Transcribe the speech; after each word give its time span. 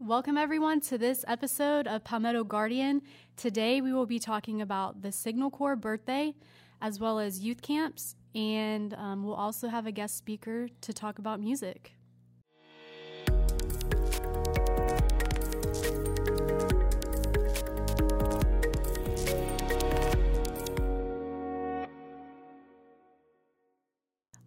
Welcome, 0.00 0.36
everyone, 0.36 0.80
to 0.82 0.98
this 0.98 1.24
episode 1.28 1.86
of 1.86 2.02
Palmetto 2.02 2.42
Guardian. 2.42 3.00
Today, 3.36 3.80
we 3.80 3.92
will 3.92 4.06
be 4.06 4.18
talking 4.18 4.60
about 4.60 5.02
the 5.02 5.12
Signal 5.12 5.50
Corps 5.50 5.76
birthday 5.76 6.34
as 6.82 6.98
well 6.98 7.20
as 7.20 7.40
youth 7.40 7.62
camps, 7.62 8.16
and 8.34 8.92
um, 8.94 9.22
we'll 9.22 9.36
also 9.36 9.68
have 9.68 9.86
a 9.86 9.92
guest 9.92 10.16
speaker 10.16 10.66
to 10.80 10.92
talk 10.92 11.20
about 11.20 11.38
music. 11.38 11.92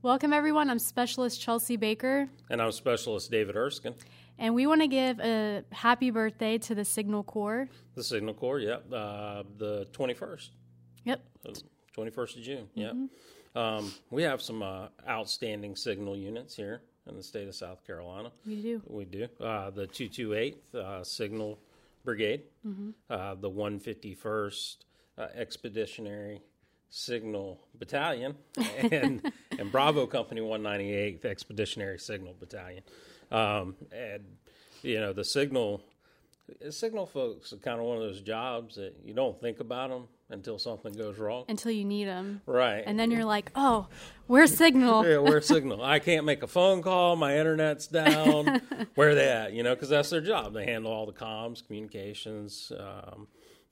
Welcome, 0.07 0.31
everyone. 0.31 0.69
I'm 0.69 0.79
Specialist 0.79 1.41
Chelsea 1.41 1.75
Baker, 1.75 2.29
And 2.49 2.61
I'm 2.61 2.71
Specialist 2.71 3.29
David 3.29 3.57
Erskine. 3.57 3.93
and 4.39 4.55
we 4.55 4.65
want 4.65 4.79
to 4.79 4.87
give 4.87 5.19
a 5.19 5.65
happy 5.73 6.11
birthday 6.11 6.57
to 6.59 6.73
the 6.73 6.85
Signal 6.85 7.23
Corps. 7.23 7.67
The 7.95 8.05
Signal 8.05 8.33
Corps, 8.33 8.59
yep. 8.59 8.85
Uh, 8.89 9.43
the 9.57 9.85
21st, 9.91 10.51
Yep. 11.03 11.21
uh, 11.45 11.51
21st 11.93 12.37
of 12.37 12.41
June, 12.41 12.69
yep. 12.73 12.95
Um, 13.53 13.91
we 14.09 14.23
have 14.23 14.41
some 14.41 14.63
uh, 14.63 14.87
outstanding 15.09 15.75
signal 15.75 16.15
units 16.15 16.55
here 16.55 16.83
in 17.09 17.17
the 17.17 17.23
state 17.23 17.49
of 17.49 17.55
South 17.55 17.85
Carolina. 17.85 18.31
We 18.45 18.61
do. 18.61 18.81
We 18.87 19.03
do. 19.03 19.27
Uh, 19.41 19.71
the 19.71 19.87
228th 19.87 20.73
uh, 20.73 21.03
Signal 21.03 21.59
Brigade, 22.05 22.43
uh, 23.09 23.35
the 23.35 23.51
151st 23.51 24.77
uh, 25.17 25.27
Expeditionary 25.35 26.39
Signal 26.89 27.59
Battalion, 27.77 28.35
and, 28.77 29.31
and 29.59 29.71
Bravo 29.71 30.05
Company 30.07 30.41
198th 30.41 31.25
Expeditionary 31.25 31.99
Signal 31.99 32.35
Battalion. 32.39 32.83
Um, 33.31 33.75
and, 33.91 34.23
you 34.81 34.99
know, 34.99 35.13
the 35.13 35.23
signal. 35.23 35.81
Signal 36.69 37.05
folks 37.05 37.51
are 37.51 37.57
kind 37.57 37.77
of 37.77 37.85
one 37.85 37.97
of 37.97 38.03
those 38.03 38.21
jobs 38.21 38.75
that 38.75 38.95
you 39.03 39.13
don't 39.13 39.39
think 39.41 39.59
about 39.59 39.89
them 39.89 40.07
until 40.29 40.57
something 40.57 40.93
goes 40.93 41.17
wrong. 41.17 41.43
Until 41.49 41.71
you 41.71 41.83
need 41.83 42.05
them. 42.05 42.41
Right. 42.45 42.83
And 42.85 42.97
then 42.99 43.11
you're 43.11 43.25
like, 43.25 43.51
oh, 43.55 43.87
where's 44.27 44.55
Signal? 44.55 45.05
Yeah, 45.05 45.17
where's 45.17 45.45
Signal? 45.45 45.83
I 45.83 45.99
can't 45.99 46.25
make 46.25 46.43
a 46.43 46.47
phone 46.47 46.81
call. 46.81 47.17
My 47.17 47.37
internet's 47.37 47.87
down. 47.87 48.61
Where 48.95 49.13
they 49.13 49.29
at? 49.29 49.53
You 49.53 49.63
know, 49.63 49.75
because 49.75 49.89
that's 49.89 50.09
their 50.09 50.21
job. 50.21 50.53
They 50.53 50.65
handle 50.65 50.91
all 50.91 51.05
the 51.05 51.13
comms, 51.13 51.65
communications. 51.65 52.71
Um, 52.77 53.27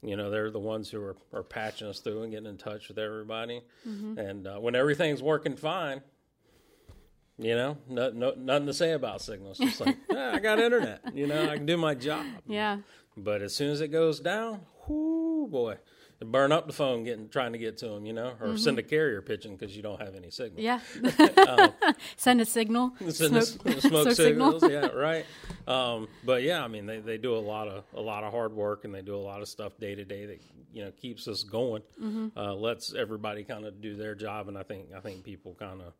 you 0.06 0.16
know, 0.16 0.30
they're 0.30 0.52
the 0.52 0.59
ones 0.59 0.89
who 0.89 1.02
are, 1.02 1.16
are 1.34 1.44
patching 1.44 1.88
us 1.88 2.00
through 2.00 2.23
and 2.23 2.31
getting 2.31 2.48
in 2.48 2.58
touch 2.58 2.88
with 2.88 2.98
everybody. 3.00 3.61
And 3.84 4.48
uh, 4.48 4.58
when 4.58 4.75
everything's 4.75 5.22
working 5.22 5.56
fine, 5.56 6.02
you 7.38 7.56
know, 7.56 7.78
no, 7.89 8.11
no, 8.11 8.33
nothing 8.38 8.67
to 8.67 8.73
say 8.73 8.94
about 8.94 9.22
signals 9.22 9.58
just 9.58 9.81
like, 9.81 9.98
"Ah, 10.11 10.33
I 10.33 10.39
got 10.39 10.59
internet. 10.59 11.02
You 11.14 11.28
know, 11.28 11.50
I 11.50 11.58
can 11.58 11.66
do 11.66 11.76
my 11.76 11.94
job. 11.95 12.26
Yeah. 12.48 12.78
But 13.17 13.42
as 13.42 13.56
soon 13.56 13.72
as 13.72 13.81
it 13.81 13.89
goes 13.89 14.20
down, 14.20 14.61
whoo 14.88 15.48
boy, 15.48 15.78
it 16.21 16.31
burn 16.31 16.52
up 16.52 16.67
the 16.67 16.73
phone 16.73 17.03
getting 17.03 17.27
trying 17.30 17.52
to 17.53 17.58
get 17.58 17.77
to 17.80 17.89
them. 17.89 18.05
You 18.05 18.13
know, 18.13 18.33
or 18.39 18.58
send 18.58 18.80
a 18.80 18.83
carrier 18.83 19.21
pigeon 19.21 19.55
because 19.55 19.75
you 19.75 19.81
don't 19.81 19.99
have 20.02 20.16
any 20.16 20.30
signal. 20.30 20.61
Yeah. 20.61 20.80
Send 22.17 22.41
a 22.41 22.45
signal. 22.45 22.94
Send 23.09 23.44
Smoke, 23.44 23.67
s- 23.67 23.81
smoke 23.83 24.11
signal. 24.11 24.59
signals. 24.59 24.63
yeah, 24.69 24.88
right. 24.88 25.25
Um, 25.67 26.08
but 26.23 26.43
yeah, 26.43 26.63
I 26.63 26.67
mean, 26.67 26.86
they, 26.86 26.99
they 26.99 27.17
do 27.17 27.36
a 27.36 27.39
lot 27.39 27.67
of 27.67 27.83
a 27.93 28.02
lot 28.02 28.23
of 28.23 28.31
hard 28.31 28.53
work 28.53 28.86
and 28.86 28.93
they 28.93 29.02
do 29.02 29.16
a 29.16 29.17
lot 29.17 29.41
of 29.41 29.47
stuff 29.47 29.77
day 29.77 29.95
to 29.95 30.05
day 30.05 30.25
that 30.25 30.41
you 30.73 30.83
know 30.83 30.91
keeps 30.91 31.27
us 31.27 31.43
going. 31.43 31.81
Mm-hmm. 32.02 32.38
Uh, 32.38 32.53
lets 32.53 32.93
everybody 32.93 33.43
kind 33.43 33.66
of 33.66 33.81
do 33.81 33.95
their 33.95 34.16
job, 34.16 34.47
and 34.47 34.58
I 34.58 34.63
think 34.63 34.88
I 34.95 34.99
think 34.99 35.23
people 35.23 35.55
kind 35.58 35.81
of 35.81 35.93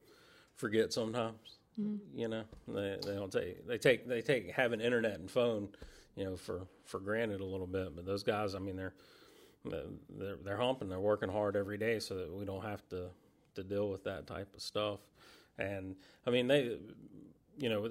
forget 0.56 0.94
sometimes. 0.94 1.38
Mm-hmm. 1.80 2.20
You 2.20 2.28
know, 2.30 2.44
they, 2.68 2.98
they 3.06 3.16
don't 3.16 3.32
take 3.32 3.68
they 3.68 3.78
take 3.78 4.08
they 4.08 4.22
take 4.22 4.52
having 4.52 4.80
internet 4.80 5.20
and 5.20 5.30
phone, 5.30 5.70
you 6.16 6.24
know, 6.24 6.38
for 6.38 6.68
for 6.86 7.00
granted 7.00 7.42
a 7.42 7.46
little 7.46 7.68
bit. 7.68 7.96
But 7.96 8.06
those 8.06 8.24
guys, 8.24 8.56
I 8.56 8.60
mean, 8.60 8.78
they're 8.78 8.94
they're 9.70 10.38
they're 10.44 10.58
humping. 10.58 10.90
They're 10.90 11.00
working 11.00 11.30
hard 11.30 11.56
every 11.56 11.78
day 11.78 12.00
so 12.00 12.16
that 12.16 12.34
we 12.34 12.46
don't 12.46 12.64
have 12.64 12.88
to 12.90 13.10
to 13.56 13.64
deal 13.64 13.90
with 13.90 14.04
that 14.04 14.28
type 14.28 14.54
of 14.54 14.62
stuff. 14.62 15.00
And 15.58 15.96
I 16.28 16.30
mean, 16.30 16.48
they, 16.48 16.78
you 17.58 17.70
know, 17.70 17.90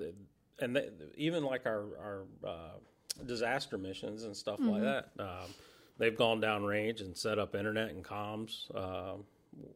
and 0.61 0.77
they, 0.77 0.91
even 1.17 1.45
like 1.45 1.67
our 1.67 1.85
our 1.99 2.23
uh, 2.47 2.79
disaster 3.27 3.79
missions 3.79 4.25
and 4.25 4.37
stuff 4.37 4.61
like 4.61 4.83
that, 4.83 5.09
um, 5.19 5.51
they've 5.99 6.17
gone 6.17 6.41
down 6.41 6.65
range 6.65 7.01
and 7.01 7.17
set 7.17 7.39
up 7.39 7.55
internet 7.55 7.91
and 7.91 8.05
comms 8.05 8.75
uh, 8.75 9.15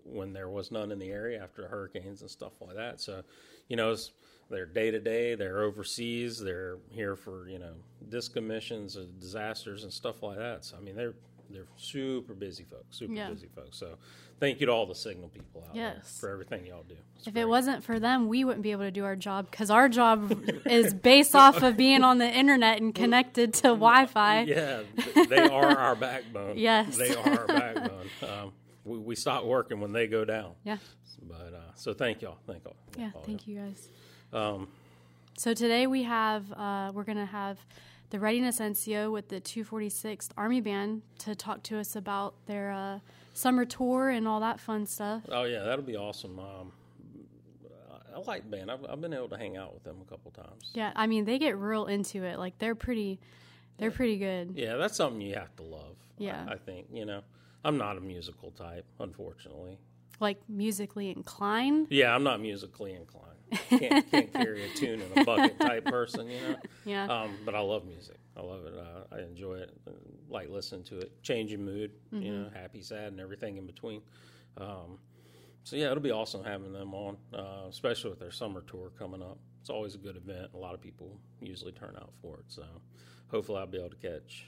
when 0.04 0.32
there 0.32 0.48
was 0.48 0.70
none 0.70 0.92
in 0.92 0.98
the 0.98 1.10
area 1.10 1.42
after 1.42 1.66
hurricanes 1.69 2.20
and 2.20 2.30
stuff 2.30 2.53
like 2.60 2.76
that. 2.76 3.00
So, 3.00 3.22
you 3.69 3.76
know, 3.76 3.92
it's, 3.92 4.10
they're 4.50 4.66
day 4.66 4.91
to 4.91 4.98
day. 4.98 5.34
They're 5.34 5.62
overseas. 5.62 6.41
They're 6.41 6.78
here 6.91 7.16
for 7.16 7.48
you 7.48 7.59
know 7.59 7.75
disc 8.09 8.34
missions, 8.36 8.97
disasters, 9.20 9.84
and 9.84 9.92
stuff 9.92 10.22
like 10.22 10.38
that. 10.38 10.65
So, 10.65 10.76
I 10.76 10.80
mean, 10.80 10.97
they're 10.97 11.15
they're 11.50 11.66
super 11.76 12.34
busy 12.34 12.64
folks, 12.64 12.97
super 12.98 13.12
Yeah. 13.12 13.31
busy 13.31 13.48
folks. 13.54 13.78
So, 13.78 13.97
thank 14.41 14.60
you 14.60 14.66
to 14.66 14.72
all 14.72 14.86
the 14.86 14.94
signal 14.94 15.28
people 15.28 15.64
out 15.66 15.75
there 15.75 15.94
Yes. 15.97 16.19
for 16.20 16.31
everything 16.31 16.66
y'all 16.66 16.84
do. 16.88 16.97
It's 17.16 17.26
If 17.26 17.32
great. 17.34 17.42
it 17.42 17.48
wasn't 17.48 17.82
for 17.84 17.98
them, 17.98 18.28
we 18.28 18.44
wouldn't 18.44 18.62
be 18.62 18.70
able 18.72 18.84
to 18.84 18.91
do 18.91 19.04
our 19.04 19.16
job 19.16 19.50
because 19.50 19.70
our 19.70 19.88
job 19.88 20.31
is 20.66 20.94
based 20.94 21.34
off 21.34 21.62
of 21.62 21.76
being 21.76 22.04
on 22.04 22.19
the 22.19 22.28
internet 22.31 22.81
and 22.81 22.94
connected 22.94 23.54
to 23.54 23.62
Wi 23.69 24.06
Fi. 24.06 24.42
Yeah, 24.48 24.82
they 25.28 25.38
are 25.38 25.76
our 25.78 25.97
backbone. 25.97 26.56
Yes. 26.59 26.97
they 26.97 27.14
are 27.14 27.41
our 27.41 27.47
backbone. 27.47 28.06
Um, 28.22 28.53
we, 28.84 28.98
we 28.98 29.15
stop 29.16 29.44
working 29.44 29.80
when 29.80 29.92
they 29.92 30.06
go 30.06 30.25
down. 30.25 30.53
Yeah. 30.65 30.78
But 31.22 31.53
uh, 31.54 31.75
so 31.75 31.92
thank 31.94 32.22
y'all. 32.22 32.38
Thank 32.47 32.65
y'all. 32.65 32.76
Yeah. 32.97 33.10
all 33.15 33.22
Thank 33.22 33.47
you 33.48 33.56
guys. 33.56 33.88
Um, 34.32 34.69
So 35.36 35.53
today 35.54 35.86
we 35.86 36.04
have, 36.04 36.50
uh, 36.53 36.91
we're 36.94 37.04
going 37.04 37.19
to 37.19 37.26
have 37.26 37.59
the 38.10 38.19
Readiness 38.19 38.58
NCO 38.60 39.12
with 39.12 39.28
the 39.28 39.41
246th 39.41 40.30
Army 40.36 40.60
Band 40.60 41.02
to 41.19 41.34
talk 41.34 41.62
to 41.64 41.78
us 41.78 41.94
about 41.96 42.34
their 42.46 42.70
uh, 42.72 42.98
summer 43.34 43.64
tour 43.64 44.08
and 44.08 44.26
all 44.26 44.41
that 44.41 44.58
fun 44.60 44.86
stuff. 44.86 45.22
oh 45.30 45.44
yeah, 45.44 45.62
that'll 45.62 45.84
be 45.84 45.96
awesome. 45.96 46.38
Um, 46.38 46.72
I 48.14 48.20
like 48.26 48.50
band. 48.50 48.70
I've, 48.70 48.84
I've 48.88 49.00
been 49.00 49.14
able 49.14 49.28
to 49.28 49.36
hang 49.36 49.56
out 49.56 49.72
with 49.74 49.84
them 49.84 49.98
a 50.02 50.10
couple 50.10 50.32
times. 50.32 50.70
Yeah. 50.74 50.92
I 50.97 51.06
mean, 51.06 51.24
they 51.24 51.38
get 51.38 51.56
real 51.56 51.86
into 51.86 52.24
it. 52.24 52.38
Like 52.38 52.58
they're 52.58 52.74
pretty, 52.74 53.20
they're 53.78 53.92
pretty 53.92 54.16
good. 54.16 54.54
Yeah, 54.56 54.74
that's 54.76 54.97
something 54.97 55.20
you 55.20 55.34
have 55.34 55.54
to 55.56 55.62
love. 55.62 55.94
I- 56.18 56.22
Yeah. 56.24 56.47
I, 56.48 56.56
think 56.56 56.86
you 56.92 57.04
know. 57.04 57.22
I'm 57.64 57.76
not 57.78 57.97
a 57.97 58.00
musical 58.00 58.50
type, 58.52 58.86
unfortunately. 58.98 59.78
Like 60.20 60.41
musically 60.48 61.10
inclined. 61.10 61.88
Yeah, 61.91 62.12
I'm 62.14 62.24
not 62.24 62.41
musically 62.41 62.92
inclined. 62.94 63.38
Can't, 63.70 64.10
can't 64.10 64.32
carry 64.32 64.64
a 64.64 64.69
tune 64.75 65.00
in 65.00 65.20
a 65.20 65.25
bucket 65.25 65.59
type 65.60 65.84
person, 65.86 66.28
you 66.31 66.41
know. 66.41 66.56
Yeah. 66.84 67.04
Um, 67.06 67.36
but 67.44 67.54
I 67.54 67.60
love 67.60 67.84
music. 67.86 68.16
I 68.36 68.41
love 68.42 68.64
it. 68.66 68.75
Uh, 68.75 69.14
I 69.14 69.20
enjoy 69.20 69.54
it. 69.56 69.76
I 69.86 69.91
like 70.28 70.48
listening 70.48 70.84
to 70.84 70.98
it. 71.00 71.22
Changing 71.22 71.64
mood, 71.64 71.92
you 72.12 72.19
Mm-hmm. 72.20 72.42
know, 72.44 72.50
happy, 72.54 72.82
sad, 72.82 73.12
and 73.12 73.20
everything 73.20 73.56
in 73.59 73.66
between. 73.66 74.00
Um, 74.56 74.98
so 75.64 75.76
yeah, 75.76 75.86
it'll 75.91 76.00
be 76.03 76.10
awesome 76.12 76.42
having 76.44 76.72
them 76.72 76.94
on, 76.94 77.16
uh, 77.34 77.66
especially 77.69 78.10
with 78.10 78.19
their 78.20 78.31
summer 78.31 78.62
tour 78.62 78.91
coming 78.98 79.22
up. 79.22 79.38
It's 79.60 79.70
always 79.70 79.94
a 79.94 79.98
good 79.98 80.16
event. 80.16 80.50
A 80.54 80.56
lot 80.56 80.72
of 80.75 80.80
people 80.80 81.19
usually 81.42 81.72
turn 81.72 81.94
out 82.00 82.12
for 82.22 82.38
it. 82.38 82.44
So 82.48 82.65
hopefully 83.30 83.59
I'll 83.59 83.66
be 83.66 83.78
able 83.78 83.91
to 83.91 83.97
catch 83.97 84.47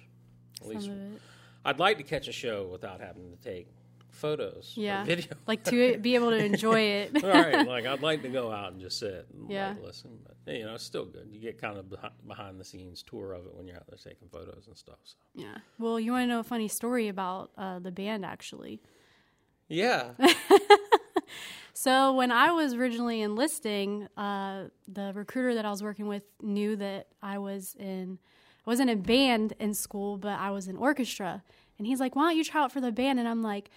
at 0.63 0.67
least. 0.69 0.87
Some 0.87 0.95
it. 1.15 1.21
I'd 1.65 1.79
like 1.79 1.99
to 1.99 2.05
catch 2.05 2.27
a 2.29 2.33
show 2.33 2.67
without 2.73 3.01
having 3.01 3.31
to 3.31 3.37
take 3.37 3.69
photos 4.11 4.73
Yeah. 4.77 5.03
or 5.03 5.05
video. 5.07 5.33
Like 5.47 5.65
to 5.65 5.99
be 5.99 6.15
able 6.15 6.31
to 6.31 6.37
enjoy 6.45 6.81
it. 6.81 7.25
All 7.25 7.31
right, 7.31 7.67
like 7.67 7.87
I'd 7.87 8.03
like 8.03 8.23
to 8.23 8.29
go 8.29 8.51
out 8.53 8.73
and 8.73 8.81
just 8.81 8.99
sit 8.99 9.27
and 9.33 9.51
Yeah. 9.51 9.71
like, 9.71 9.83
listen, 9.85 10.19
but 10.45 10.55
you 10.55 10.65
know, 10.65 10.75
it's 10.75 10.85
still 10.85 11.05
good. 11.05 11.29
You 11.31 11.41
get 11.41 11.61
kind 11.61 11.77
of 11.79 11.89
behind, 11.91 12.13
behind 12.27 12.61
the 12.61 12.65
scenes 12.65 13.03
tour 13.03 13.33
of 13.33 13.47
it 13.47 13.55
when 13.55 13.67
you're 13.67 13.77
out 13.77 13.87
there 13.89 13.99
taking 14.03 14.29
photos 14.29 14.67
and 14.67 14.77
stuff. 14.77 14.99
So. 15.05 15.17
Yeah. 15.35 15.59
Well, 15.79 16.01
you 16.01 16.13
want 16.13 16.25
to 16.25 16.27
know 16.27 16.41
a 16.41 16.45
funny 16.45 16.69
story 16.69 17.09
about 17.09 17.51
uh, 17.57 17.79
the 17.79 17.91
band, 17.93 18.25
actually. 18.25 18.81
Yeah, 19.69 20.11
So 21.73 22.13
when 22.13 22.31
I 22.31 22.53
was 22.53 22.75
originally 22.75 23.23
enlisting, 23.23 24.07
uh, 24.17 24.65
the 24.87 25.13
recruiter 25.15 25.55
that 25.55 25.65
I 25.65 25.71
was 25.71 25.83
working 25.83 26.09
with 26.09 26.25
knew 26.43 26.77
that 26.77 27.07
I 27.23 27.39
was 27.39 27.75
in, 27.79 28.19
I 28.67 28.71
wasn't 28.71 28.91
in 28.91 29.01
band 29.01 29.55
in 29.59 29.73
school, 29.73 30.19
but 30.19 30.39
I 30.39 30.51
was 30.51 30.69
in 30.69 30.77
orchestra, 30.77 31.43
and 31.79 31.87
he's 31.87 31.99
like, 31.99 32.15
"Why 32.15 32.25
don't 32.29 32.37
you 32.37 32.45
try 32.45 32.63
out 32.65 32.73
for 32.73 32.81
the 32.83 32.93
band?" 32.93 33.19
And 33.19 33.27
I'm 33.27 33.43
like, 33.43 33.71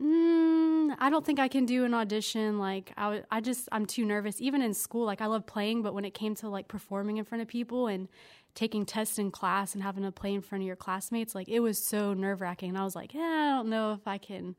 mm, 0.00 0.96
"I 0.98 1.10
don't 1.10 1.24
think 1.24 1.38
I 1.38 1.48
can 1.48 1.66
do 1.66 1.84
an 1.84 1.94
audition. 1.94 2.58
Like, 2.58 2.92
I, 2.96 3.40
just, 3.40 3.68
I'm 3.72 3.86
too 3.86 4.04
nervous. 4.04 4.40
Even 4.40 4.62
in 4.62 4.74
school, 4.74 5.04
like 5.06 5.20
I 5.20 5.26
love 5.26 5.46
playing, 5.46 5.82
but 5.82 5.94
when 5.94 6.04
it 6.04 6.14
came 6.14 6.34
to 6.36 6.48
like 6.48 6.68
performing 6.68 7.16
in 7.16 7.24
front 7.24 7.42
of 7.42 7.48
people 7.48 7.86
and 7.86 8.08
taking 8.54 8.86
tests 8.86 9.18
in 9.18 9.30
class 9.30 9.74
and 9.74 9.82
having 9.82 10.02
to 10.04 10.12
play 10.12 10.32
in 10.32 10.40
front 10.40 10.62
of 10.62 10.66
your 10.66 10.76
classmates, 10.76 11.34
like 11.34 11.48
it 11.48 11.60
was 11.60 11.78
so 11.78 12.14
nerve 12.14 12.40
wracking. 12.40 12.70
And 12.70 12.78
I 12.78 12.84
was 12.84 12.96
like, 12.96 13.14
yeah, 13.14 13.50
I 13.52 13.56
don't 13.56 13.68
know 13.68 13.92
if 13.92 14.06
I 14.06 14.18
can." 14.18 14.56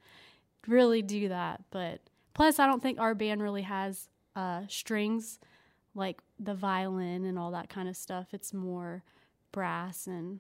really 0.68 1.01
do 1.01 1.30
that. 1.30 1.63
But 1.72 2.01
plus, 2.34 2.60
I 2.60 2.68
don't 2.68 2.81
think 2.81 3.00
our 3.00 3.16
band 3.16 3.42
really 3.42 3.63
has 3.63 4.10
uh, 4.36 4.63
strings 4.68 5.39
like 5.95 6.22
the 6.39 6.54
violin 6.54 7.25
and 7.25 7.39
all 7.39 7.51
that 7.51 7.69
kind 7.69 7.89
of 7.89 7.95
stuff. 7.95 8.28
It's 8.34 8.54
more 8.54 9.04
brass, 9.51 10.07
and 10.07 10.39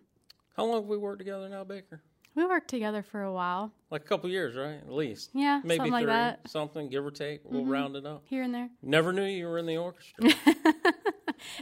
how 0.55 0.65
long 0.65 0.81
have 0.81 0.89
we 0.89 0.97
worked 0.97 1.19
together 1.19 1.49
now, 1.49 1.63
Baker? 1.63 2.01
We 2.37 2.45
worked 2.45 2.69
together 2.69 3.01
for 3.03 3.21
a 3.23 3.33
while. 3.33 3.73
Like 3.91 4.03
a 4.05 4.07
couple 4.07 4.29
years, 4.29 4.55
right? 4.55 4.75
At 4.75 4.91
least. 4.93 5.31
Yeah, 5.33 5.59
Maybe 5.63 5.77
something 5.77 5.91
three, 5.93 6.05
like 6.05 6.05
that, 6.07 6.39
Mm-hmm. 6.39 6.47
something 6.49 6.89
give 6.89 7.05
or 7.05 7.11
take. 7.11 7.41
We'll 7.43 7.65
round 7.65 7.95
it 7.97 8.05
up. 8.05 8.23
here 8.25 8.43
and 8.43 8.53
there. 8.53 8.69
Never 8.81 9.11
knew 9.11 9.23
you 9.25 9.47
were 9.47 9.57
in 9.57 9.65
the 9.65 9.77
orchestra. 9.77 10.29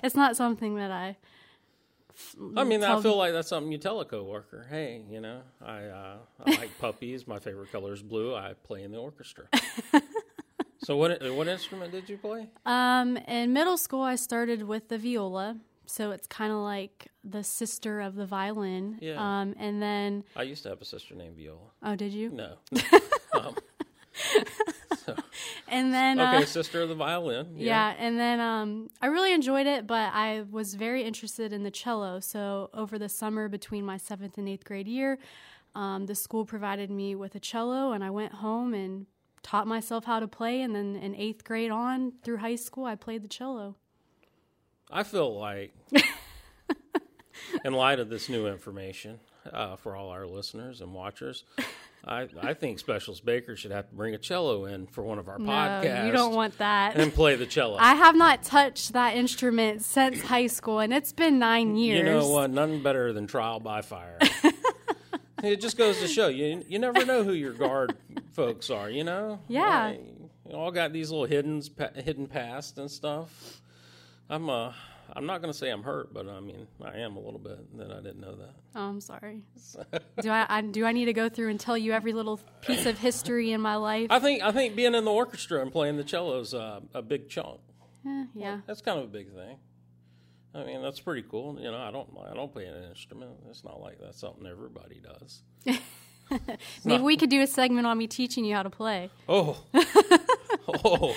It's 0.03 0.15
not 0.15 0.35
something 0.37 0.75
that 0.75 0.89
I 0.91 1.17
I 2.55 2.63
mean, 2.63 2.81
I 2.83 3.01
feel 3.01 3.17
like 3.17 3.33
that's 3.33 3.49
something 3.49 3.71
you 3.71 3.77
tell 3.77 3.99
a 3.99 4.05
coworker. 4.05 4.65
Hey, 4.69 5.03
you 5.09 5.19
know, 5.19 5.41
I 5.61 5.83
uh, 5.85 6.17
I 6.45 6.51
like 6.51 6.77
puppies. 6.79 7.27
My 7.27 7.39
favorite 7.39 7.71
color 7.73 7.91
is 7.93 8.01
blue. 8.01 8.33
I 8.33 8.53
play 8.63 8.83
in 8.83 8.91
the 8.91 8.97
orchestra. 8.99 9.45
so 10.83 10.95
what 10.95 11.21
what 11.33 11.47
instrument 11.49 11.91
did 11.91 12.07
you 12.09 12.17
play? 12.17 12.47
Um, 12.65 13.17
in 13.17 13.51
middle 13.51 13.77
school, 13.77 14.01
I 14.01 14.15
started 14.15 14.63
with 14.63 14.87
the 14.87 14.97
viola, 14.97 15.57
so 15.87 16.11
it's 16.11 16.27
kind 16.27 16.51
of 16.51 16.59
like 16.59 17.07
the 17.23 17.43
sister 17.43 18.01
of 18.01 18.15
the 18.15 18.25
violin. 18.25 18.97
Yeah. 19.01 19.15
Um, 19.19 19.55
and 19.57 19.81
then 19.81 20.23
I 20.35 20.43
used 20.43 20.63
to 20.63 20.69
have 20.69 20.81
a 20.81 20.85
sister 20.85 21.15
named 21.15 21.35
Viola. 21.35 21.59
oh, 21.83 21.95
did 21.95 22.13
you? 22.13 22.29
No. 22.29 22.55
um, 23.33 23.55
And 25.67 25.93
then 25.93 26.19
okay, 26.19 26.37
uh, 26.37 26.45
sister 26.45 26.81
of 26.81 26.89
the 26.89 26.95
violin. 26.95 27.55
yeah. 27.55 27.93
and 27.97 28.19
then 28.19 28.39
um, 28.39 28.89
I 29.01 29.07
really 29.07 29.33
enjoyed 29.33 29.67
it, 29.67 29.87
but 29.87 30.11
I 30.13 30.43
was 30.49 30.75
very 30.75 31.03
interested 31.03 31.51
in 31.51 31.63
the 31.63 31.71
cello. 31.71 32.19
So 32.19 32.69
over 32.73 32.97
the 32.99 33.09
summer 33.09 33.49
between 33.49 33.83
my 33.85 33.97
seventh 33.97 34.37
and 34.37 34.47
eighth 34.47 34.63
grade 34.63 34.87
year, 34.87 35.17
um, 35.73 36.05
the 36.05 36.15
school 36.15 36.45
provided 36.45 36.89
me 36.89 37.15
with 37.15 37.35
a 37.35 37.39
cello, 37.39 37.91
and 37.91 38.03
I 38.03 38.09
went 38.09 38.35
home 38.35 38.73
and 38.73 39.07
taught 39.43 39.67
myself 39.67 40.05
how 40.05 40.19
to 40.19 40.27
play. 40.27 40.61
And 40.61 40.75
then 40.75 40.95
in 40.95 41.15
eighth 41.15 41.43
grade 41.43 41.71
on 41.71 42.13
through 42.23 42.37
high 42.37 42.55
school, 42.55 42.85
I 42.85 42.95
played 42.95 43.23
the 43.23 43.27
cello. 43.27 43.75
I 44.91 45.03
feel 45.03 45.37
like, 45.37 45.73
in 47.63 47.73
light 47.73 47.99
of 47.99 48.09
this 48.09 48.29
new 48.29 48.47
information 48.47 49.19
uh, 49.51 49.75
for 49.75 49.95
all 49.95 50.09
our 50.09 50.25
listeners 50.27 50.81
and 50.81 50.93
watchers, 50.93 51.43
I, 52.05 52.27
I 52.41 52.53
think 52.53 52.77
Specialist 52.79 53.25
Baker 53.25 53.55
should 53.55 53.71
have 53.71 53.89
to 53.89 53.95
bring 53.95 54.13
a 54.13 54.17
cello 54.19 54.65
in 54.65 54.85
for 54.87 55.03
one 55.03 55.17
of 55.17 55.27
our 55.27 55.39
No, 55.39 55.49
podcasts 55.49 56.05
you 56.05 56.11
don't 56.11 56.35
want 56.35 56.57
that. 56.59 56.95
and 56.97 57.11
play 57.13 57.35
the 57.35 57.47
cello. 57.47 57.77
I 57.79 57.95
have 57.95 58.15
not 58.15 58.43
touched 58.43 58.93
that 58.93 59.15
instrument 59.15 59.81
since 59.83 60.21
high 60.21 60.47
school, 60.47 60.79
and 60.79 60.93
it's 60.93 61.13
been 61.13 61.39
nine 61.39 61.75
years. 61.75 61.97
You 61.99 62.03
know 62.05 62.29
what? 62.29 62.51
Nothing 62.51 62.83
better 62.83 63.11
than 63.11 63.25
trial 63.25 63.59
by 63.59 63.81
fire. 63.81 64.19
it 65.43 65.59
just 65.59 65.77
goes 65.77 65.99
to 65.99 66.07
show 66.07 66.27
you 66.27 66.63
you 66.67 66.77
never 66.79 67.05
know 67.05 67.23
who 67.23 67.33
your 67.33 67.53
guard 67.53 67.95
folks 68.33 68.69
are. 68.69 68.89
You 68.89 69.03
know. 69.03 69.39
Yeah. 69.47 69.87
Like, 69.87 70.01
you 70.47 70.55
all 70.55 70.69
got 70.71 70.93
these 70.93 71.09
little 71.09 71.25
hidden 71.25 71.61
hidden 71.95 72.27
past 72.27 72.77
and 72.77 72.89
stuff. 72.89 73.61
I'm 74.29 74.49
uh 74.49 74.73
I'm 75.13 75.27
not 75.27 75.41
going 75.41 75.53
to 75.53 75.57
say 75.57 75.69
I'm 75.69 75.83
hurt, 75.83 76.13
but 76.13 76.27
I 76.27 76.39
mean 76.39 76.67
I 76.83 76.97
am 76.97 77.15
a 77.15 77.19
little 77.19 77.39
bit 77.39 77.77
that 77.77 77.91
I 77.91 77.97
didn't 77.97 78.21
know 78.21 78.35
that. 78.35 78.53
Oh, 78.75 78.81
I'm 78.81 79.01
sorry. 79.01 79.43
do 80.21 80.29
I, 80.29 80.45
I 80.49 80.61
do 80.61 80.85
I 80.85 80.91
need 80.91 81.05
to 81.05 81.13
go 81.13 81.29
through 81.29 81.49
and 81.49 81.59
tell 81.59 81.77
you 81.77 81.91
every 81.91 82.13
little 82.13 82.39
piece 82.61 82.85
of 82.85 82.97
history 82.97 83.51
in 83.51 83.61
my 83.61 83.75
life? 83.75 84.07
I 84.09 84.19
think 84.19 84.41
I 84.41 84.51
think 84.51 84.75
being 84.75 84.95
in 84.95 85.05
the 85.05 85.11
orchestra 85.11 85.61
and 85.61 85.71
playing 85.71 85.97
the 85.97 86.03
cello 86.03 86.39
is 86.39 86.53
uh, 86.53 86.81
a 86.93 87.01
big 87.01 87.29
chunk. 87.29 87.59
Eh, 88.07 88.25
yeah. 88.35 88.59
That's 88.67 88.81
kind 88.81 88.99
of 88.99 89.05
a 89.05 89.07
big 89.09 89.33
thing. 89.33 89.57
I 90.53 90.63
mean, 90.63 90.81
that's 90.81 91.01
pretty 91.01 91.23
cool. 91.29 91.57
You 91.59 91.69
know, 91.71 91.77
I 91.77 91.91
don't 91.91 92.09
I 92.29 92.33
don't 92.33 92.51
play 92.51 92.65
an 92.65 92.83
instrument. 92.89 93.31
It's 93.49 93.63
not 93.63 93.81
like 93.81 93.99
that's 93.99 94.19
something 94.19 94.47
everybody 94.47 95.01
does. 95.01 95.41
Maybe 96.85 97.03
we 97.03 97.17
could 97.17 97.29
do 97.29 97.41
a 97.41 97.47
segment 97.47 97.85
on 97.85 97.97
me 97.97 98.07
teaching 98.07 98.45
you 98.45 98.55
how 98.55 98.63
to 98.63 98.69
play. 98.69 99.11
Oh, 99.29 99.57
oh! 100.67 101.15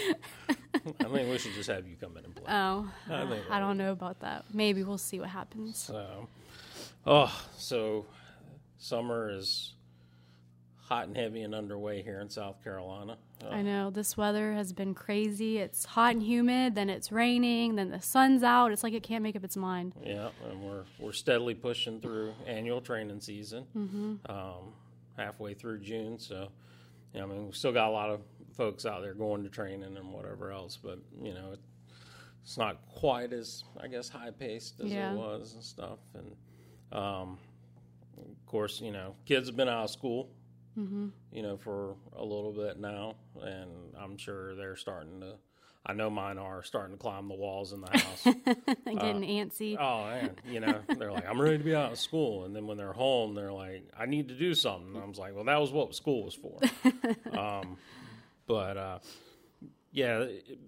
I 1.01 1.05
think 1.05 1.31
we 1.31 1.39
should 1.39 1.55
just 1.55 1.69
have 1.71 1.87
you 1.87 1.97
come 1.97 2.17
in 2.17 2.25
and 2.25 2.35
play. 2.35 2.45
Oh, 2.49 2.91
I 3.11 3.41
I 3.51 3.61
don't 3.61 3.79
know 3.79 3.93
about 3.93 4.21
that. 4.21 4.45
Maybe 4.53 4.83
we'll 4.83 4.99
see 4.99 5.19
what 5.21 5.29
happens. 5.29 5.79
So, 5.79 6.29
oh, 7.07 7.47
so 7.57 8.07
summer 8.79 9.31
is 9.31 9.75
hot 10.77 11.07
and 11.07 11.17
heavy 11.17 11.43
and 11.43 11.55
underway 11.55 12.03
here 12.03 12.21
in 12.21 12.31
South 12.31 12.63
Carolina. 12.65 13.19
Uh, 13.45 13.51
I 13.51 13.63
know 13.63 13.91
this 13.91 14.17
weather 14.17 14.55
has 14.55 14.73
been 14.73 14.95
crazy. 14.95 15.59
It's 15.59 15.85
hot 15.85 16.15
and 16.15 16.23
humid, 16.23 16.75
then 16.75 16.89
it's 16.89 17.13
raining, 17.13 17.77
then 17.77 17.91
the 17.91 18.01
sun's 18.01 18.43
out. 18.43 18.73
It's 18.73 18.83
like 18.83 18.95
it 18.95 19.03
can't 19.03 19.23
make 19.23 19.37
up 19.37 19.45
its 19.45 19.57
mind. 19.57 19.95
yeah, 20.05 20.31
and 20.51 20.63
we're 20.63 20.85
we're 20.99 21.13
steadily 21.13 21.55
pushing 21.55 22.01
through 22.01 22.35
annual 22.47 22.81
training 22.81 23.21
season. 23.21 23.67
Um, 24.29 24.73
halfway 25.17 25.55
through 25.55 25.81
June, 25.81 26.19
so 26.19 26.49
know, 27.19 27.25
I 27.25 27.27
mean, 27.27 27.45
we've 27.47 27.57
still 27.57 27.73
got 27.73 27.89
a 27.89 27.93
lot 27.93 28.11
of 28.11 28.21
folks 28.59 28.85
out 28.85 29.01
there 29.01 29.15
going 29.15 29.43
to 29.45 29.49
training 29.49 29.97
and 29.97 30.13
whatever 30.13 30.53
else, 30.53 30.77
but 30.77 30.99
you 31.23 31.33
know, 31.33 31.53
it, 31.53 31.61
it's 32.43 32.59
not 32.59 32.87
quite 32.89 33.33
as 33.33 33.65
I 33.81 33.87
guess 33.89 34.09
high 34.11 34.31
paced 34.33 34.81
as 34.81 34.91
Yeah. 34.93 35.13
it 35.13 35.17
was 35.17 35.55
and 35.55 35.63
stuff. 35.65 35.99
And 36.15 36.33
um, 36.93 37.39
of 38.19 38.47
course, 38.47 38.81
you 38.83 38.91
know, 38.91 39.15
kids 39.25 39.49
have 39.49 39.57
been 39.57 39.69
out 39.69 39.85
of 39.85 39.91
school, 39.91 40.29
you 40.77 41.43
know, 41.43 41.57
for 41.57 41.97
a 42.17 42.23
little 42.25 42.53
bit 42.53 42.79
now, 42.79 43.15
and 43.43 43.71
I'm 43.99 44.17
sure 44.17 44.55
they're 44.55 44.77
starting 44.77 45.21
to. 45.21 45.33
I 45.87 45.93
know 45.95 46.11
mine 46.11 46.37
are 46.39 46.63
starting 46.63 46.95
to 46.97 47.01
climb 47.01 47.29
the 47.29 47.35
walls 47.35 47.73
in 47.73 47.81
the 47.81 47.91
house. 47.99 48.23
Getting 48.25 49.23
antsy. 49.23 49.77
Oh 49.79 50.05
man, 50.05 50.37
you 50.47 50.61
know, 50.61 50.81
they're 50.99 51.11
like, 51.13 51.27
I'm 51.29 51.41
ready 51.41 51.59
to 51.59 51.65
be 51.65 51.75
out 51.75 51.93
of 51.93 51.99
school, 51.99 52.45
and 52.45 52.55
then 52.55 52.67
when 52.67 52.77
they're 52.77 52.93
home, 52.93 53.35
they're 53.35 53.53
like, 53.53 53.89
I 53.99 54.07
need 54.07 54.29
to 54.29 54.35
do 54.35 54.55
something. 54.55 54.95
And 54.95 55.03
I 55.03 55.07
was 55.07 55.19
like, 55.19 55.35
well, 55.35 55.45
that 55.45 55.61
was 55.61 55.73
what 55.73 55.95
school 55.95 56.25
was 56.25 56.35
for. 56.35 56.61
um, 57.39 57.77
but 58.49 58.77
uh, 58.77 58.99
yeah, 59.93 60.19
it- 60.23 60.59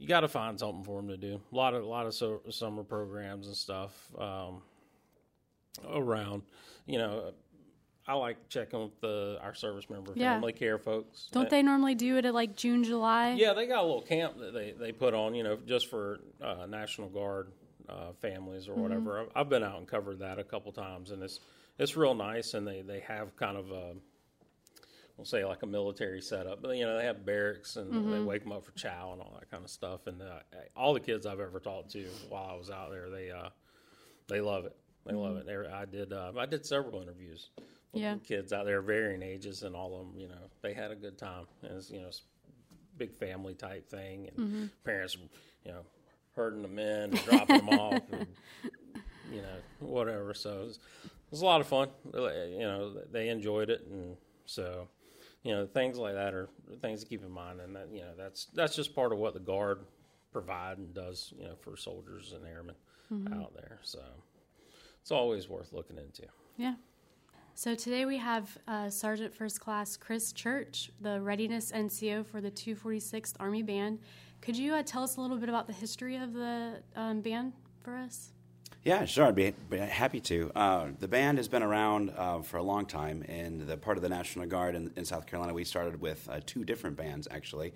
you 0.00 0.06
got 0.06 0.20
to 0.20 0.28
find 0.28 0.56
something 0.60 0.84
for 0.84 1.00
them 1.00 1.08
to 1.08 1.16
do. 1.16 1.40
A 1.52 1.56
lot 1.56 1.74
of 1.74 1.82
a 1.82 1.86
lot 1.86 2.06
of 2.06 2.14
so, 2.14 2.40
summer 2.50 2.84
programs 2.84 3.48
and 3.48 3.56
stuff 3.56 3.92
um, 4.16 4.62
around. 5.88 6.42
You 6.86 6.98
know, 6.98 7.32
I 8.06 8.14
like 8.14 8.48
checking 8.48 8.80
with 8.80 9.00
the 9.00 9.38
our 9.42 9.54
service 9.54 9.90
member 9.90 10.12
Yeah. 10.14 10.34
family 10.34 10.52
care 10.52 10.78
folks. 10.78 11.28
Don't 11.32 11.50
they 11.50 11.62
normally 11.62 11.96
do 11.96 12.16
it 12.16 12.24
at 12.24 12.32
like 12.32 12.54
June, 12.56 12.84
July? 12.84 13.32
Yeah, 13.32 13.54
they 13.54 13.66
got 13.66 13.80
a 13.80 13.86
little 13.86 14.02
camp 14.02 14.38
that 14.38 14.54
they, 14.54 14.70
they 14.78 14.92
put 14.92 15.14
on, 15.14 15.34
you 15.34 15.42
know, 15.42 15.56
just 15.66 15.88
for 15.90 16.20
uh, 16.40 16.66
National 16.68 17.08
Guard 17.08 17.50
uh, 17.88 18.12
families 18.20 18.68
or 18.68 18.74
whatever. 18.74 19.20
I've, 19.22 19.28
I've 19.34 19.48
been 19.48 19.64
out 19.64 19.78
and 19.78 19.88
covered 19.88 20.20
that 20.20 20.38
a 20.38 20.44
couple 20.44 20.70
times, 20.72 21.10
and 21.10 21.22
it's 21.24 21.40
it's 21.76 21.96
real 21.96 22.14
nice. 22.14 22.54
And 22.54 22.64
they, 22.66 22.82
they 22.82 23.00
have 23.00 23.34
kind 23.36 23.56
of 23.56 23.70
a 23.72 23.94
we'll 25.18 25.24
say 25.26 25.44
like 25.44 25.62
a 25.62 25.66
military 25.66 26.22
setup, 26.22 26.62
but 26.62 26.76
you 26.76 26.86
know 26.86 26.96
they 26.96 27.04
have 27.04 27.26
barracks 27.26 27.76
and 27.76 27.92
they 28.12 28.20
wake 28.20 28.44
them 28.44 28.52
up 28.52 28.64
for 28.64 28.72
chow 28.72 29.10
and 29.12 29.20
all 29.20 29.36
that 29.38 29.50
kind 29.50 29.62
of 29.64 29.70
stuff. 29.70 30.06
And 30.06 30.22
uh, 30.22 30.38
all 30.76 30.94
the 30.94 31.00
kids 31.00 31.26
I've 31.26 31.40
ever 31.40 31.60
talked 31.60 31.90
to 31.92 32.06
while 32.30 32.48
I 32.50 32.54
was 32.56 32.70
out 32.70 32.90
there, 32.90 33.10
they 33.10 33.30
uh, 33.30 33.50
they 34.28 34.40
love 34.40 34.64
it. 34.64 34.76
They 35.04 35.14
love 35.14 35.36
it. 35.36 35.46
They, 35.46 35.56
I 35.56 35.84
did 35.84 36.12
uh, 36.12 36.32
I 36.38 36.46
did 36.46 36.64
several 36.64 37.02
interviews. 37.02 37.50
With 37.92 38.02
Yeah. 38.02 38.16
kids 38.22 38.52
out 38.52 38.64
there, 38.66 38.80
varying 38.82 39.22
ages, 39.22 39.62
and 39.62 39.74
all 39.74 39.98
of 39.98 40.06
them, 40.06 40.20
you 40.20 40.28
know, 40.28 40.50
they 40.62 40.72
had 40.74 40.90
a 40.90 40.94
good 40.96 41.16
time. 41.18 41.46
And 41.62 41.72
it's, 41.78 41.90
you 41.90 42.00
know, 42.00 42.08
it's 42.08 42.22
big 42.98 43.14
family 43.14 43.54
type 43.54 43.88
thing, 43.88 44.28
and 44.36 44.70
parents, 44.84 45.16
you 45.64 45.72
know, 45.72 45.80
herding 46.36 46.60
them 46.62 46.78
in, 46.78 47.10
and 47.14 47.24
dropping 47.24 47.56
them 47.56 47.68
off, 47.70 48.02
and, 48.12 48.26
you 49.32 49.40
know, 49.40 49.56
whatever. 49.80 50.34
So 50.34 50.60
it 50.60 50.64
was, 50.66 50.76
it 51.04 51.30
was 51.30 51.40
a 51.40 51.44
lot 51.46 51.60
of 51.62 51.66
fun. 51.66 51.88
You 52.12 52.58
know, 52.60 52.94
they 53.10 53.28
enjoyed 53.30 53.70
it, 53.70 53.86
and 53.90 54.16
so 54.44 54.86
you 55.42 55.52
know, 55.52 55.66
things 55.66 55.98
like 55.98 56.14
that 56.14 56.34
are 56.34 56.48
things 56.80 57.00
to 57.02 57.06
keep 57.06 57.24
in 57.24 57.30
mind, 57.30 57.60
and 57.60 57.74
that 57.76 57.88
you 57.92 58.00
know, 58.00 58.12
that's 58.16 58.46
that's 58.54 58.74
just 58.74 58.94
part 58.94 59.12
of 59.12 59.18
what 59.18 59.34
the 59.34 59.40
guard 59.40 59.80
provide 60.32 60.78
and 60.78 60.94
does, 60.94 61.32
you 61.38 61.44
know, 61.44 61.54
for 61.60 61.76
soldiers 61.76 62.34
and 62.34 62.46
airmen 62.46 62.74
out 63.32 63.54
there. 63.54 63.78
So 63.82 64.00
it's 65.00 65.10
always 65.10 65.48
worth 65.48 65.72
looking 65.72 65.96
into. 65.96 66.24
Yeah. 66.56 66.74
So 67.54 67.74
today 67.74 68.04
we 68.04 68.18
have 68.18 68.56
uh, 68.68 68.88
Sergeant 68.88 69.34
First 69.34 69.60
Class 69.60 69.96
Chris 69.96 70.32
Church, 70.32 70.92
the 71.00 71.20
Readiness 71.20 71.72
NCO 71.72 72.24
for 72.24 72.40
the 72.40 72.50
246th 72.50 73.34
Army 73.40 73.62
Band. 73.62 73.98
Could 74.40 74.56
you 74.56 74.74
uh, 74.74 74.82
tell 74.84 75.02
us 75.02 75.16
a 75.16 75.20
little 75.20 75.36
bit 75.36 75.48
about 75.48 75.66
the 75.66 75.72
history 75.72 76.16
of 76.16 76.34
the 76.34 76.82
um, 76.94 77.20
band 77.20 77.52
for 77.82 77.96
us? 77.96 78.30
Yeah, 78.84 79.04
sure. 79.06 79.26
I'd 79.26 79.34
be, 79.34 79.52
be 79.68 79.78
happy 79.78 80.20
to. 80.20 80.52
Uh, 80.54 80.86
the 81.00 81.08
band 81.08 81.38
has 81.38 81.48
been 81.48 81.64
around 81.64 82.10
uh, 82.16 82.42
for 82.42 82.58
a 82.58 82.62
long 82.62 82.86
time, 82.86 83.24
and 83.28 83.66
the 83.66 83.76
part 83.76 83.98
of 83.98 84.02
the 84.02 84.08
National 84.08 84.46
Guard 84.46 84.76
in, 84.76 84.92
in 84.96 85.04
South 85.04 85.26
Carolina, 85.26 85.52
we 85.52 85.64
started 85.64 86.00
with 86.00 86.26
uh, 86.30 86.40
two 86.46 86.64
different 86.64 86.96
bands 86.96 87.26
actually, 87.30 87.74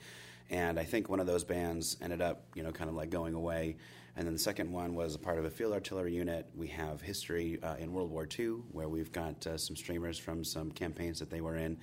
and 0.48 0.78
I 0.78 0.84
think 0.84 1.08
one 1.08 1.18
of 1.18 1.26
those 1.26 1.42
bands 1.42 1.96
ended 2.00 2.22
up, 2.22 2.44
you 2.54 2.62
know, 2.62 2.70
kind 2.70 2.88
of 2.88 2.94
like 2.94 3.10
going 3.10 3.34
away, 3.34 3.76
and 4.16 4.24
then 4.24 4.32
the 4.32 4.38
second 4.38 4.70
one 4.70 4.94
was 4.94 5.16
a 5.16 5.18
part 5.18 5.40
of 5.40 5.44
a 5.44 5.50
field 5.50 5.72
artillery 5.72 6.14
unit. 6.14 6.46
We 6.54 6.68
have 6.68 7.00
history 7.00 7.58
uh, 7.64 7.74
in 7.76 7.92
World 7.92 8.10
War 8.10 8.26
II, 8.38 8.62
where 8.70 8.88
we've 8.88 9.10
got 9.10 9.44
uh, 9.46 9.58
some 9.58 9.74
streamers 9.74 10.18
from 10.18 10.44
some 10.44 10.70
campaigns 10.70 11.18
that 11.18 11.30
they 11.30 11.40
were 11.40 11.56
in, 11.56 11.78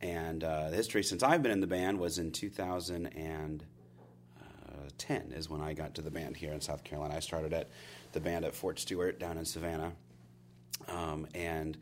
and 0.00 0.42
uh, 0.42 0.70
the 0.70 0.76
history 0.76 1.04
since 1.04 1.22
I've 1.22 1.42
been 1.42 1.52
in 1.52 1.60
the 1.60 1.66
band 1.66 1.98
was 1.98 2.18
in 2.18 2.32
2000 2.32 3.06
and. 3.08 3.62
Uh, 4.96 5.04
10 5.06 5.32
is 5.32 5.48
when 5.48 5.60
I 5.60 5.72
got 5.74 5.94
to 5.94 6.02
the 6.02 6.10
band 6.10 6.36
here 6.36 6.52
in 6.52 6.60
South 6.60 6.84
Carolina. 6.84 7.14
I 7.14 7.20
started 7.20 7.52
at 7.52 7.68
the 8.12 8.20
band 8.20 8.44
at 8.44 8.54
Fort 8.54 8.78
Stewart 8.78 9.18
down 9.18 9.38
in 9.38 9.44
Savannah. 9.44 9.92
Um, 10.88 11.26
and, 11.34 11.76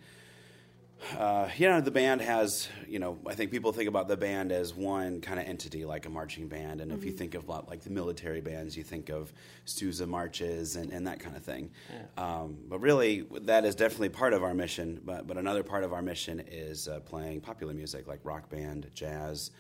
uh, 1.19 1.49
you 1.57 1.69
know, 1.69 1.81
the 1.81 1.91
band 1.91 2.21
has, 2.21 2.69
you 2.89 2.99
know, 2.99 3.19
I 3.27 3.35
think 3.35 3.51
people 3.51 3.73
think 3.73 3.89
about 3.89 4.09
the 4.09 4.17
band 4.17 4.53
as 4.53 4.75
one 4.75 5.21
kind 5.21 5.39
of 5.39 5.47
entity, 5.47 5.85
like 5.85 6.07
a 6.07 6.11
marching 6.11 6.49
band. 6.49 6.81
And 6.81 6.93
if 6.93 7.05
you 7.05 7.13
think 7.13 7.35
of 7.35 7.49
like 7.49 7.83
the 7.83 7.91
military 7.91 8.41
bands, 8.41 8.77
you 8.77 8.85
think 8.85 9.11
of 9.11 9.33
Sousa 9.65 10.07
marches 10.07 10.77
and, 10.77 10.93
and 10.93 11.07
that 11.07 11.21
kind 11.21 11.37
of 11.37 11.43
thing. 11.43 11.71
Um, 12.17 12.57
but 12.69 12.81
really, 12.81 13.27
that 13.43 13.65
is 13.65 13.75
definitely 13.75 14.11
part 14.11 14.33
of 14.33 14.43
our 14.43 14.55
mission. 14.55 15.01
But, 15.05 15.27
but 15.27 15.37
another 15.37 15.63
part 15.63 15.85
of 15.85 15.93
our 15.93 16.03
mission 16.03 16.43
is 16.49 16.89
uh, 16.89 17.01
playing 17.01 17.41
popular 17.41 17.75
music 17.75 18.07
like 18.07 18.21
rock 18.25 18.49
band, 18.49 18.91
jazz, 18.95 19.51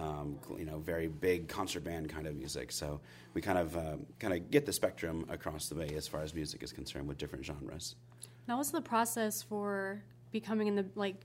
um, 0.00 0.38
you 0.58 0.64
know, 0.64 0.78
very 0.78 1.08
big 1.08 1.46
concert 1.48 1.84
band 1.84 2.08
kind 2.08 2.26
of 2.26 2.34
music. 2.34 2.72
So 2.72 3.00
we 3.34 3.40
kind 3.40 3.58
of 3.58 3.76
uh, 3.76 3.96
kind 4.18 4.34
of 4.34 4.50
get 4.50 4.64
the 4.64 4.72
spectrum 4.72 5.26
across 5.28 5.68
the 5.68 5.74
bay 5.74 5.94
as 5.94 6.08
far 6.08 6.22
as 6.22 6.34
music 6.34 6.62
is 6.62 6.72
concerned 6.72 7.06
with 7.06 7.18
different 7.18 7.44
genres. 7.44 7.96
Now, 8.48 8.56
what's 8.56 8.70
the 8.70 8.80
process 8.80 9.42
for 9.42 10.02
becoming 10.32 10.68
in 10.68 10.74
the 10.74 10.86
like 10.94 11.16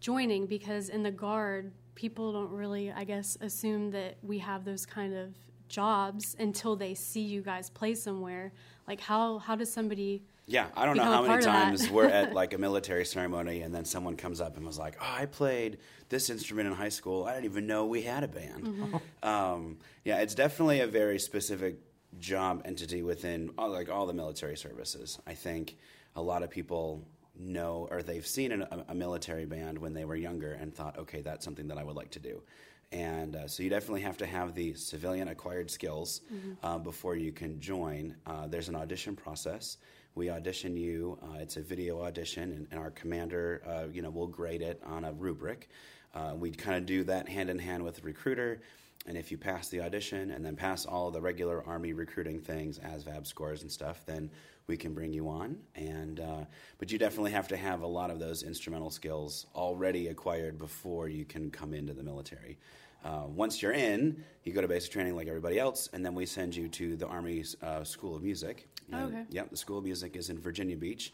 joining? 0.00 0.46
Because 0.46 0.90
in 0.90 1.02
the 1.02 1.10
guard, 1.10 1.72
people 1.94 2.32
don't 2.32 2.50
really, 2.50 2.92
I 2.92 3.04
guess, 3.04 3.38
assume 3.40 3.90
that 3.92 4.18
we 4.22 4.38
have 4.38 4.64
those 4.64 4.84
kind 4.84 5.14
of 5.14 5.34
jobs 5.68 6.36
until 6.38 6.76
they 6.76 6.94
see 6.94 7.22
you 7.22 7.40
guys 7.40 7.70
play 7.70 7.94
somewhere. 7.94 8.52
Like, 8.86 9.00
how 9.00 9.38
how 9.38 9.56
does 9.56 9.72
somebody 9.72 10.22
yeah, 10.48 10.68
I 10.74 10.86
don't 10.86 10.96
know 10.96 11.04
how 11.04 11.20
many 11.20 11.28
part 11.28 11.40
of 11.40 11.44
that. 11.44 11.64
times 11.64 11.90
we're 11.90 12.06
at 12.06 12.32
like 12.42 12.54
a 12.54 12.58
military 12.58 13.04
ceremony 13.04 13.60
and 13.60 13.74
then 13.74 13.84
someone 13.84 14.16
comes 14.16 14.40
up 14.40 14.56
and 14.56 14.64
was 14.66 14.78
like, 14.78 14.96
"Oh, 15.00 15.06
I 15.06 15.26
played 15.26 15.78
this 16.08 16.30
instrument 16.30 16.68
in 16.68 16.74
high 16.74 16.88
school. 16.88 17.24
I 17.24 17.34
didn't 17.34 17.44
even 17.44 17.66
know 17.66 17.84
we 17.84 18.02
had 18.02 18.24
a 18.24 18.28
band." 18.28 18.64
Mm-hmm. 18.64 19.28
Um, 19.28 19.78
yeah, 20.04 20.20
it's 20.20 20.34
definitely 20.34 20.80
a 20.80 20.86
very 20.86 21.18
specific 21.18 21.76
job 22.18 22.62
entity 22.64 23.02
within 23.02 23.50
all, 23.58 23.68
like 23.68 23.90
all 23.90 24.06
the 24.06 24.14
military 24.14 24.56
services. 24.56 25.18
I 25.26 25.34
think 25.34 25.76
a 26.16 26.22
lot 26.22 26.42
of 26.42 26.48
people 26.48 27.06
know 27.38 27.86
or 27.90 28.02
they've 28.02 28.26
seen 28.26 28.50
an, 28.50 28.62
a, 28.62 28.86
a 28.88 28.94
military 28.94 29.44
band 29.44 29.78
when 29.78 29.92
they 29.92 30.06
were 30.06 30.16
younger 30.16 30.52
and 30.52 30.74
thought, 30.74 30.98
"Okay, 30.98 31.20
that's 31.20 31.44
something 31.44 31.68
that 31.68 31.76
I 31.76 31.84
would 31.84 31.96
like 31.96 32.10
to 32.12 32.20
do." 32.20 32.42
And 32.90 33.36
uh, 33.36 33.48
so 33.48 33.62
you 33.62 33.68
definitely 33.68 34.00
have 34.00 34.16
to 34.16 34.26
have 34.26 34.54
the 34.54 34.72
civilian 34.72 35.28
acquired 35.28 35.70
skills 35.70 36.22
uh, 36.62 36.78
before 36.78 37.16
you 37.16 37.32
can 37.32 37.60
join. 37.60 38.16
Uh, 38.26 38.46
there's 38.46 38.70
an 38.70 38.76
audition 38.76 39.14
process. 39.14 39.76
We 40.18 40.30
audition 40.30 40.76
you. 40.76 41.16
Uh, 41.22 41.38
it's 41.38 41.58
a 41.58 41.60
video 41.60 42.02
audition, 42.02 42.50
and, 42.50 42.66
and 42.72 42.80
our 42.80 42.90
commander, 42.90 43.62
uh, 43.64 43.84
you 43.92 44.02
know, 44.02 44.10
will 44.10 44.26
grade 44.26 44.62
it 44.62 44.82
on 44.84 45.04
a 45.04 45.12
rubric. 45.12 45.68
Uh, 46.12 46.32
we 46.36 46.50
kind 46.50 46.76
of 46.76 46.86
do 46.86 47.04
that 47.04 47.28
hand 47.28 47.50
in 47.50 47.58
hand 47.60 47.84
with 47.84 47.94
the 47.94 48.02
recruiter. 48.02 48.60
And 49.06 49.16
if 49.16 49.30
you 49.30 49.38
pass 49.38 49.68
the 49.68 49.80
audition 49.80 50.32
and 50.32 50.44
then 50.44 50.56
pass 50.56 50.86
all 50.86 51.12
the 51.12 51.20
regular 51.20 51.64
Army 51.64 51.92
recruiting 51.92 52.40
things, 52.40 52.80
ASVAB 52.80 53.28
scores 53.28 53.62
and 53.62 53.70
stuff, 53.70 54.04
then 54.06 54.28
we 54.66 54.76
can 54.76 54.92
bring 54.92 55.12
you 55.12 55.28
on. 55.28 55.56
And 55.76 56.18
uh, 56.18 56.44
but 56.78 56.90
you 56.90 56.98
definitely 56.98 57.30
have 57.30 57.46
to 57.46 57.56
have 57.56 57.82
a 57.82 57.86
lot 57.86 58.10
of 58.10 58.18
those 58.18 58.42
instrumental 58.42 58.90
skills 58.90 59.46
already 59.54 60.08
acquired 60.08 60.58
before 60.58 61.08
you 61.08 61.26
can 61.26 61.48
come 61.48 61.72
into 61.72 61.94
the 61.94 62.02
military. 62.02 62.58
Uh, 63.04 63.22
once 63.26 63.62
you're 63.62 63.72
in, 63.72 64.22
you 64.44 64.52
go 64.52 64.60
to 64.60 64.68
basic 64.68 64.92
training 64.92 65.14
like 65.14 65.28
everybody 65.28 65.58
else, 65.58 65.88
and 65.92 66.04
then 66.04 66.14
we 66.14 66.26
send 66.26 66.54
you 66.54 66.68
to 66.68 66.96
the 66.96 67.06
Army 67.06 67.44
uh, 67.62 67.84
School 67.84 68.16
of 68.16 68.22
Music. 68.22 68.68
Oh, 68.92 69.04
okay. 69.04 69.24
Yep, 69.30 69.50
the 69.50 69.56
School 69.56 69.78
of 69.78 69.84
Music 69.84 70.16
is 70.16 70.30
in 70.30 70.38
Virginia 70.38 70.76
Beach. 70.76 71.12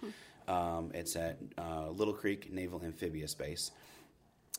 Um, 0.49 0.91
it's 0.95 1.17
at 1.17 1.38
uh, 1.59 1.91
Little 1.91 2.14
Creek 2.14 2.53
Naval 2.53 2.83
Amphibious 2.85 3.35
Base. 3.35 3.71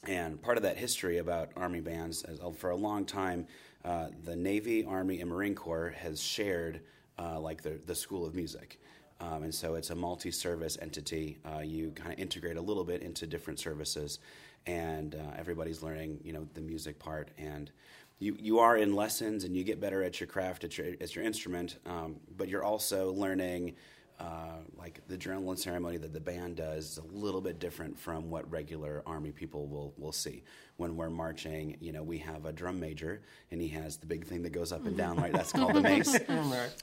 And 0.08 0.41
part 0.41 0.58
of 0.58 0.63
that 0.63 0.77
history 0.77 1.17
about 1.17 1.50
Army 1.55 1.82
bands, 1.82 2.24
as, 2.24 2.39
uh, 2.39 2.51
for 2.51 2.70
a 2.70 2.75
long 2.75 3.05
time, 3.05 3.48
uh, 3.84 4.08
the 4.24 4.36
Navy, 4.36 4.84
Army, 4.86 5.22
and 5.22 5.29
Marine 5.29 5.55
Corps 5.55 5.96
has 5.98 6.22
shared 6.22 6.82
uh, 7.17 7.39
like 7.39 7.62
the, 7.62 7.79
the 7.86 7.96
School 7.96 8.25
of 8.25 8.36
Music. 8.36 8.79
Um, 9.22 9.44
and 9.44 9.55
so 9.55 9.75
it's 9.75 9.91
a 9.91 9.96
multi 9.96 10.32
service 10.32 10.77
entity. 10.82 11.38
Uh, 11.46 11.60
you 11.60 11.91
kind 11.91 12.12
of 12.12 12.20
integrate 12.20 12.58
a 12.58 12.62
little 12.62 12.84
bit 12.84 13.01
into 13.01 13.25
different 13.25 13.60
services, 13.60 14.20
and 14.65 15.15
uh, 15.15 15.36
everybody's 15.38 15.84
learning, 15.84 16.19
you 16.24 16.34
know, 16.34 16.48
the 16.53 16.62
music 16.62 17.00
part. 17.00 17.29
And 17.38 17.72
you, 18.19 18.36
you 18.39 18.60
are 18.60 18.77
in 18.77 18.95
lessons 18.95 19.43
and 19.43 19.55
you 19.55 19.63
get 19.63 19.79
better 19.79 20.03
at 20.03 20.19
your 20.19 20.27
craft, 20.27 20.63
at 20.63 20.77
your, 20.77 20.88
at 21.01 21.15
your 21.15 21.25
instrument, 21.25 21.77
um, 21.86 22.15
but 22.38 22.48
you're 22.48 22.63
also 22.63 23.12
learning 23.13 23.75
uh, 24.19 24.60
like 24.77 25.01
the 25.07 25.17
and 25.29 25.60
ceremony 25.60 25.98
that 25.98 26.13
the 26.13 26.19
band 26.19 26.55
does 26.55 26.91
is 26.91 26.98
a 26.98 27.15
little 27.15 27.41
bit 27.41 27.60
different 27.60 28.00
from 28.00 28.29
what 28.29 28.50
regular 28.50 29.03
army 29.05 29.31
people 29.31 29.67
will, 29.67 29.93
will 29.98 30.12
see. 30.12 30.43
When 30.77 30.98
we're 30.98 31.10
marching 31.10 31.77
you 31.79 31.91
know 31.91 32.03
we 32.03 32.17
have 32.19 32.45
a 32.45 32.51
drum 32.51 32.79
major 32.79 33.22
and 33.51 33.62
he 33.62 33.67
has 33.69 33.98
the 33.98 34.05
big 34.05 34.25
thing 34.25 34.41
that 34.43 34.51
goes 34.51 34.72
up 34.72 34.86
and 34.86 34.98
down 34.98 35.17
right? 35.17 35.31
That's 35.31 35.51
called 35.51 35.74
the 35.74 35.81
mace. 35.93 36.17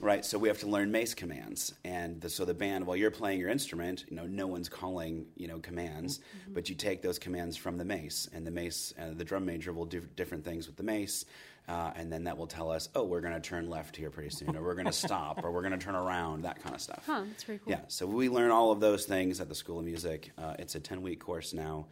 Right. 0.00 0.24
So 0.24 0.38
we 0.38 0.48
have 0.48 0.58
to 0.60 0.66
learn 0.66 0.90
mace 0.90 1.14
commands. 1.14 1.74
And 1.84 2.20
the, 2.20 2.28
so 2.28 2.44
the 2.44 2.54
band 2.54 2.86
while 2.86 2.96
you're 2.96 3.10
playing 3.10 3.38
your 3.38 3.50
instrument 3.50 4.04
you 4.08 4.16
know 4.16 4.26
no 4.26 4.46
one's 4.46 4.68
calling 4.68 5.26
you 5.36 5.48
know 5.48 5.58
commands 5.58 6.20
but 6.48 6.68
you 6.68 6.74
take 6.74 7.02
those 7.02 7.18
commands 7.18 7.56
from 7.56 7.76
the 7.76 7.84
mace. 7.84 8.28
And 8.32 8.46
the 8.46 8.50
mace 8.50 8.94
uh, 8.98 9.10
the 9.14 9.24
drum 9.24 9.44
major 9.44 9.72
will 9.72 9.86
do 9.86 10.00
different 10.16 10.44
things 10.44 10.66
with 10.66 10.76
the 10.76 10.82
mace 10.82 11.24
uh, 11.68 11.92
and 11.94 12.12
then 12.12 12.24
that 12.24 12.36
will 12.36 12.46
tell 12.46 12.70
us, 12.70 12.88
oh, 12.94 13.04
we're 13.04 13.20
going 13.20 13.34
to 13.34 13.40
turn 13.40 13.68
left 13.68 13.96
here 13.96 14.10
pretty 14.10 14.30
soon, 14.30 14.56
or 14.56 14.62
we're 14.62 14.74
going 14.74 14.86
to 14.86 14.92
stop, 14.92 15.44
or 15.44 15.52
we're 15.52 15.62
going 15.62 15.78
to 15.78 15.84
turn 15.84 15.94
around, 15.94 16.42
that 16.42 16.62
kind 16.62 16.74
of 16.74 16.80
stuff. 16.80 17.04
Huh, 17.06 17.22
that's 17.28 17.44
pretty 17.44 17.60
cool. 17.64 17.72
Yeah, 17.72 17.80
so 17.88 18.06
we 18.06 18.28
learn 18.28 18.50
all 18.50 18.72
of 18.72 18.80
those 18.80 19.04
things 19.04 19.40
at 19.40 19.48
the 19.48 19.54
School 19.54 19.78
of 19.78 19.84
Music. 19.84 20.32
Uh, 20.36 20.54
it's 20.58 20.74
a 20.74 20.80
ten 20.80 21.02
week 21.02 21.20
course 21.20 21.52
now, 21.52 21.86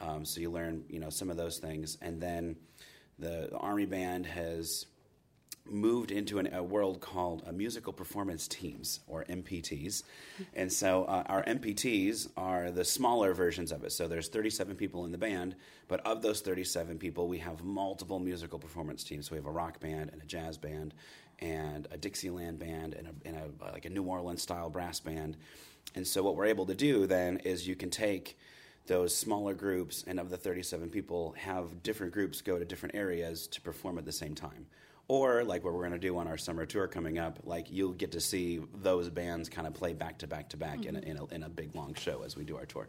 um, 0.00 0.24
so 0.24 0.40
you 0.40 0.50
learn 0.50 0.84
you 0.88 1.00
know 1.00 1.10
some 1.10 1.30
of 1.30 1.36
those 1.36 1.58
things, 1.58 1.98
and 2.00 2.20
then 2.20 2.56
the, 3.18 3.48
the 3.50 3.56
Army 3.58 3.86
Band 3.86 4.26
has 4.26 4.86
moved 5.70 6.10
into 6.10 6.38
an, 6.38 6.52
a 6.54 6.62
world 6.62 7.00
called 7.00 7.42
uh, 7.46 7.52
musical 7.52 7.92
performance 7.92 8.48
teams 8.48 9.00
or 9.06 9.24
MPTs, 9.24 10.02
and 10.54 10.72
so 10.72 11.04
uh, 11.04 11.24
our 11.26 11.42
MPTs 11.44 12.28
are 12.36 12.70
the 12.70 12.84
smaller 12.84 13.34
versions 13.34 13.72
of 13.72 13.84
it. 13.84 13.92
So 13.92 14.08
there's 14.08 14.28
37 14.28 14.76
people 14.76 15.04
in 15.04 15.12
the 15.12 15.18
band, 15.18 15.54
but 15.88 16.00
of 16.06 16.22
those 16.22 16.40
37 16.40 16.98
people, 16.98 17.28
we 17.28 17.38
have 17.38 17.64
multiple 17.64 18.18
musical 18.18 18.58
performance 18.58 19.04
teams. 19.04 19.28
So 19.28 19.32
we 19.32 19.38
have 19.38 19.46
a 19.46 19.50
rock 19.50 19.80
band 19.80 20.10
and 20.12 20.22
a 20.22 20.26
jazz 20.26 20.58
band, 20.58 20.94
and 21.40 21.86
a 21.90 21.96
Dixieland 21.96 22.58
band 22.58 22.94
and 22.94 23.08
a, 23.08 23.28
and 23.28 23.36
a 23.36 23.72
like 23.72 23.84
a 23.84 23.90
New 23.90 24.04
Orleans 24.04 24.42
style 24.42 24.70
brass 24.70 25.00
band. 25.00 25.36
And 25.94 26.06
so 26.06 26.22
what 26.22 26.36
we're 26.36 26.46
able 26.46 26.66
to 26.66 26.74
do 26.74 27.06
then 27.06 27.38
is 27.38 27.66
you 27.66 27.76
can 27.76 27.90
take 27.90 28.36
those 28.86 29.14
smaller 29.14 29.54
groups 29.54 30.04
and 30.06 30.20
of 30.20 30.30
the 30.30 30.36
37 30.36 30.90
people 30.90 31.34
have 31.38 31.82
different 31.82 32.12
groups 32.12 32.40
go 32.40 32.58
to 32.58 32.64
different 32.64 32.94
areas 32.94 33.46
to 33.48 33.60
perform 33.60 33.98
at 33.98 34.04
the 34.04 34.12
same 34.12 34.34
time 34.34 34.66
or 35.08 35.44
like 35.44 35.64
what 35.64 35.72
we're 35.72 35.80
going 35.80 35.92
to 35.92 35.98
do 35.98 36.18
on 36.18 36.26
our 36.26 36.36
summer 36.36 36.66
tour 36.66 36.88
coming 36.88 37.18
up 37.18 37.38
like 37.44 37.70
you'll 37.70 37.92
get 37.92 38.12
to 38.12 38.20
see 38.20 38.60
those 38.82 39.08
bands 39.08 39.48
kind 39.48 39.66
of 39.66 39.74
play 39.74 39.92
back 39.92 40.18
to 40.18 40.26
back 40.26 40.48
to 40.48 40.56
back 40.56 40.84
in, 40.84 40.96
a, 40.96 41.00
in, 41.00 41.16
a, 41.16 41.24
in 41.26 41.42
a 41.44 41.48
big 41.48 41.74
long 41.74 41.94
show 41.94 42.22
as 42.22 42.36
we 42.36 42.44
do 42.44 42.56
our 42.56 42.66
tour 42.66 42.88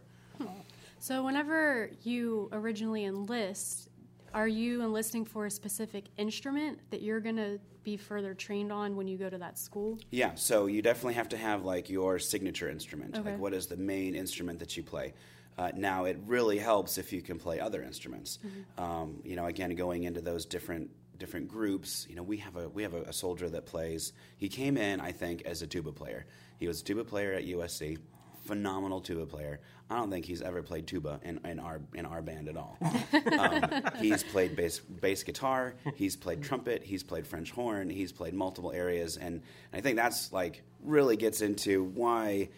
So, 1.00 1.24
whenever 1.24 1.90
you 2.02 2.48
originally 2.52 3.04
enlist, 3.04 3.88
are 4.34 4.48
you 4.48 4.82
enlisting 4.82 5.24
for 5.24 5.46
a 5.46 5.50
specific 5.50 6.06
instrument 6.16 6.80
that 6.90 7.02
you're 7.02 7.20
going 7.20 7.36
to 7.36 7.60
be 7.84 7.96
further 7.96 8.34
trained 8.34 8.72
on 8.72 8.96
when 8.96 9.06
you 9.06 9.16
go 9.16 9.30
to 9.30 9.38
that 9.38 9.58
school? 9.58 9.98
Yeah, 10.10 10.34
so 10.34 10.66
you 10.66 10.82
definitely 10.82 11.14
have 11.14 11.28
to 11.30 11.36
have 11.36 11.64
like 11.64 11.88
your 11.88 12.18
signature 12.18 12.68
instrument. 12.68 13.16
Okay. 13.16 13.30
Like, 13.30 13.38
what 13.38 13.54
is 13.54 13.66
the 13.68 13.76
main 13.76 14.14
instrument 14.14 14.58
that 14.58 14.76
you 14.76 14.82
play? 14.82 15.14
Uh, 15.56 15.70
now, 15.74 16.04
it 16.04 16.18
really 16.26 16.58
helps 16.58 16.98
if 16.98 17.12
you 17.12 17.22
can 17.22 17.38
play 17.38 17.58
other 17.58 17.82
instruments. 17.82 18.38
Um, 18.76 19.20
you 19.24 19.34
know, 19.34 19.46
again, 19.46 19.74
going 19.74 20.04
into 20.04 20.20
those 20.20 20.44
different 20.46 20.90
different 21.18 21.48
groups. 21.48 22.06
You 22.08 22.16
know, 22.16 22.22
we 22.22 22.38
have 22.38 22.56
a 22.56 22.68
we 22.68 22.82
have 22.82 22.94
a, 22.94 23.02
a 23.02 23.12
soldier 23.12 23.48
that 23.50 23.66
plays. 23.66 24.12
He 24.36 24.48
came 24.48 24.76
in, 24.76 25.00
I 25.00 25.12
think, 25.12 25.42
as 25.42 25.62
a 25.62 25.66
tuba 25.66 25.92
player. 25.92 26.26
He 26.58 26.66
was 26.66 26.80
a 26.80 26.84
tuba 26.84 27.04
player 27.04 27.32
at 27.34 27.44
USC. 27.46 27.98
Phenomenal 28.44 29.00
tuba 29.00 29.26
player. 29.26 29.60
I 29.90 29.96
don't 29.96 30.10
think 30.10 30.24
he's 30.24 30.42
ever 30.42 30.62
played 30.62 30.86
tuba 30.86 31.20
in, 31.22 31.40
in 31.44 31.58
our 31.58 31.80
in 31.94 32.06
our 32.06 32.22
band 32.22 32.48
at 32.48 32.56
all. 32.56 32.78
um, 33.38 33.82
he's 34.00 34.22
played 34.22 34.56
bass 34.56 34.78
bass 34.78 35.22
guitar. 35.22 35.74
He's 35.96 36.16
played 36.16 36.42
trumpet. 36.42 36.82
He's 36.82 37.02
played 37.02 37.26
French 37.26 37.50
horn. 37.50 37.90
He's 37.90 38.12
played 38.12 38.34
multiple 38.34 38.72
areas, 38.72 39.16
and 39.16 39.42
I 39.72 39.80
think 39.80 39.96
that's 39.96 40.32
like 40.32 40.62
really 40.82 41.16
gets 41.16 41.40
into 41.40 41.84
why 41.84 42.48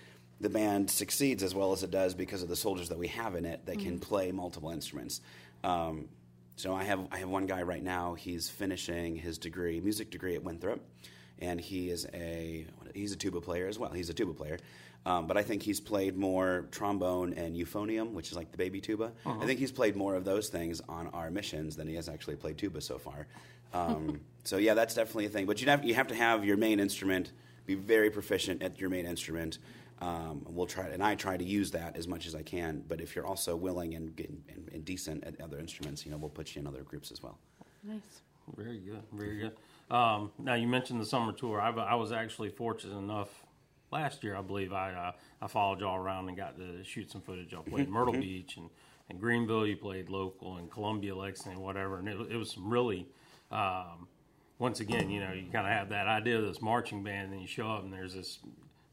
the 0.41 0.49
band 0.49 0.91
succeeds 0.91 1.43
as 1.43 1.55
well 1.55 1.73
as 1.73 1.83
it 1.83 1.91
does 1.91 2.15
because 2.15 2.43
of 2.43 2.49
the 2.49 2.57
soldiers 2.57 2.89
that 2.89 2.99
we 2.99 3.09
have 3.09 3.35
in 3.35 3.45
it 3.45 3.67
that 3.67 3.79
can 3.79 3.99
play 3.99 4.33
multiple 4.33 4.71
instruments. 4.71 5.21
Um, 5.63 6.09
so 6.61 6.75
I 6.75 6.85
have 6.85 7.09
I 7.11 7.19
have 7.19 7.29
one 7.29 7.47
guy 7.47 7.63
right 7.63 7.83
now. 7.83 8.15
He's 8.15 8.51
finishing 8.51 9.17
his 9.17 9.39
degree, 9.39 9.81
music 9.81 10.11
degree 10.11 10.35
at 10.35 10.45
Winthrop, 10.45 10.81
and 11.39 11.59
he 11.61 11.89
is 11.89 12.07
a 12.13 12.67
he's 12.95 13.13
a 13.13 13.17
tuba 13.17 13.41
player 13.41 13.67
as 13.67 13.79
well. 13.79 13.91
He's 13.93 14.11
a 14.11 14.15
tuba 14.15 14.35
player, 14.35 14.59
um, 15.07 15.27
but 15.27 15.39
I 15.39 15.43
think 15.43 15.63
he's 15.63 15.81
played 15.81 16.17
more 16.17 16.67
trombone 16.71 17.33
and 17.33 17.57
euphonium, 17.57 18.13
which 18.13 18.31
is 18.31 18.37
like 18.37 18.53
the 18.53 18.59
baby 18.59 18.81
tuba. 18.81 19.13
I 19.25 19.47
think 19.47 19.59
he's 19.59 19.73
played 19.73 19.97
more 19.97 20.15
of 20.15 20.25
those 20.25 20.51
things 20.51 20.83
on 20.87 21.09
our 21.09 21.31
missions 21.31 21.77
than 21.77 21.89
he 21.89 21.95
has 21.95 22.09
actually 22.09 22.37
played 22.37 22.59
tuba 22.59 22.83
so 22.83 22.99
far. 22.99 23.27
Um, 23.73 24.21
so 24.45 24.59
yeah, 24.59 24.75
that's 24.75 24.95
definitely 24.95 25.27
a 25.27 25.31
thing. 25.31 25.47
But 25.47 25.63
you 25.63 25.69
have 25.69 25.83
you 25.83 25.95
have 25.95 26.09
to 26.09 26.15
have 26.15 26.45
your 26.45 26.59
main 26.59 26.79
instrument, 26.79 27.33
be 27.65 27.75
very 27.75 28.11
proficient 28.11 28.63
at 28.63 28.79
your 28.79 28.91
main 28.91 29.07
instrument. 29.07 29.59
Um, 30.01 30.47
we'll 30.49 30.67
try, 30.67 30.87
and 30.87 31.03
I 31.03 31.15
try 31.15 31.37
to 31.37 31.45
use 31.45 31.71
that 31.73 31.97
as 31.97 32.09
much 32.09 32.27
as 32.27 32.35
I 32.35 32.43
can. 32.43 32.83
But 32.89 33.01
if 33.01 33.15
you're 33.15 33.27
also 33.27 33.55
willing 33.55 33.95
and, 33.95 34.19
and, 34.19 34.71
and 34.73 34.85
decent 34.85 35.25
at 35.25 35.41
other 35.41 35.59
instruments, 35.59 36.05
you 36.05 36.11
know, 36.11 36.17
we'll 36.17 36.31
put 36.31 36.55
you 36.55 36.61
in 36.61 36.67
other 36.67 36.83
groups 36.83 37.13
as 37.13 37.23
well. 37.23 37.39
Nice. 37.85 38.23
Very 38.57 38.79
good, 38.79 39.03
very 39.13 39.37
good. 39.39 39.53
Um, 39.95 40.33
now 40.39 40.55
you 40.55 40.67
mentioned 40.67 41.01
the 41.01 41.07
summer 41.07 41.33
tour. 41.33 41.61
I, 41.61 41.71
I 41.71 41.95
was 41.95 42.13
actually 42.13 42.49
fortunate 42.49 42.97
enough 42.97 43.29
last 43.93 44.25
year. 44.25 44.37
I 44.37 44.43
believe 44.43 44.73
I 44.73 44.93
uh, 44.93 45.13
I 45.43 45.47
followed 45.47 45.81
y'all 45.81 45.97
around 45.97 46.29
and 46.29 46.37
got 46.37 46.57
to 46.57 46.83
shoot 46.85 47.11
some 47.11 47.21
footage. 47.21 47.53
Y'all 47.53 47.63
played 47.63 47.89
Myrtle 47.91 48.15
Beach 48.15 48.57
and, 48.57 48.71
and 49.09 49.21
Greenville. 49.21 49.67
You 49.67 49.77
played 49.77 50.09
local 50.09 50.57
and 50.57 50.71
Columbia, 50.71 51.15
Lexington, 51.15 51.61
whatever. 51.61 51.99
And 51.99 52.09
it, 52.09 52.17
it 52.31 52.37
was 52.37 52.53
some 52.53 52.71
really. 52.71 53.07
Um, 53.51 54.09
once 54.59 54.81
again, 54.81 55.09
you 55.09 55.21
know, 55.21 55.33
you 55.33 55.51
kind 55.51 55.67
of 55.67 55.73
have 55.73 55.89
that 55.89 56.07
idea 56.07 56.39
of 56.39 56.45
this 56.45 56.61
marching 56.61 57.03
band, 57.03 57.33
and 57.33 57.41
you 57.41 57.47
show 57.47 57.67
up 57.67 57.83
and 57.83 57.91
there's 57.91 58.13
this 58.13 58.39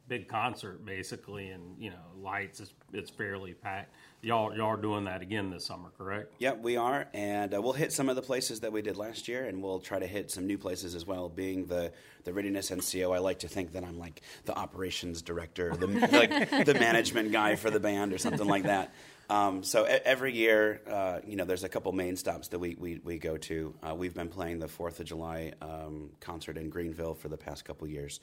big 0.07 0.27
concert 0.27 0.85
basically, 0.85 1.49
and 1.49 1.75
you 1.79 1.89
know 1.89 2.21
lights. 2.21 2.59
It's, 2.59 2.73
it's 2.93 3.09
fairly 3.09 3.53
packed. 3.53 3.93
Y'all 4.21 4.55
y'all 4.55 4.67
are 4.67 4.77
doing 4.77 5.05
that 5.05 5.21
again 5.21 5.49
this 5.49 5.65
summer, 5.65 5.89
correct? 5.97 6.33
Yep, 6.39 6.61
we 6.61 6.77
are, 6.77 7.07
and 7.13 7.53
uh, 7.53 7.61
we'll 7.61 7.73
hit 7.73 7.93
some 7.93 8.09
of 8.09 8.15
the 8.15 8.21
places 8.21 8.61
that 8.61 8.71
we 8.71 8.81
did 8.81 8.97
last 8.97 9.27
year, 9.27 9.45
and 9.45 9.61
we'll 9.61 9.79
try 9.79 9.99
to 9.99 10.07
hit 10.07 10.31
some 10.31 10.47
new 10.47 10.57
places 10.57 10.95
as 10.95 11.05
well. 11.05 11.29
Being 11.29 11.65
the 11.65 11.91
the 12.23 12.33
readiness 12.33 12.71
NCO, 12.71 13.15
I 13.15 13.19
like 13.19 13.39
to 13.39 13.47
think 13.47 13.73
that 13.73 13.83
I'm 13.83 13.99
like 13.99 14.21
the 14.45 14.55
operations 14.55 15.21
director, 15.21 15.75
the 15.75 15.87
like 16.11 16.65
the 16.65 16.73
management 16.73 17.31
guy 17.31 17.55
for 17.55 17.69
the 17.69 17.79
band, 17.79 18.13
or 18.13 18.17
something 18.17 18.47
like 18.47 18.63
that. 18.63 18.93
Um, 19.29 19.63
so 19.63 19.83
every 19.83 20.33
year, 20.33 20.81
uh, 20.89 21.19
you 21.25 21.35
know, 21.35 21.43
there's 21.43 21.65
a 21.65 21.69
couple 21.69 21.91
main 21.91 22.15
stops 22.15 22.47
that 22.49 22.59
we 22.59 22.75
we, 22.79 23.01
we 23.03 23.19
go 23.19 23.37
to. 23.37 23.73
Uh, 23.83 23.93
we've 23.93 24.13
been 24.13 24.29
playing 24.29 24.59
the 24.59 24.69
Fourth 24.69 24.99
of 24.99 25.05
July 25.05 25.51
um, 25.61 26.11
concert 26.21 26.57
in 26.57 26.69
Greenville 26.69 27.13
for 27.13 27.27
the 27.27 27.37
past 27.37 27.65
couple 27.65 27.87
years. 27.87 28.21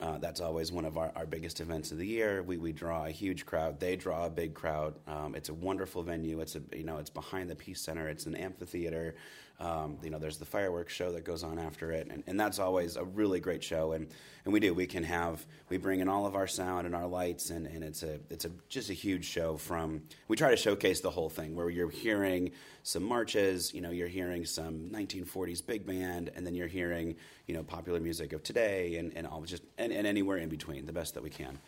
Uh, 0.00 0.16
that's 0.18 0.40
always 0.40 0.70
one 0.70 0.84
of 0.84 0.96
our, 0.96 1.10
our 1.16 1.26
biggest 1.26 1.60
events 1.60 1.90
of 1.90 1.98
the 1.98 2.06
year. 2.06 2.40
We, 2.42 2.56
we 2.56 2.72
draw 2.72 3.06
a 3.06 3.10
huge 3.10 3.44
crowd. 3.44 3.80
They 3.80 3.96
draw 3.96 4.26
a 4.26 4.30
big 4.30 4.54
crowd. 4.54 4.94
Um, 5.08 5.34
it's 5.34 5.48
a 5.48 5.54
wonderful 5.54 6.04
venue. 6.04 6.40
It's 6.40 6.54
a 6.54 6.62
you 6.72 6.84
know 6.84 6.98
it's 6.98 7.10
behind 7.10 7.50
the 7.50 7.56
Peace 7.56 7.80
Center. 7.80 8.08
It's 8.08 8.26
an 8.26 8.36
amphitheater. 8.36 9.16
Um, 9.60 9.98
you 10.04 10.10
know, 10.10 10.20
there's 10.20 10.38
the 10.38 10.44
fireworks 10.44 10.92
show 10.92 11.10
that 11.12 11.24
goes 11.24 11.42
on 11.42 11.58
after 11.58 11.90
it, 11.90 12.06
and, 12.12 12.22
and 12.28 12.38
that's 12.38 12.60
always 12.60 12.94
a 12.94 13.04
really 13.04 13.40
great 13.40 13.64
show. 13.64 13.90
And, 13.90 14.06
and 14.44 14.52
we 14.52 14.60
do. 14.60 14.72
We 14.72 14.86
can 14.86 15.02
have 15.02 15.44
we 15.68 15.78
bring 15.78 15.98
in 15.98 16.08
all 16.08 16.26
of 16.26 16.36
our 16.36 16.46
sound 16.46 16.86
and 16.86 16.94
our 16.94 17.08
lights, 17.08 17.50
and, 17.50 17.66
and 17.66 17.82
it's 17.82 18.04
a 18.04 18.20
it's 18.30 18.44
a 18.44 18.50
just 18.68 18.88
a 18.90 18.94
huge 18.94 19.24
show. 19.24 19.56
From 19.56 20.02
we 20.28 20.36
try 20.36 20.50
to 20.50 20.56
showcase 20.56 21.00
the 21.00 21.10
whole 21.10 21.28
thing, 21.28 21.56
where 21.56 21.68
you're 21.68 21.90
hearing 21.90 22.52
some 22.88 23.02
marches, 23.02 23.74
you 23.74 23.82
know, 23.82 23.90
you're 23.90 24.08
hearing 24.08 24.46
some 24.46 24.88
1940s 24.90 25.64
big 25.64 25.84
band, 25.84 26.30
and 26.34 26.46
then 26.46 26.54
you're 26.54 26.66
hearing 26.66 27.16
you 27.46 27.54
know 27.54 27.62
popular 27.62 28.00
music 28.00 28.32
of 28.32 28.42
today, 28.42 28.96
and, 28.96 29.14
and 29.14 29.26
all 29.26 29.42
just 29.42 29.62
and, 29.76 29.92
and 29.92 30.06
anywhere 30.06 30.38
in 30.38 30.48
between, 30.48 30.86
the 30.86 30.92
best 30.92 31.12
that 31.12 31.22
we 31.22 31.28
can. 31.28 31.58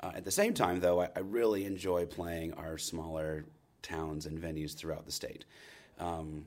Uh, 0.00 0.12
at 0.14 0.24
the 0.24 0.30
same 0.30 0.54
time, 0.54 0.80
though, 0.80 1.02
I, 1.02 1.10
I, 1.14 1.18
really 1.18 1.66
enjoy 1.66 2.06
playing 2.06 2.54
our 2.54 2.78
smaller 2.78 3.44
towns 3.82 4.24
and 4.24 4.40
venues 4.40 4.74
throughout 4.74 5.04
the 5.04 5.12
state. 5.12 5.44
Um, 6.00 6.46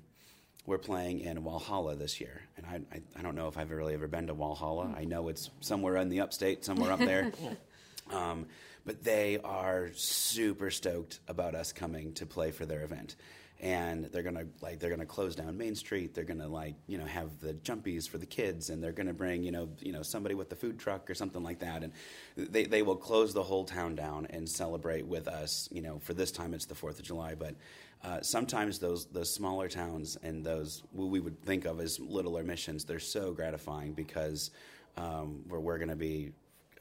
we're 0.66 0.80
playing 0.80 1.20
in 1.20 1.44
Walhalla 1.44 1.96
this 1.96 2.20
year, 2.20 2.42
and 2.58 2.66
I, 2.66 2.82
I, 2.96 3.02
I, 3.20 3.22
don't 3.22 3.36
know 3.36 3.48
if 3.48 3.60
I've 3.60 3.70
really 3.70 3.94
ever 3.94 4.08
been 4.08 4.26
to 4.26 4.34
Walhalla. 4.34 4.98
I 4.98 5.06
know 5.06 5.28
it's 5.28 5.52
somewhere 5.60 5.98
in 5.98 6.10
the 6.10 6.22
upstate, 6.22 6.66
somewhere 6.66 6.92
up 6.92 7.00
there. 7.00 7.32
um, 8.12 8.48
but 8.88 9.04
they 9.04 9.38
are 9.44 9.92
super 9.94 10.72
stoked 10.72 11.20
about 11.28 11.54
us 11.54 11.72
coming 11.72 12.14
to 12.14 12.26
play 12.26 12.50
for 12.50 12.66
their 12.66 12.84
event 12.84 13.16
and 13.62 14.06
they're 14.06 14.24
gonna 14.24 14.46
like 14.62 14.80
they're 14.80 14.90
gonna 14.90 15.06
close 15.06 15.36
down 15.36 15.58
Main 15.58 15.76
Street. 15.76 16.14
They're 16.14 16.26
gonna 16.26 16.48
like 16.48 16.76
you 16.88 16.98
know 16.98 17.06
have 17.06 17.40
the 17.40 17.54
jumpies 17.54 18.08
for 18.08 18.18
the 18.18 18.26
kids, 18.26 18.70
and 18.70 18.84
they're 18.84 18.92
gonna 18.92 19.14
bring 19.14 19.44
you 19.44 19.52
know 19.52 19.70
you 19.80 19.92
know 19.92 20.02
somebody 20.02 20.36
with 20.36 20.50
the 20.50 20.56
food 20.56 20.78
truck 20.78 21.10
or 21.10 21.16
something 21.16 21.44
like 21.44 21.60
that, 21.60 21.84
and 21.84 21.94
they 22.36 22.66
they 22.66 22.82
will 22.82 22.98
close 22.98 23.34
the 23.34 23.44
whole 23.44 23.64
town 23.64 23.96
down 23.96 24.28
and 24.30 24.48
celebrate 24.48 25.06
with 25.06 25.28
us. 25.28 25.70
You 25.72 25.82
know, 25.82 26.00
for 26.00 26.14
this 26.14 26.32
time 26.32 26.54
it's 26.54 26.66
the 26.66 26.76
Fourth 26.76 27.00
of 27.00 27.06
July, 27.06 27.36
but 27.36 27.56
uh, 28.04 28.22
sometimes 28.22 28.78
those 28.80 29.06
those 29.06 29.34
smaller 29.34 29.70
towns 29.70 30.18
and 30.22 30.44
those 30.44 30.84
what 30.92 31.10
we 31.10 31.20
would 31.20 31.42
think 31.44 31.66
of 31.66 31.80
as 31.80 32.00
littler 32.00 32.44
missions, 32.44 32.84
they're 32.84 33.00
so 33.00 33.32
gratifying 33.32 33.94
because 33.94 34.52
um, 34.98 35.44
where 35.48 35.60
we're 35.60 35.78
to 35.80 35.96
be. 35.96 36.32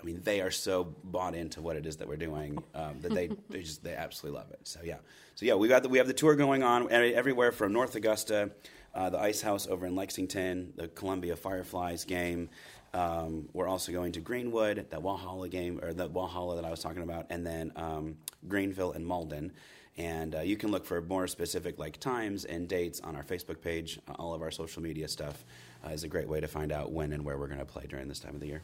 I 0.04 0.06
mean, 0.06 0.20
they 0.22 0.42
are 0.42 0.50
so 0.50 0.94
bought 1.02 1.34
into 1.34 1.62
what 1.62 1.76
it 1.76 1.86
is 1.86 1.96
that 1.96 2.06
we're 2.06 2.16
doing 2.16 2.62
um, 2.74 3.00
that 3.00 3.14
they 3.14 3.30
they 3.48 3.62
just 3.62 3.82
they 3.82 3.94
absolutely 3.94 4.38
love 4.38 4.50
it. 4.50 4.60
So 4.64 4.80
yeah, 4.84 4.98
so 5.34 5.46
yeah, 5.46 5.54
we 5.54 5.66
got 5.66 5.82
the, 5.82 5.88
we 5.88 5.96
have 5.96 6.06
the 6.06 6.12
tour 6.12 6.34
going 6.34 6.62
on 6.62 6.92
everywhere 6.92 7.52
from 7.52 7.72
North 7.72 7.94
Augusta, 7.94 8.50
uh, 8.94 9.08
the 9.08 9.18
Ice 9.18 9.40
House 9.40 9.66
over 9.66 9.86
in 9.86 9.96
Lexington, 9.96 10.74
the 10.76 10.88
Columbia 10.88 11.36
Fireflies 11.36 12.04
game. 12.04 12.50
Um, 12.92 13.48
we're 13.54 13.66
also 13.66 13.92
going 13.92 14.12
to 14.12 14.20
Greenwood, 14.20 14.90
that 14.90 15.00
Walhalla 15.00 15.50
game 15.50 15.80
or 15.82 15.94
the 15.94 16.10
Walhalla 16.10 16.56
that 16.56 16.66
I 16.66 16.70
was 16.70 16.80
talking 16.80 17.02
about, 17.02 17.24
and 17.30 17.46
then 17.46 17.72
um, 17.74 18.18
Greenville 18.46 18.92
and 18.92 19.06
Mauldin. 19.06 19.52
And 19.96 20.34
uh, 20.34 20.40
you 20.40 20.58
can 20.58 20.70
look 20.70 20.84
for 20.84 21.00
more 21.00 21.26
specific 21.28 21.78
like 21.78 21.98
times 21.98 22.44
and 22.44 22.68
dates 22.68 23.00
on 23.00 23.16
our 23.16 23.22
Facebook 23.22 23.62
page. 23.62 23.98
All 24.18 24.34
of 24.34 24.42
our 24.42 24.50
social 24.50 24.82
media 24.82 25.08
stuff 25.08 25.46
uh, 25.82 25.92
is 25.92 26.04
a 26.04 26.08
great 26.08 26.28
way 26.28 26.40
to 26.40 26.48
find 26.48 26.72
out 26.72 26.92
when 26.92 27.14
and 27.14 27.24
where 27.24 27.38
we're 27.38 27.46
going 27.46 27.58
to 27.58 27.64
play 27.64 27.86
during 27.88 28.06
this 28.06 28.18
time 28.18 28.34
of 28.34 28.40
the 28.40 28.48
year. 28.48 28.62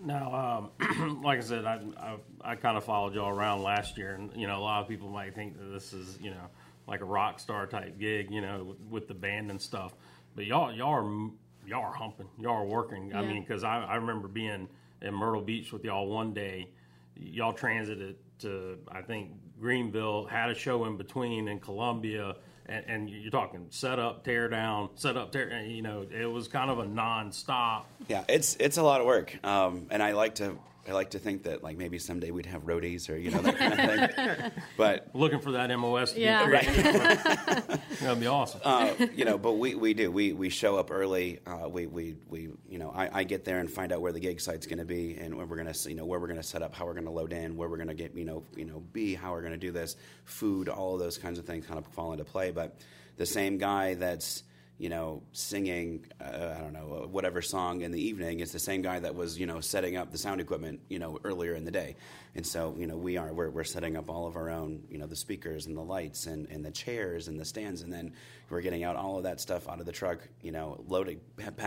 Now, 0.00 0.70
um, 0.78 1.20
like 1.22 1.38
I 1.38 1.42
said, 1.42 1.64
I, 1.64 1.80
I, 1.98 2.16
I 2.52 2.54
kind 2.56 2.76
of 2.76 2.84
followed 2.84 3.14
y'all 3.14 3.28
around 3.28 3.62
last 3.62 3.98
year, 3.98 4.14
and 4.14 4.30
you 4.36 4.46
know, 4.46 4.58
a 4.58 4.62
lot 4.62 4.82
of 4.82 4.88
people 4.88 5.08
might 5.08 5.34
think 5.34 5.58
that 5.58 5.72
this 5.72 5.92
is 5.92 6.18
you 6.20 6.30
know 6.30 6.48
like 6.86 7.00
a 7.00 7.04
rock 7.04 7.40
star 7.40 7.66
type 7.66 7.98
gig, 7.98 8.30
you 8.30 8.40
know, 8.40 8.64
with, 8.64 8.80
with 8.90 9.08
the 9.08 9.14
band 9.14 9.50
and 9.50 9.60
stuff. 9.60 9.94
But 10.34 10.46
y'all 10.46 10.72
y'all 10.72 10.94
are 10.94 11.30
y'all 11.66 11.84
are 11.84 11.94
humping, 11.94 12.28
y'all 12.38 12.62
are 12.62 12.66
working. 12.66 13.10
Yeah. 13.10 13.20
I 13.20 13.26
mean, 13.26 13.42
because 13.42 13.64
I, 13.64 13.82
I 13.82 13.96
remember 13.96 14.28
being 14.28 14.68
in 15.02 15.14
Myrtle 15.14 15.42
Beach 15.42 15.72
with 15.72 15.84
y'all 15.84 16.08
one 16.08 16.32
day. 16.32 16.70
Y'all 17.18 17.52
transited 17.52 18.16
to 18.40 18.78
I 18.92 19.02
think 19.02 19.30
Greenville, 19.58 20.26
had 20.26 20.50
a 20.50 20.54
show 20.54 20.84
in 20.84 20.96
between 20.96 21.48
in 21.48 21.58
Columbia, 21.58 22.36
and, 22.68 22.84
and, 22.88 23.10
you're 23.10 23.30
talking 23.30 23.66
set 23.70 23.98
up, 23.98 24.24
tear 24.24 24.48
down, 24.48 24.90
set 24.94 25.16
up, 25.16 25.32
tear. 25.32 25.60
You 25.62 25.82
know, 25.82 26.06
it 26.10 26.26
was 26.26 26.48
kind 26.48 26.70
of 26.70 26.78
a 26.78 26.86
non-stop. 26.86 27.88
Yeah, 28.08 28.24
it's 28.28 28.56
it's 28.60 28.76
a 28.76 28.82
lot 28.82 29.00
of 29.00 29.06
work, 29.06 29.38
um, 29.44 29.86
and 29.90 30.02
I 30.02 30.12
like 30.12 30.36
to 30.36 30.56
I 30.88 30.92
like 30.92 31.10
to 31.10 31.18
think 31.18 31.44
that 31.44 31.62
like 31.62 31.76
maybe 31.76 31.98
someday 31.98 32.30
we'd 32.30 32.46
have 32.46 32.64
roadies 32.64 33.10
or 33.10 33.16
you 33.16 33.30
know 33.30 33.40
that 33.42 33.58
kind 33.58 33.72
of 33.72 34.14
thing. 34.14 34.52
But 34.76 35.08
looking 35.14 35.40
for 35.40 35.52
that 35.52 35.76
MOS. 35.76 36.12
To 36.12 36.20
yeah, 36.20 36.48
right. 36.48 36.66
That'd 38.00 38.20
be 38.20 38.26
awesome. 38.26 38.60
Uh, 38.62 38.92
you 39.14 39.24
know, 39.24 39.38
but 39.38 39.54
we, 39.54 39.74
we 39.74 39.94
do 39.94 40.10
we 40.10 40.32
we 40.32 40.48
show 40.48 40.76
up 40.76 40.90
early. 40.90 41.40
Uh, 41.46 41.68
we, 41.68 41.86
we 41.86 42.16
we 42.28 42.50
you 42.68 42.78
know 42.78 42.92
I, 42.94 43.20
I 43.20 43.24
get 43.24 43.44
there 43.44 43.58
and 43.58 43.70
find 43.70 43.92
out 43.92 44.00
where 44.00 44.12
the 44.12 44.20
gig 44.20 44.40
site's 44.40 44.66
going 44.66 44.78
to 44.78 44.84
be 44.84 45.16
and 45.16 45.34
where 45.34 45.46
we're 45.46 45.56
going 45.56 45.72
to 45.72 45.88
you 45.88 45.96
know 45.96 46.04
where 46.04 46.20
we're 46.20 46.28
going 46.28 46.40
to 46.40 46.46
set 46.46 46.62
up, 46.62 46.74
how 46.74 46.86
we're 46.86 46.92
going 46.92 47.04
to 47.04 47.10
load 47.10 47.32
in, 47.32 47.56
where 47.56 47.68
we're 47.68 47.76
going 47.76 47.88
to 47.88 47.94
get 47.94 48.14
you 48.14 48.24
know 48.24 48.44
you 48.54 48.64
know 48.64 48.82
be, 48.92 49.14
how 49.14 49.32
we're 49.32 49.40
going 49.40 49.52
to 49.52 49.58
do 49.58 49.72
this, 49.72 49.96
food, 50.24 50.68
all 50.68 50.94
of 50.94 51.00
those 51.00 51.18
kinds 51.18 51.38
of 51.38 51.46
things 51.46 51.66
kind 51.66 51.78
of 51.78 51.86
fall 51.88 52.12
into 52.12 52.24
play. 52.24 52.50
But 52.50 52.76
the 53.16 53.26
same 53.26 53.58
guy 53.58 53.94
that's 53.94 54.42
you 54.78 54.90
know, 54.90 55.22
singing, 55.32 56.04
uh, 56.20 56.54
I 56.56 56.60
don't 56.60 56.74
know, 56.74 57.02
uh, 57.04 57.06
whatever 57.06 57.40
song 57.40 57.80
in 57.80 57.92
the 57.92 58.00
evening 58.00 58.40
is 58.40 58.52
the 58.52 58.58
same 58.58 58.82
guy 58.82 58.98
that 59.00 59.14
was, 59.14 59.38
you 59.38 59.46
know, 59.46 59.60
setting 59.60 59.96
up 59.96 60.12
the 60.12 60.18
sound 60.18 60.38
equipment, 60.40 60.80
you 60.88 60.98
know, 60.98 61.18
earlier 61.24 61.54
in 61.54 61.64
the 61.64 61.70
day. 61.70 61.96
And 62.34 62.46
so, 62.46 62.74
you 62.78 62.86
know, 62.86 62.96
we 62.96 63.16
are, 63.16 63.32
we're, 63.32 63.48
we're 63.48 63.64
setting 63.64 63.96
up 63.96 64.10
all 64.10 64.26
of 64.26 64.36
our 64.36 64.50
own, 64.50 64.82
you 64.90 64.98
know, 64.98 65.06
the 65.06 65.16
speakers 65.16 65.64
and 65.64 65.74
the 65.74 65.82
lights 65.82 66.26
and, 66.26 66.46
and 66.50 66.62
the 66.62 66.70
chairs 66.70 67.28
and 67.28 67.40
the 67.40 67.44
stands. 67.44 67.80
And 67.80 67.90
then 67.90 68.12
we're 68.50 68.60
getting 68.60 68.84
out 68.84 68.96
all 68.96 69.16
of 69.16 69.22
that 69.22 69.40
stuff 69.40 69.66
out 69.66 69.80
of 69.80 69.86
the 69.86 69.92
truck, 69.92 70.18
you 70.42 70.52
know, 70.52 70.84
loading, 70.86 71.20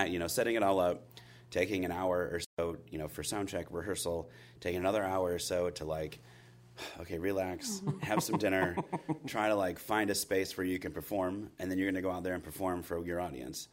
you 0.07 0.19
know, 0.19 0.27
setting 0.27 0.55
it 0.55 0.61
all 0.61 0.79
up, 0.79 1.07
taking 1.49 1.85
an 1.85 1.91
hour 1.91 2.29
or 2.31 2.41
so, 2.59 2.77
you 2.91 2.99
know, 2.99 3.07
for 3.07 3.23
sound 3.23 3.49
check 3.49 3.65
rehearsal, 3.71 4.29
taking 4.59 4.79
another 4.79 5.03
hour 5.03 5.33
or 5.33 5.39
so 5.39 5.71
to 5.71 5.83
like, 5.83 6.19
okay, 7.01 7.19
relax, 7.19 7.81
have 8.01 8.23
some 8.23 8.37
dinner, 8.37 8.75
try 9.27 9.47
to 9.47 9.55
like 9.55 9.79
find 9.79 10.09
a 10.09 10.15
space 10.15 10.57
where 10.57 10.65
you 10.65 10.79
can 10.79 10.91
perform, 10.91 11.49
and 11.59 11.69
then 11.69 11.77
you're 11.77 11.87
going 11.87 11.95
to 11.95 12.01
go 12.01 12.11
out 12.11 12.23
there 12.23 12.33
and 12.33 12.43
perform 12.43 12.83
for 12.83 13.03
your 13.05 13.19
audience. 13.19 13.67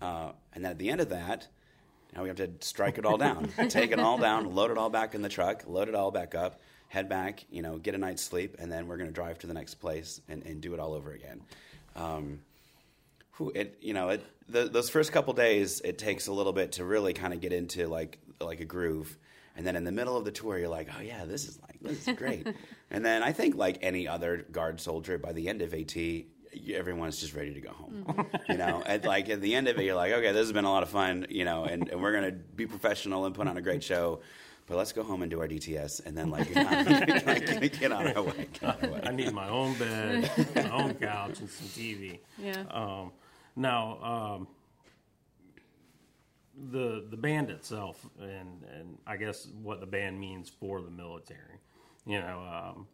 Uh, 0.00 0.32
and 0.54 0.64
then 0.64 0.72
at 0.72 0.78
the 0.78 0.90
end 0.90 1.00
of 1.00 1.10
that, 1.10 1.48
now 2.14 2.22
we 2.22 2.28
have 2.28 2.36
to 2.36 2.50
strike 2.60 2.98
it 2.98 3.04
all 3.04 3.18
down, 3.18 3.48
take 3.68 3.90
it 3.90 3.98
all 3.98 4.18
down, 4.18 4.54
load 4.54 4.70
it 4.70 4.78
all 4.78 4.90
back 4.90 5.14
in 5.14 5.22
the 5.22 5.28
truck, 5.28 5.64
load 5.66 5.88
it 5.88 5.94
all 5.94 6.10
back 6.10 6.34
up, 6.34 6.60
head 6.88 7.08
back, 7.08 7.44
you 7.50 7.62
know, 7.62 7.78
get 7.78 7.94
a 7.94 7.98
night's 7.98 8.22
sleep, 8.22 8.56
and 8.58 8.70
then 8.70 8.86
we're 8.86 8.96
going 8.96 9.08
to 9.08 9.14
drive 9.14 9.38
to 9.40 9.46
the 9.46 9.54
next 9.54 9.74
place 9.74 10.20
and, 10.28 10.44
and 10.44 10.60
do 10.60 10.74
it 10.74 10.80
all 10.80 10.94
over 10.94 11.12
again. 11.12 11.42
Um, 11.96 12.40
it 13.54 13.78
you 13.80 13.94
know 13.94 14.10
it 14.10 14.24
the, 14.48 14.68
those 14.68 14.90
first 14.90 15.12
couple 15.12 15.32
days 15.32 15.80
it 15.80 15.98
takes 15.98 16.28
a 16.28 16.32
little 16.32 16.52
bit 16.52 16.72
to 16.72 16.84
really 16.84 17.12
kind 17.12 17.32
of 17.32 17.40
get 17.40 17.52
into 17.52 17.86
like 17.88 18.18
like 18.40 18.60
a 18.60 18.64
groove 18.64 19.16
and 19.56 19.66
then 19.66 19.76
in 19.76 19.84
the 19.84 19.92
middle 19.92 20.16
of 20.16 20.24
the 20.24 20.32
tour, 20.32 20.58
you're 20.58 20.68
like, 20.68 20.88
oh 20.96 21.00
yeah, 21.00 21.24
this 21.24 21.46
is 21.46 21.58
like 21.62 21.80
this 21.80 22.08
is 22.08 22.16
great. 22.16 22.46
and 22.90 23.04
then 23.04 23.22
I 23.22 23.32
think 23.32 23.56
like 23.56 23.78
any 23.82 24.08
other 24.08 24.46
guard 24.50 24.80
soldier, 24.80 25.18
by 25.18 25.32
the 25.32 25.48
end 25.48 25.62
of 25.62 25.72
AT, 25.74 25.96
everyone's 26.72 27.20
just 27.20 27.34
ready 27.34 27.54
to 27.54 27.60
go 27.60 27.70
home. 27.70 28.04
Mm-hmm. 28.08 28.52
you 28.52 28.58
know, 28.58 28.82
at 28.84 29.04
like 29.04 29.28
at 29.28 29.40
the 29.40 29.54
end 29.54 29.68
of 29.68 29.78
it, 29.78 29.84
you're 29.84 29.94
like, 29.94 30.12
okay, 30.12 30.32
this 30.32 30.42
has 30.42 30.52
been 30.52 30.64
a 30.64 30.70
lot 30.70 30.82
of 30.82 30.88
fun. 30.88 31.26
You 31.28 31.44
know, 31.44 31.64
and, 31.64 31.88
and 31.88 32.02
we're 32.02 32.12
gonna 32.12 32.32
be 32.32 32.66
professional 32.66 33.26
and 33.26 33.34
put 33.34 33.46
on 33.46 33.56
a 33.56 33.62
great 33.62 33.82
show. 33.92 34.20
But 34.66 34.78
let's 34.78 34.92
go 34.92 35.02
home 35.02 35.20
and 35.20 35.30
do 35.30 35.40
our 35.40 35.46
DTS, 35.46 36.06
and 36.06 36.16
then 36.16 36.30
like, 36.30 36.52
get 36.54 36.66
on, 36.66 37.60
get 37.68 37.92
on 37.92 38.06
our 38.16 38.22
way. 38.22 38.48
On 38.62 38.76
our 38.82 38.88
way. 38.88 39.00
I 39.04 39.12
need 39.12 39.30
my 39.34 39.46
own 39.46 39.74
bed, 39.74 40.30
my 40.56 40.70
own 40.70 40.94
couch, 40.94 41.40
and 41.40 41.50
some 41.50 41.68
TV. 41.68 42.20
Yeah. 42.38 42.62
Um, 42.70 43.12
now, 43.56 44.02
um, 44.02 44.48
the 46.70 47.04
the 47.10 47.16
band 47.16 47.50
itself, 47.50 48.06
and 48.20 48.64
and 48.78 48.98
I 49.06 49.16
guess 49.16 49.48
what 49.62 49.80
the 49.80 49.86
band 49.86 50.18
means 50.18 50.48
for 50.48 50.80
the 50.80 50.90
military. 50.90 51.58
You 52.06 52.20
know, 52.20 52.74
um, 52.76 52.86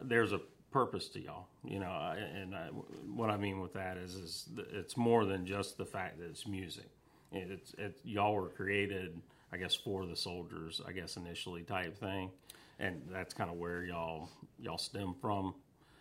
there's 0.00 0.32
a 0.32 0.40
purpose 0.70 1.08
to 1.08 1.20
y'all. 1.20 1.46
You 1.64 1.80
know, 1.80 2.14
and 2.34 2.54
I, 2.54 2.68
what 3.14 3.30
I 3.30 3.36
mean 3.36 3.60
with 3.60 3.72
that 3.74 3.96
is 3.96 4.14
is 4.14 4.48
it's 4.72 4.96
more 4.96 5.24
than 5.24 5.46
just 5.46 5.76
the 5.78 5.86
fact 5.86 6.18
that 6.18 6.26
it's 6.26 6.46
music. 6.46 6.88
It's 7.32 7.74
it, 7.74 7.98
y'all 8.04 8.34
were 8.34 8.48
created, 8.48 9.20
I 9.52 9.56
guess, 9.56 9.74
for 9.74 10.06
the 10.06 10.16
soldiers. 10.16 10.80
I 10.86 10.92
guess 10.92 11.16
initially 11.16 11.62
type 11.62 11.98
thing, 11.98 12.30
and 12.78 13.02
that's 13.10 13.34
kind 13.34 13.50
of 13.50 13.56
where 13.56 13.84
y'all 13.84 14.30
y'all 14.58 14.78
stem 14.78 15.14
from. 15.20 15.54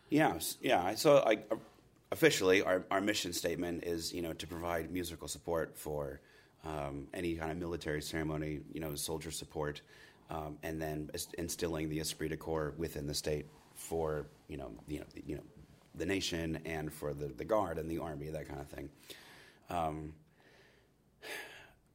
Yeah, 0.10 0.38
yeah. 0.62 0.94
So 0.96 1.24
officially 2.12 2.62
our, 2.62 2.86
our 2.92 3.02
mission 3.02 3.34
statement 3.34 3.84
is 3.84 4.14
you 4.14 4.22
know 4.22 4.34
to 4.34 4.48
provide 4.48 4.92
musical 4.92 5.28
support 5.28 5.78
for 5.78 6.22
um, 6.66 7.08
any 7.14 7.36
kind 7.36 7.52
of 7.52 7.58
military 7.58 8.02
ceremony, 8.02 8.60
you 8.74 8.80
know, 8.80 8.96
soldier 8.96 9.32
support. 9.32 9.82
um, 10.30 10.58
and 10.64 10.82
then 10.82 11.10
instilling 11.38 11.90
the 11.90 12.00
esprit 12.00 12.30
de 12.30 12.38
corps 12.38 12.74
within 12.78 13.08
the 13.08 13.14
state 13.14 13.46
for 13.76 14.28
you 14.48 14.58
know 14.58 14.72
you 14.88 15.00
know 15.00 15.06
you 15.26 15.36
know 15.36 15.44
the 15.96 16.06
nation 16.06 16.60
and 16.66 16.92
for 16.92 17.14
the, 17.14 17.28
the 17.28 17.46
guard 17.46 17.78
and 17.78 17.90
the 17.90 18.00
army 18.00 18.30
that 18.30 18.48
kind 18.48 18.60
of 18.60 18.68
thing. 18.68 18.90
Um, 19.70 20.14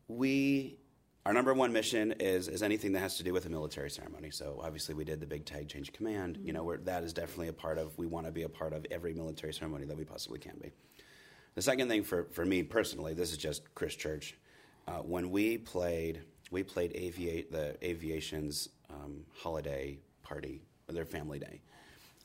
we 0.09 0.78
our 1.26 1.33
number 1.33 1.52
one 1.54 1.72
mission 1.72 2.12
is 2.20 2.48
is 2.48 2.62
anything 2.62 2.92
that 2.92 3.00
has 3.00 3.16
to 3.18 3.24
do 3.24 3.33
with 3.33 3.46
a 3.46 3.50
military 3.50 3.90
ceremony. 3.90 4.30
So 4.30 4.61
obviously 4.62 4.94
we 4.94 5.04
did 5.04 5.20
the 5.20 5.26
big 5.26 5.44
tag 5.44 5.68
change 5.68 5.92
command. 5.92 6.38
You 6.42 6.52
know, 6.52 6.76
that 6.76 7.04
is 7.04 7.12
definitely 7.12 7.48
a 7.48 7.52
part 7.52 7.78
of. 7.78 7.96
We 7.98 8.06
want 8.06 8.26
to 8.26 8.33
be 8.33 8.42
a 8.44 8.48
part 8.48 8.72
of 8.72 8.87
every 8.90 9.12
military 9.12 9.52
ceremony 9.52 9.87
that 9.87 9.96
we 9.96 10.04
possibly 10.04 10.38
can 10.38 10.56
be. 10.62 10.70
The 11.56 11.62
second 11.62 11.88
thing 11.88 12.04
for, 12.04 12.28
for 12.33 12.44
me 12.46 12.62
personally, 12.62 13.12
this 13.14 13.33
is 13.33 13.38
just 13.38 13.74
Chris 13.74 13.94
Church. 13.96 14.37
Uh, 14.90 14.94
when 15.03 15.31
we 15.31 15.57
played, 15.57 16.20
we 16.50 16.62
played 16.62 16.92
aviate 16.94 17.50
the 17.50 17.76
aviation's 17.85 18.70
um, 18.90 19.24
holiday 19.37 19.96
party, 20.22 20.61
their 20.88 21.05
family 21.05 21.38
day, 21.38 21.61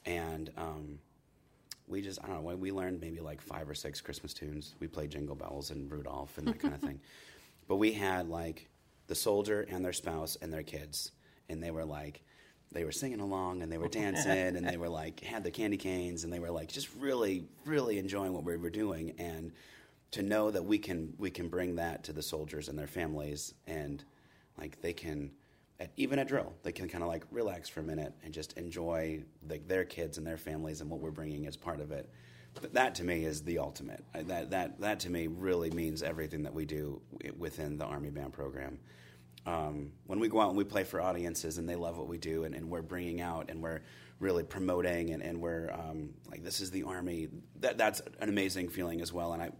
and 0.05 0.49
um, 0.57 0.97
we 1.87 2.01
just 2.01 2.19
I 2.23 2.27
don't 2.27 2.43
know. 2.43 2.55
We 2.55 2.71
learned 2.71 3.01
maybe 3.01 3.19
like 3.19 3.39
five 3.39 3.69
or 3.69 3.75
six 3.75 4.01
Christmas 4.01 4.33
tunes. 4.33 4.73
We 4.79 4.87
played 4.87 5.11
Jingle 5.11 5.35
Bells 5.35 5.69
and 5.69 5.91
Rudolph 5.91 6.37
and 6.39 6.47
that 6.47 6.59
kind 6.59 6.73
of 6.73 6.81
thing. 6.81 6.99
But 7.67 7.77
we 7.77 7.93
had 7.93 8.29
like 8.29 8.69
the 9.07 9.15
soldier 9.15 9.65
and 9.67 9.83
their 9.83 9.91
spouse 9.91 10.37
and 10.39 10.53
their 10.53 10.61
kids, 10.61 11.13
and 11.49 11.63
they 11.63 11.71
were 11.71 11.83
like, 11.83 12.21
they 12.71 12.83
were 12.83 12.91
singing 12.91 13.21
along 13.21 13.63
and 13.63 13.71
they 13.71 13.79
were 13.79 13.87
dancing 13.87 14.55
and 14.55 14.67
they 14.67 14.77
were 14.77 14.87
like 14.87 15.21
had 15.21 15.43
the 15.43 15.49
candy 15.49 15.77
canes 15.77 16.23
and 16.23 16.31
they 16.31 16.37
were 16.37 16.51
like 16.51 16.71
just 16.71 16.89
really 16.99 17.45
really 17.65 17.97
enjoying 17.97 18.33
what 18.33 18.43
we 18.43 18.55
were 18.55 18.69
doing 18.69 19.15
and 19.17 19.51
to 20.11 20.21
know 20.21 20.51
that 20.51 20.63
we 20.63 20.77
can 20.77 21.13
we 21.17 21.29
can 21.29 21.49
bring 21.49 21.75
that 21.75 22.03
to 22.03 22.13
the 22.13 22.21
soldiers 22.21 22.69
and 22.69 22.77
their 22.77 22.87
families 22.87 23.53
and 23.67 24.03
like 24.57 24.81
they 24.81 24.93
can 24.93 25.31
at, 25.79 25.91
even 25.97 26.19
at 26.19 26.27
drill 26.27 26.53
they 26.63 26.71
can 26.71 26.87
kind 26.87 27.03
of 27.03 27.09
like 27.09 27.25
relax 27.31 27.67
for 27.67 27.81
a 27.81 27.83
minute 27.83 28.13
and 28.23 28.33
just 28.33 28.53
enjoy 28.53 29.21
the, 29.47 29.59
their 29.67 29.83
kids 29.83 30.17
and 30.17 30.25
their 30.25 30.37
families 30.37 30.81
and 30.81 30.89
what 30.89 30.99
we're 30.99 31.11
bringing 31.11 31.47
as 31.47 31.57
part 31.57 31.79
of 31.79 31.91
it. 31.91 32.09
Th- 32.59 32.71
that 32.73 32.95
to 32.95 33.03
me 33.03 33.25
is 33.25 33.41
the 33.41 33.59
ultimate. 33.59 34.03
That 34.13 34.49
that 34.51 34.79
that 34.79 34.99
to 35.01 35.09
me 35.09 35.27
really 35.27 35.71
means 35.71 36.01
everything 36.03 36.43
that 36.43 36.53
we 36.53 36.65
do 36.65 37.01
within 37.37 37.77
the 37.77 37.85
army 37.85 38.09
band 38.09 38.33
program. 38.33 38.79
Um, 39.45 39.91
when 40.07 40.19
we 40.19 40.27
go 40.27 40.39
out 40.39 40.49
and 40.49 40.57
we 40.57 40.63
play 40.63 40.83
for 40.83 40.99
audiences 41.01 41.59
and 41.59 41.69
they 41.69 41.75
love 41.75 41.97
what 41.97 42.07
we 42.07 42.17
do 42.17 42.45
and, 42.45 42.55
and 42.55 42.67
we're 42.67 42.81
bringing 42.81 43.21
out 43.21 43.51
and 43.51 43.61
we're 43.61 43.81
really 44.19 44.43
promoting 44.43 45.11
and, 45.11 45.21
and 45.21 45.39
we're 45.39 45.69
um, 45.71 46.09
like 46.31 46.43
this 46.43 46.61
is 46.61 46.71
the 46.71 46.83
army 46.83 47.27
that 47.59 47.77
that's 47.77 48.01
an 48.19 48.29
amazing 48.29 48.69
feeling 48.69 49.01
as 49.01 49.13
well. 49.13 49.33
And 49.33 49.41
I 49.43 49.51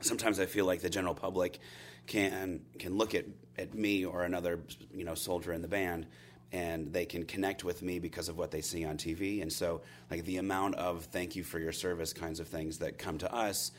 sometimes 0.00 0.40
I 0.40 0.46
feel 0.46 0.64
like 0.64 0.80
the 0.80 0.90
general 0.90 1.14
public 1.14 1.58
can 2.06 2.60
can 2.78 2.96
look 2.96 3.14
at, 3.14 3.26
at 3.58 3.74
me 3.74 4.04
or 4.04 4.24
another 4.24 4.60
you 4.92 5.04
know 5.04 5.14
soldier 5.14 5.52
in 5.52 5.62
the 5.62 5.68
band 5.68 6.06
and 6.52 6.92
they 6.92 7.04
can 7.04 7.24
connect 7.24 7.62
with 7.62 7.82
me 7.82 8.00
because 8.00 8.28
of 8.28 8.36
what 8.36 8.50
they 8.50 8.60
see 8.60 8.84
on 8.84 8.96
TV 8.96 9.42
and 9.42 9.52
so 9.52 9.82
like 10.10 10.24
the 10.24 10.38
amount 10.38 10.74
of 10.76 11.04
thank 11.06 11.36
you 11.36 11.44
for 11.44 11.58
your 11.58 11.72
service 11.72 12.12
kinds 12.12 12.40
of 12.40 12.48
things 12.48 12.78
that 12.78 12.98
come 12.98 13.18
to 13.18 13.32
us 13.32 13.72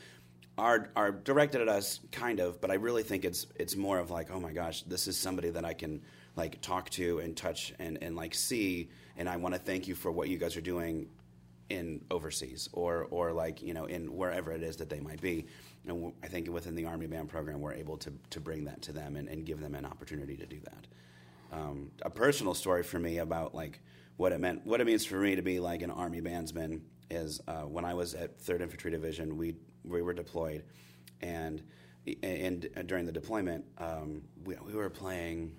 are 0.58 0.90
are 0.96 1.12
directed 1.12 1.62
at 1.62 1.68
us 1.68 2.00
kind 2.12 2.40
of 2.40 2.62
but 2.62 2.72
I 2.72 2.76
really 2.76 3.04
think 3.04 3.26
it's 3.26 3.48
it's 3.56 3.76
more 3.76 4.00
of 4.00 4.12
like 4.12 4.32
oh 4.32 4.40
my 4.40 4.54
gosh 4.54 4.84
this 4.84 5.08
is 5.08 5.18
somebody 5.18 5.50
that 5.50 5.66
I 5.66 5.74
can 5.74 6.02
like 6.36 6.62
talk 6.62 6.90
to 6.92 7.20
and 7.20 7.36
touch 7.36 7.74
and 7.80 7.98
and 8.02 8.16
like 8.16 8.34
see. 8.34 8.90
And 9.18 9.28
I 9.28 9.38
want 9.38 9.54
to 9.56 9.60
thank 9.60 9.88
you 9.88 9.96
for 9.96 10.12
what 10.12 10.30
you 10.30 10.38
guys 10.38 10.56
are 10.56 10.62
doing 10.62 11.08
in 11.72 12.02
overseas 12.12 12.68
or 12.74 13.08
or 13.12 13.32
like 13.32 13.62
you 13.62 13.74
know 13.74 13.86
in 13.86 14.14
wherever 14.14 14.52
it 14.52 14.62
is 14.62 14.76
that 14.78 14.90
they 14.90 15.00
might 15.00 15.22
be. 15.22 15.48
And 15.88 16.14
I 16.22 16.28
think 16.28 16.48
within 16.50 16.76
the 16.76 16.86
Army 16.86 17.08
Band 17.08 17.30
program 17.30 17.62
we're 17.62 17.74
able 17.74 17.98
to 17.98 18.12
to 18.30 18.40
bring 18.40 18.66
that 18.66 18.82
to 18.84 18.92
them 18.92 19.16
and, 19.16 19.28
and 19.30 19.46
give 19.46 19.60
them 19.62 19.74
an 19.74 19.86
opportunity 19.86 20.36
to 20.38 20.46
do 20.46 20.60
that. 20.66 20.88
Um, 21.58 21.92
a 22.02 22.10
personal 22.10 22.54
story 22.54 22.84
for 22.84 23.00
me 23.00 23.20
about 23.20 23.56
like 23.56 23.80
what 24.18 24.32
it 24.34 24.40
meant 24.40 24.66
what 24.66 24.82
it 24.82 24.86
means 24.86 25.06
for 25.06 25.16
me 25.16 25.36
to 25.36 25.42
be 25.42 25.60
like 25.60 25.82
an 25.82 25.92
Army 25.92 26.22
bandsman 26.22 26.82
is 27.10 27.42
uh, 27.48 27.62
when 27.62 27.86
I 27.86 27.94
was 27.94 28.14
at 28.14 28.40
Third 28.40 28.62
Infantry 28.62 28.92
Division 28.92 29.38
we 29.38 29.56
we 29.84 30.02
were 30.02 30.14
deployed. 30.14 30.64
And 31.22 31.64
and 32.24 32.68
during 32.88 33.06
the 33.06 33.12
deployment 33.12 33.64
um, 33.78 34.24
we, 34.44 34.56
we 34.66 34.74
were 34.74 34.90
playing 34.90 35.56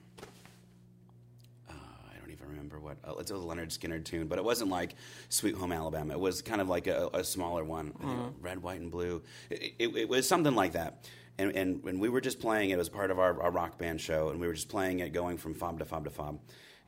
uh, 1.70 1.72
I 1.72 2.18
don't 2.18 2.30
even 2.30 2.41
remember 2.52 2.80
what. 2.80 2.98
Uh, 3.04 3.14
it's 3.18 3.30
a 3.30 3.34
Lynyrd 3.34 3.76
Skynyrd 3.76 4.04
tune, 4.04 4.28
but 4.28 4.38
it 4.38 4.44
wasn't 4.44 4.70
like 4.70 4.94
"Sweet 5.28 5.54
Home 5.56 5.72
Alabama." 5.72 6.14
It 6.14 6.20
was 6.20 6.42
kind 6.42 6.60
of 6.60 6.68
like 6.68 6.86
a, 6.86 7.10
a 7.12 7.24
smaller 7.24 7.64
one, 7.64 7.92
think 7.92 8.34
"Red, 8.40 8.62
White, 8.62 8.80
and 8.80 8.90
Blue." 8.90 9.22
It, 9.50 9.74
it, 9.78 9.96
it 9.96 10.08
was 10.08 10.26
something 10.28 10.54
like 10.54 10.72
that. 10.72 11.04
And, 11.38 11.56
and 11.56 11.82
when 11.82 11.98
we 11.98 12.08
were 12.08 12.20
just 12.20 12.40
playing 12.40 12.70
it, 12.70 12.74
it 12.74 12.78
was 12.78 12.88
part 12.90 13.10
of 13.10 13.18
our, 13.18 13.40
our 13.42 13.50
rock 13.50 13.78
band 13.78 14.00
show, 14.00 14.28
and 14.28 14.38
we 14.38 14.46
were 14.46 14.52
just 14.52 14.68
playing 14.68 15.00
it, 15.00 15.12
going 15.12 15.38
from 15.38 15.54
fob 15.54 15.78
to 15.78 15.84
fob 15.84 16.04
to 16.04 16.10
fob. 16.10 16.40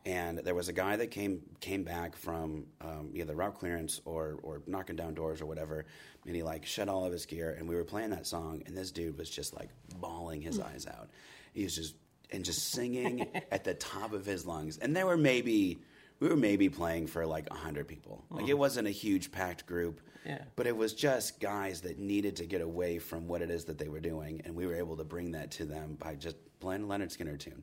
And 0.06 0.38
there 0.38 0.54
was 0.54 0.68
a 0.68 0.72
guy 0.72 0.96
that 0.96 1.10
came 1.10 1.40
came 1.60 1.82
back 1.82 2.14
from 2.14 2.66
um, 2.82 3.10
either 3.14 3.34
route 3.34 3.58
clearance 3.58 4.02
or 4.04 4.38
or 4.42 4.62
knocking 4.66 4.96
down 4.96 5.14
doors 5.14 5.40
or 5.40 5.46
whatever, 5.46 5.86
and 6.26 6.36
he 6.36 6.42
like 6.42 6.66
shed 6.66 6.90
all 6.90 7.06
of 7.06 7.12
his 7.12 7.24
gear, 7.24 7.56
and 7.58 7.66
we 7.66 7.74
were 7.74 7.84
playing 7.84 8.10
that 8.10 8.26
song, 8.26 8.62
and 8.66 8.76
this 8.76 8.90
dude 8.90 9.16
was 9.16 9.30
just 9.30 9.54
like 9.54 9.70
bawling 9.98 10.42
his 10.42 10.60
eyes 10.60 10.86
out. 10.86 11.08
He 11.54 11.64
was 11.64 11.74
just 11.74 11.94
and 12.34 12.44
just 12.44 12.70
singing 12.72 13.26
at 13.50 13.64
the 13.64 13.74
top 13.74 14.12
of 14.12 14.26
his 14.26 14.44
lungs. 14.46 14.78
And 14.78 14.94
there 14.94 15.06
were 15.06 15.16
maybe 15.16 15.78
we 16.20 16.28
were 16.28 16.36
maybe 16.36 16.68
playing 16.68 17.06
for 17.06 17.26
like 17.26 17.48
hundred 17.50 17.88
people. 17.88 18.24
Like 18.30 18.48
it 18.48 18.58
wasn't 18.58 18.86
a 18.88 18.90
huge 18.92 19.32
packed 19.32 19.66
group, 19.66 20.00
Yeah. 20.24 20.42
but 20.56 20.66
it 20.66 20.76
was 20.76 20.94
just 20.94 21.40
guys 21.40 21.80
that 21.82 21.98
needed 21.98 22.36
to 22.36 22.46
get 22.46 22.60
away 22.60 22.98
from 22.98 23.26
what 23.26 23.42
it 23.42 23.50
is 23.50 23.64
that 23.66 23.78
they 23.78 23.88
were 23.88 24.00
doing, 24.00 24.42
and 24.44 24.54
we 24.54 24.66
were 24.66 24.76
able 24.76 24.96
to 24.96 25.04
bring 25.04 25.32
that 25.32 25.50
to 25.52 25.64
them 25.64 25.96
by 25.98 26.14
just 26.14 26.36
playing 26.60 26.82
a 26.84 26.86
Lynyrd 26.86 27.16
Skynyrd 27.16 27.40
tune. 27.40 27.62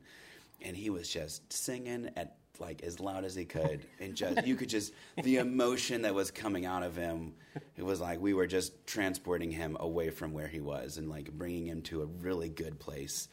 And 0.60 0.76
he 0.76 0.90
was 0.90 1.08
just 1.08 1.52
singing 1.52 2.10
at 2.16 2.36
like 2.60 2.82
as 2.82 3.00
loud 3.00 3.24
as 3.24 3.34
he 3.34 3.44
could, 3.46 3.86
and 3.98 4.14
just 4.14 4.46
you 4.46 4.54
could 4.54 4.68
just 4.68 4.92
the 5.22 5.38
emotion 5.38 6.02
that 6.02 6.14
was 6.14 6.30
coming 6.30 6.66
out 6.66 6.82
of 6.82 6.94
him. 6.94 7.32
It 7.76 7.82
was 7.82 8.00
like 8.00 8.20
we 8.20 8.34
were 8.34 8.46
just 8.46 8.86
transporting 8.86 9.50
him 9.50 9.76
away 9.80 10.10
from 10.10 10.32
where 10.32 10.46
he 10.46 10.60
was 10.60 10.98
and 10.98 11.08
like 11.08 11.32
bringing 11.32 11.66
him 11.66 11.80
to 11.82 12.02
a 12.02 12.06
really 12.06 12.50
good 12.50 12.78
place. 12.78 13.28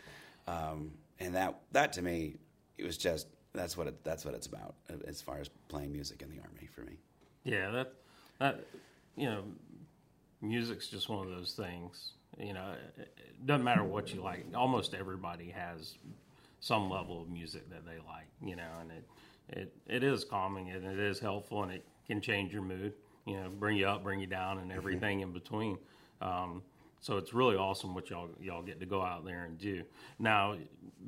Um, 0.48 0.92
and 1.20 1.36
that 1.36 1.60
that 1.72 1.94
to 1.94 2.02
me, 2.02 2.38
it 2.78 2.86
was 2.86 2.98
just 2.98 3.28
that's 3.54 3.76
what 3.76 3.88
it, 3.88 4.04
that's 4.04 4.26
what 4.26 4.34
it's 4.34 4.48
about 4.48 4.76
uh, 4.90 4.96
as 5.08 5.22
far 5.22 5.40
as 5.40 5.50
playing 5.68 5.92
music 5.92 6.22
in 6.22 6.30
the 6.30 6.40
army 6.42 6.68
for 6.74 6.82
me. 6.82 6.98
Yeah, 7.44 7.72
that 7.72 7.94
that 8.40 8.66
you 9.16 9.26
know, 9.26 9.44
music's 10.42 10.88
just 10.88 11.10
one 11.10 11.26
of 11.26 11.34
those 11.34 11.54
things. 11.54 12.14
You 12.38 12.54
know, 12.54 12.74
it, 12.98 13.10
it 13.18 13.46
doesn't 13.46 13.64
matter 13.64 13.84
what 13.84 14.14
you 14.14 14.22
like. 14.22 14.46
Almost 14.56 14.94
everybody 14.94 15.50
has 15.50 15.96
some 16.62 16.90
level 16.90 17.22
of 17.22 17.30
music 17.30 17.70
that 17.70 17.86
they 17.86 17.98
like. 18.08 18.28
You 18.42 18.56
know, 18.56 18.70
and 18.82 18.92
it 18.92 19.04
it 19.50 19.74
it 19.88 20.04
is 20.04 20.24
calming 20.24 20.70
and 20.70 20.86
it 20.86 21.00
is 21.00 21.20
helpful 21.20 21.64
and 21.64 21.72
it 21.72 21.86
can 22.08 22.22
change 22.22 22.54
your 22.54 22.62
mood. 22.62 22.94
You 23.26 23.36
know, 23.38 23.50
bring 23.50 23.78
you 23.78 23.88
up, 23.88 24.04
bring 24.04 24.20
you 24.20 24.28
down, 24.28 24.60
and 24.60 24.72
everything 24.72 25.20
in 25.20 25.32
between. 25.32 25.78
Um, 26.22 26.64
so 27.02 27.18
it's 27.18 27.34
really 27.34 27.56
awesome 27.56 27.96
what 27.96 28.10
y'all 28.10 28.30
y'all 28.42 28.62
get 28.62 28.80
to 28.80 28.86
go 28.86 29.02
out 29.02 29.26
there 29.26 29.46
and 29.46 29.58
do. 29.58 29.84
Now, 30.18 30.56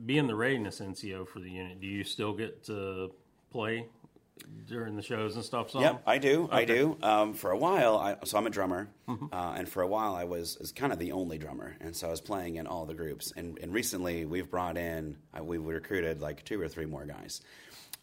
being 0.05 0.27
the 0.27 0.35
readiness 0.35 0.79
NCO 0.79 1.27
for 1.27 1.39
the 1.39 1.49
unit, 1.49 1.81
do 1.81 1.87
you 1.87 2.03
still 2.03 2.33
get 2.33 2.63
to 2.65 3.11
play 3.51 3.87
during 4.67 4.95
the 4.95 5.01
shows 5.01 5.35
and 5.35 5.43
stuff? 5.43 5.71
Some? 5.71 5.81
Yep, 5.81 6.03
I 6.07 6.17
do. 6.17 6.49
I 6.51 6.65
do. 6.65 6.97
Um, 7.03 7.33
for 7.33 7.51
a 7.51 7.57
while, 7.57 7.97
I, 7.97 8.15
so 8.23 8.37
I'm 8.37 8.47
a 8.47 8.49
drummer, 8.49 8.89
uh, 9.07 9.53
and 9.57 9.67
for 9.67 9.83
a 9.83 9.87
while 9.87 10.15
I 10.15 10.23
was, 10.23 10.57
was 10.59 10.71
kind 10.71 10.93
of 10.93 10.99
the 10.99 11.11
only 11.11 11.37
drummer, 11.37 11.75
and 11.81 11.95
so 11.95 12.07
I 12.07 12.11
was 12.11 12.21
playing 12.21 12.55
in 12.55 12.67
all 12.67 12.85
the 12.85 12.93
groups. 12.93 13.33
And, 13.35 13.59
and 13.61 13.73
recently, 13.73 14.25
we've 14.25 14.49
brought 14.49 14.77
in, 14.77 15.17
uh, 15.37 15.43
we've 15.43 15.63
recruited 15.63 16.21
like 16.21 16.45
two 16.45 16.59
or 16.61 16.69
three 16.69 16.85
more 16.85 17.05
guys, 17.05 17.41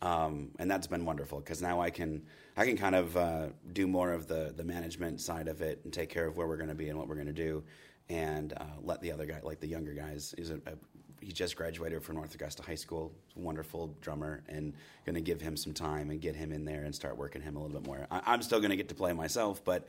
um, 0.03 0.51
and 0.59 0.71
that's 0.71 0.87
been 0.87 1.05
wonderful 1.05 1.41
because 1.41 1.63
now 1.63 1.81
I 1.81 1.91
can 1.91 2.23
I 2.59 2.67
can 2.67 2.77
kind 2.77 2.97
of 2.97 3.17
uh, 3.17 3.47
do 3.73 3.87
more 3.87 4.13
of 4.13 4.27
the 4.27 4.53
the 4.57 4.65
management 4.65 5.21
side 5.21 5.47
of 5.47 5.63
it 5.63 5.81
and 5.85 5.93
take 5.93 6.09
care 6.09 6.27
of 6.27 6.37
where 6.37 6.49
we're 6.49 6.57
going 6.57 6.69
to 6.69 6.75
be 6.75 6.89
and 6.89 6.99
what 6.99 7.07
we're 7.07 7.15
going 7.15 7.29
to 7.29 7.33
do, 7.33 7.63
and 8.09 8.53
uh, 8.57 8.65
let 8.83 9.01
the 9.01 9.13
other 9.13 9.27
guy, 9.27 9.41
like 9.45 9.61
the 9.61 9.69
younger 9.69 9.95
guys, 9.95 10.35
he's 10.37 10.51
a, 10.51 10.57
a 10.67 10.73
he 11.21 11.31
just 11.31 11.55
graduated 11.55 12.03
from 12.03 12.17
North 12.17 12.35
Augusta 12.35 12.65
High 12.65 12.75
School. 12.75 13.13
Wonderful 13.37 13.95
drummer, 14.01 14.43
and 14.49 14.73
going 15.07 15.15
to 15.15 15.21
give 15.21 15.41
him 15.41 15.57
some 15.57 15.73
time 15.73 16.11
and 16.11 16.21
get 16.21 16.35
him 16.35 16.51
in 16.51 16.65
there 16.65 16.83
and 16.83 16.93
start 16.93 17.17
working 17.17 17.41
him 17.41 17.55
a 17.55 17.63
little 17.63 17.79
bit 17.79 17.87
more. 17.87 18.09
I, 18.11 18.23
I'm 18.27 18.43
still 18.43 18.59
going 18.59 18.71
to 18.71 18.77
get 18.77 18.89
to 18.89 18.95
play 18.97 19.13
myself, 19.13 19.65
but 19.65 19.87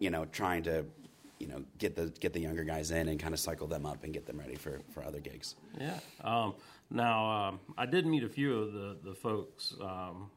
you 0.00 0.10
know, 0.10 0.24
trying 0.24 0.64
to 0.64 0.86
you 1.38 1.46
know 1.46 1.62
get 1.78 1.94
the 1.94 2.12
get 2.18 2.32
the 2.32 2.40
younger 2.40 2.64
guys 2.64 2.90
in 2.90 3.06
and 3.06 3.20
kind 3.20 3.32
of 3.32 3.38
cycle 3.38 3.68
them 3.68 3.86
up 3.86 4.02
and 4.02 4.12
get 4.12 4.26
them 4.26 4.40
ready 4.40 4.56
for 4.56 4.80
for 4.90 5.04
other 5.04 5.20
gigs. 5.20 5.54
Yeah. 5.80 6.00
Um, 6.24 6.54
now, 6.90 7.30
um, 7.30 7.60
I 7.76 7.86
did 7.86 8.06
meet 8.06 8.24
a 8.24 8.28
few 8.28 8.58
of 8.60 8.72
the, 8.72 8.96
the 9.04 9.14
folks 9.14 9.74
um, 9.80 10.30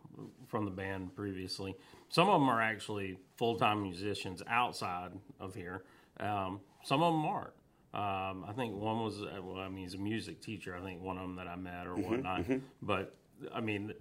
from 0.48 0.66
the 0.66 0.72
band 0.72 1.16
previously. 1.16 1.76
Some 2.10 2.30
of 2.30 2.40
them 2.40 2.50
are 2.50 2.62
actually 2.62 3.18
full 3.38 3.58
time 3.58 3.82
musicians 3.82 4.42
outside 4.48 5.12
of 5.40 5.56
here. 5.56 5.84
Um, 6.20 6.60
some 6.84 7.02
of 7.02 7.14
them 7.14 7.26
aren't. 7.26 7.54
Um, 7.94 8.46
I 8.48 8.54
think 8.56 8.74
one 8.76 9.04
was, 9.04 9.20
well, 9.20 9.58
I 9.58 9.68
mean, 9.68 9.84
he's 9.84 9.96
a 9.96 9.98
music 9.98 10.42
teacher. 10.42 10.76
I 10.76 10.82
think 10.82 11.02
one 11.02 11.18
of 11.18 11.24
them 11.24 11.36
that 11.36 11.48
I 11.48 11.56
met 11.58 11.88
or 11.88 11.96
whatnot. 11.96 12.46
But, 12.82 13.16
I 13.54 13.60
mean, 13.60 13.94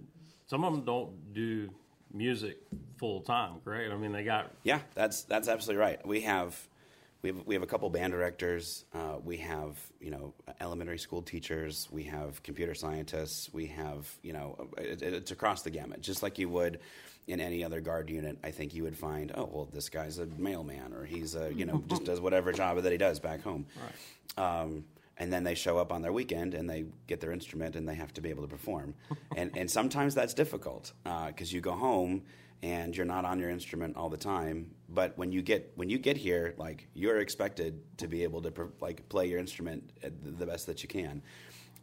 some 0.45 0.63
of 0.63 0.73
them 0.73 0.85
don't 0.85 1.33
do 1.33 1.69
music 2.13 2.57
full 2.97 3.21
time, 3.21 3.55
correct? 3.63 3.91
I 3.91 3.97
mean, 3.97 4.11
they 4.11 4.23
got 4.23 4.51
Yeah, 4.63 4.79
that's 4.95 5.23
that's 5.23 5.47
absolutely 5.47 5.81
right. 5.81 6.05
We 6.05 6.21
have 6.21 6.57
we 7.21 7.29
have 7.29 7.45
we 7.45 7.55
have 7.55 7.63
a 7.63 7.67
couple 7.67 7.89
band 7.89 8.13
directors. 8.13 8.85
Uh, 8.93 9.17
we 9.23 9.37
have 9.37 9.77
you 9.99 10.11
know 10.11 10.33
elementary 10.59 10.97
school 10.97 11.21
teachers. 11.21 11.87
We 11.91 12.03
have 12.03 12.41
computer 12.43 12.73
scientists. 12.73 13.49
We 13.53 13.67
have 13.67 14.09
you 14.21 14.33
know 14.33 14.69
it, 14.77 15.01
it's 15.01 15.31
across 15.31 15.61
the 15.61 15.69
gamut, 15.69 16.01
just 16.01 16.23
like 16.23 16.39
you 16.39 16.49
would 16.49 16.79
in 17.27 17.39
any 17.39 17.63
other 17.63 17.81
guard 17.81 18.09
unit. 18.09 18.37
I 18.43 18.51
think 18.51 18.73
you 18.73 18.83
would 18.83 18.97
find 18.97 19.31
oh 19.35 19.49
well 19.51 19.69
this 19.71 19.89
guy's 19.89 20.17
a 20.17 20.25
mailman 20.25 20.93
or 20.93 21.05
he's 21.05 21.35
a 21.35 21.53
you 21.53 21.65
know 21.65 21.83
just 21.87 22.05
does 22.05 22.19
whatever 22.19 22.51
job 22.51 22.81
that 22.81 22.91
he 22.91 22.97
does 22.97 23.19
back 23.19 23.41
home. 23.43 23.65
Right. 24.37 24.61
Um, 24.61 24.85
and 25.17 25.31
then 25.31 25.43
they 25.43 25.53
show 25.53 25.77
up 25.77 25.91
on 25.91 26.01
their 26.01 26.11
weekend 26.11 26.55
and 26.55 26.67
they 26.67 26.85
get 27.05 27.19
their 27.19 27.31
instrument 27.31 27.75
and 27.75 27.87
they 27.87 27.93
have 27.93 28.11
to 28.13 28.21
be 28.21 28.31
able 28.31 28.41
to 28.41 28.49
perform. 28.49 28.95
and, 29.35 29.55
and 29.55 29.69
sometimes 29.69 30.15
that's 30.15 30.33
difficult 30.33 30.93
because 31.03 31.51
uh, 31.51 31.55
you 31.55 31.61
go 31.61 31.73
home 31.73 32.23
and 32.63 32.95
you're 32.95 33.05
not 33.05 33.25
on 33.25 33.39
your 33.39 33.49
instrument 33.49 33.97
all 33.97 34.09
the 34.09 34.17
time. 34.17 34.71
But 34.89 35.17
when 35.17 35.31
you 35.31 35.41
get 35.41 35.71
when 35.75 35.89
you 35.89 35.97
get 35.97 36.17
here, 36.17 36.53
like 36.57 36.87
you're 36.93 37.19
expected 37.19 37.81
to 37.97 38.07
be 38.07 38.23
able 38.23 38.41
to 38.43 38.71
like 38.79 39.07
play 39.09 39.27
your 39.27 39.39
instrument 39.39 39.91
the 40.01 40.45
best 40.45 40.65
that 40.67 40.83
you 40.83 40.89
can. 40.89 41.21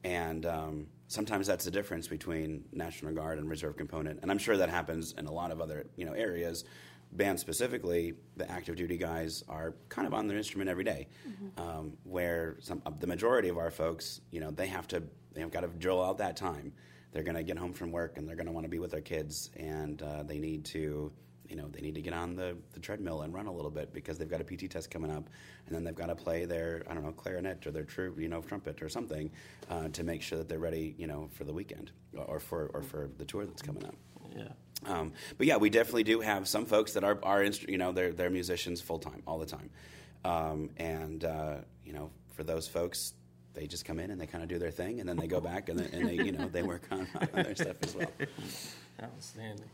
And 0.05 0.47
um, 0.47 0.87
sometimes 1.09 1.47
that's 1.47 1.65
the 1.65 1.71
difference 1.71 2.07
between 2.07 2.65
National 2.73 3.13
Guard 3.13 3.39
and 3.39 3.51
Reserve 3.51 3.77
component. 3.77 4.21
And 4.23 4.31
I'm 4.31 4.39
sure 4.39 4.57
that 4.57 4.69
happens 4.69 5.13
in 5.19 5.27
a 5.27 5.33
lot 5.33 5.51
of 5.51 5.61
other 5.61 5.87
you 5.97 6.05
know 6.05 6.13
areas 6.13 6.65
band 7.13 7.41
specifically, 7.41 8.15
the 8.37 8.51
active 8.51 8.77
duty 8.77 8.97
guys 8.97 9.43
are 9.49 9.75
kind 9.89 10.07
of 10.07 10.15
on 10.15 10.27
their 10.27 10.37
instrument 10.37 10.69
every 10.69 10.85
day, 10.85 11.09
mm-hmm. 11.27 11.61
um, 11.61 11.93
where 12.05 12.57
some, 12.61 12.83
the 13.01 13.07
majority 13.07 13.49
of 13.49 13.59
our 13.59 13.71
folks, 13.71 14.21
you 14.31 14.41
know, 14.41 14.51
they 14.51 14.67
have 14.67 14.87
to 14.89 15.03
they've 15.35 15.51
got 15.51 15.61
to 15.61 15.69
drill 15.69 16.03
out 16.03 16.19
that 16.19 16.37
time. 16.37 16.73
They're 17.13 17.23
going 17.23 17.37
to 17.37 17.43
get 17.43 17.57
home 17.57 17.73
from 17.73 17.91
work 17.91 18.17
and 18.17 18.29
they're 18.29 18.37
going 18.37 18.47
to 18.47 18.53
want 18.53 18.65
to 18.65 18.71
be 18.71 18.79
with 18.79 18.91
their 18.91 19.01
kids, 19.01 19.51
and 19.57 20.01
uh, 20.03 20.23
they 20.23 20.39
need 20.39 20.65
to. 20.67 21.13
You 21.49 21.57
know, 21.57 21.67
they 21.67 21.81
need 21.81 21.95
to 21.95 22.03
get 22.03 22.13
on 22.13 22.37
the, 22.37 22.59
the 22.75 22.81
treadmill 22.81 23.23
and 23.23 23.33
run 23.33 23.47
a 23.47 23.53
little 23.53 23.71
bit 23.71 23.91
because 23.95 24.19
they've 24.19 24.29
got 24.29 24.43
a 24.43 24.45
PT 24.45 24.71
test 24.71 24.91
coming 24.91 25.11
up, 25.11 25.31
and 25.65 25.75
then 25.75 25.83
they've 25.83 25.95
got 25.95 26.09
to 26.09 26.15
play 26.15 26.45
their 26.45 26.83
I 26.91 26.93
don't 26.93 27.03
know 27.03 27.13
clarinet 27.13 27.67
or 27.67 27.71
their 27.71 27.85
true 27.85 28.15
you 28.19 28.29
know 28.29 28.43
trumpet 28.43 28.83
or 28.83 28.91
something 28.91 29.31
uh, 29.71 29.89
to 29.89 30.05
make 30.05 30.21
sure 30.21 30.37
that 30.37 30.51
they're 30.51 30.59
ready 30.59 30.95
you 30.99 31.07
know 31.07 31.31
for 31.33 31.45
the 31.45 31.55
weekend 31.55 31.91
or 32.15 32.39
for 32.39 32.71
or 32.75 32.83
for 32.83 33.09
the 33.17 33.25
tour 33.25 33.47
that's 33.47 33.63
coming 33.63 33.87
up. 33.87 33.95
Yeah. 34.37 34.49
Um, 34.87 35.13
but 35.37 35.47
yeah, 35.47 35.57
we 35.57 35.71
definitely 35.71 36.05
do 36.05 36.21
have 36.21 36.47
some 36.47 36.67
folks 36.67 36.93
that 36.93 37.05
are, 37.05 37.19
are 37.23 37.43
you 37.45 37.79
know, 37.79 37.93
they're, 37.93 38.13
they're 38.13 38.31
musicians 38.31 38.81
full 38.81 38.99
time, 38.99 39.23
all 39.27 39.39
the 39.39 39.47
time. 39.47 39.71
Um, 40.25 40.71
and, 40.77 41.25
uh, 41.25 41.57
you 41.85 41.93
know, 41.93 42.11
for 42.35 42.45
those 42.45 42.69
folks, 42.69 43.15
they 43.59 43.67
just 43.67 43.85
come 43.85 43.99
in 43.99 44.11
and 44.11 44.21
they 44.21 44.27
kind 44.27 44.43
of 44.43 44.49
do 44.49 44.59
their 44.59 44.71
thing 44.71 45.01
and 45.01 45.09
then 45.09 45.17
they 45.17 45.27
go 45.27 45.41
back 45.41 45.69
and, 45.69 45.81
and 45.81 46.09
they, 46.09 46.15
you 46.15 46.33
know, 46.33 46.49
they 46.49 46.63
work 46.63 46.83
on, 46.91 47.09
on 47.35 47.43
their 47.43 47.55
stuff 47.55 47.77
as 47.83 47.95
well. 47.95 48.11
Outstanding. 49.03 49.69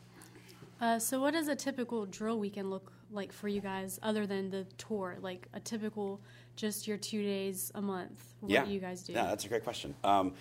Uh, 0.81 0.99
so, 0.99 1.21
what 1.21 1.33
does 1.33 1.49
a 1.49 1.55
typical 1.55 2.07
drill 2.07 2.39
weekend 2.39 2.71
look 2.71 2.93
like 3.11 3.33
for 3.33 3.49
you 3.49 3.61
guys, 3.61 4.01
other 4.03 4.27
than 4.27 4.51
the 4.51 4.65
tour? 4.77 5.17
Like 5.21 5.49
a 5.53 5.61
typical, 5.61 6.21
just 6.57 6.89
your 6.89 6.97
two 6.97 7.23
days 7.23 7.71
a 7.75 7.83
month. 7.83 8.21
What 8.41 8.51
yeah. 8.51 8.65
do 8.65 8.73
you 8.73 8.81
guys 8.81 9.03
do? 9.03 9.13
Yeah, 9.13 9.27
that's 9.27 9.45
a 9.45 9.49
great 9.49 9.65
question. 9.65 9.95
Um, 10.03 10.33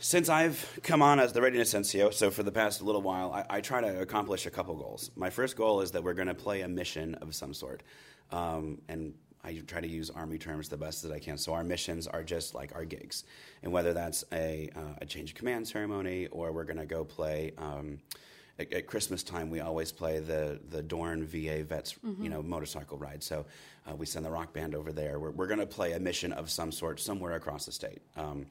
since 0.00 0.28
I've 0.28 0.78
come 0.82 1.02
on 1.02 1.20
as 1.20 1.32
the 1.32 1.42
readiness 1.42 1.74
NCO, 1.74 2.12
so 2.12 2.30
for 2.30 2.42
the 2.42 2.52
past 2.52 2.82
little 2.82 3.02
while, 3.02 3.32
I, 3.32 3.58
I 3.58 3.60
try 3.60 3.80
to 3.80 4.00
accomplish 4.00 4.46
a 4.46 4.50
couple 4.50 4.74
goals. 4.76 5.10
My 5.16 5.30
first 5.30 5.56
goal 5.56 5.80
is 5.80 5.90
that 5.92 6.02
we're 6.02 6.14
going 6.14 6.28
to 6.28 6.34
play 6.34 6.62
a 6.62 6.68
mission 6.68 7.14
of 7.16 7.34
some 7.34 7.52
sort. 7.54 7.82
Um, 8.30 8.78
and 8.88 9.14
I 9.44 9.60
try 9.66 9.80
to 9.80 9.88
use 9.88 10.10
Army 10.10 10.38
terms 10.38 10.68
the 10.68 10.76
best 10.76 11.02
that 11.02 11.12
I 11.12 11.18
can. 11.18 11.38
So 11.38 11.54
our 11.54 11.64
missions 11.64 12.06
are 12.06 12.22
just 12.22 12.54
like 12.54 12.74
our 12.74 12.84
gigs. 12.84 13.24
And 13.62 13.72
whether 13.72 13.92
that's 13.92 14.24
a, 14.32 14.68
uh, 14.74 14.98
a 15.00 15.06
change 15.06 15.30
of 15.30 15.36
command 15.36 15.66
ceremony 15.66 16.26
or 16.28 16.52
we're 16.52 16.64
going 16.64 16.78
to 16.78 16.86
go 16.86 17.04
play. 17.04 17.52
Um, 17.58 17.98
at, 18.58 18.72
at, 18.72 18.86
Christmas 18.86 19.22
time, 19.22 19.50
we 19.50 19.60
always 19.60 19.92
play 19.92 20.18
the 20.18 20.58
the 20.70 20.82
Dorn 20.82 21.24
VA 21.24 21.62
Vets, 21.62 21.94
mm-hmm. 22.04 22.22
you 22.22 22.28
know, 22.28 22.42
motorcycle 22.42 22.98
ride. 22.98 23.22
So 23.22 23.46
uh, 23.88 23.94
we 23.94 24.06
send 24.06 24.24
the 24.26 24.30
rock 24.30 24.52
band 24.52 24.74
over 24.74 24.92
there. 24.92 25.18
We're, 25.18 25.30
we're 25.30 25.46
going 25.46 25.60
to 25.60 25.66
play 25.66 25.92
a 25.92 26.00
mission 26.00 26.32
of 26.32 26.50
some 26.50 26.72
sort 26.72 27.00
somewhere 27.00 27.32
across 27.32 27.66
the 27.66 27.72
state. 27.72 28.02
Um, 28.16 28.46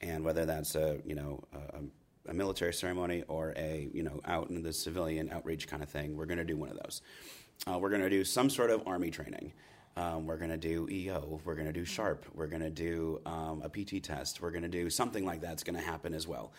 and 0.00 0.24
whether 0.24 0.46
that's 0.46 0.74
a 0.74 0.98
you 1.04 1.14
know 1.14 1.42
a, 1.52 2.30
a, 2.30 2.34
military 2.34 2.72
ceremony 2.72 3.22
or 3.28 3.52
a 3.56 3.88
you 3.92 4.02
know 4.02 4.20
out 4.24 4.50
in 4.50 4.62
the 4.62 4.72
civilian 4.72 5.30
outreach 5.30 5.68
kind 5.68 5.82
of 5.82 5.88
thing, 5.88 6.16
we're 6.16 6.26
going 6.26 6.38
to 6.38 6.44
do 6.44 6.56
one 6.56 6.70
of 6.70 6.76
those. 6.76 7.02
Uh, 7.66 7.78
we're 7.78 7.90
going 7.90 8.00
to 8.00 8.10
do 8.10 8.24
some 8.24 8.48
sort 8.48 8.70
of 8.70 8.82
army 8.86 9.10
training. 9.10 9.52
Um, 10.00 10.26
we're 10.26 10.38
going 10.38 10.50
to 10.50 10.56
do 10.56 10.88
EO. 10.90 11.42
We're 11.44 11.54
going 11.54 11.66
to 11.66 11.74
do 11.74 11.84
SHARP. 11.84 12.24
We're 12.34 12.46
going 12.46 12.62
to 12.62 12.70
do 12.70 13.20
um, 13.26 13.62
a 13.62 13.68
PT 13.68 14.02
test. 14.02 14.40
We're 14.40 14.50
going 14.50 14.62
to 14.62 14.68
do 14.68 14.88
something 14.88 15.26
like 15.26 15.42
that's 15.42 15.62
going 15.62 15.78
to 15.78 15.84
happen 15.84 16.14
as 16.14 16.26
well. 16.26 16.52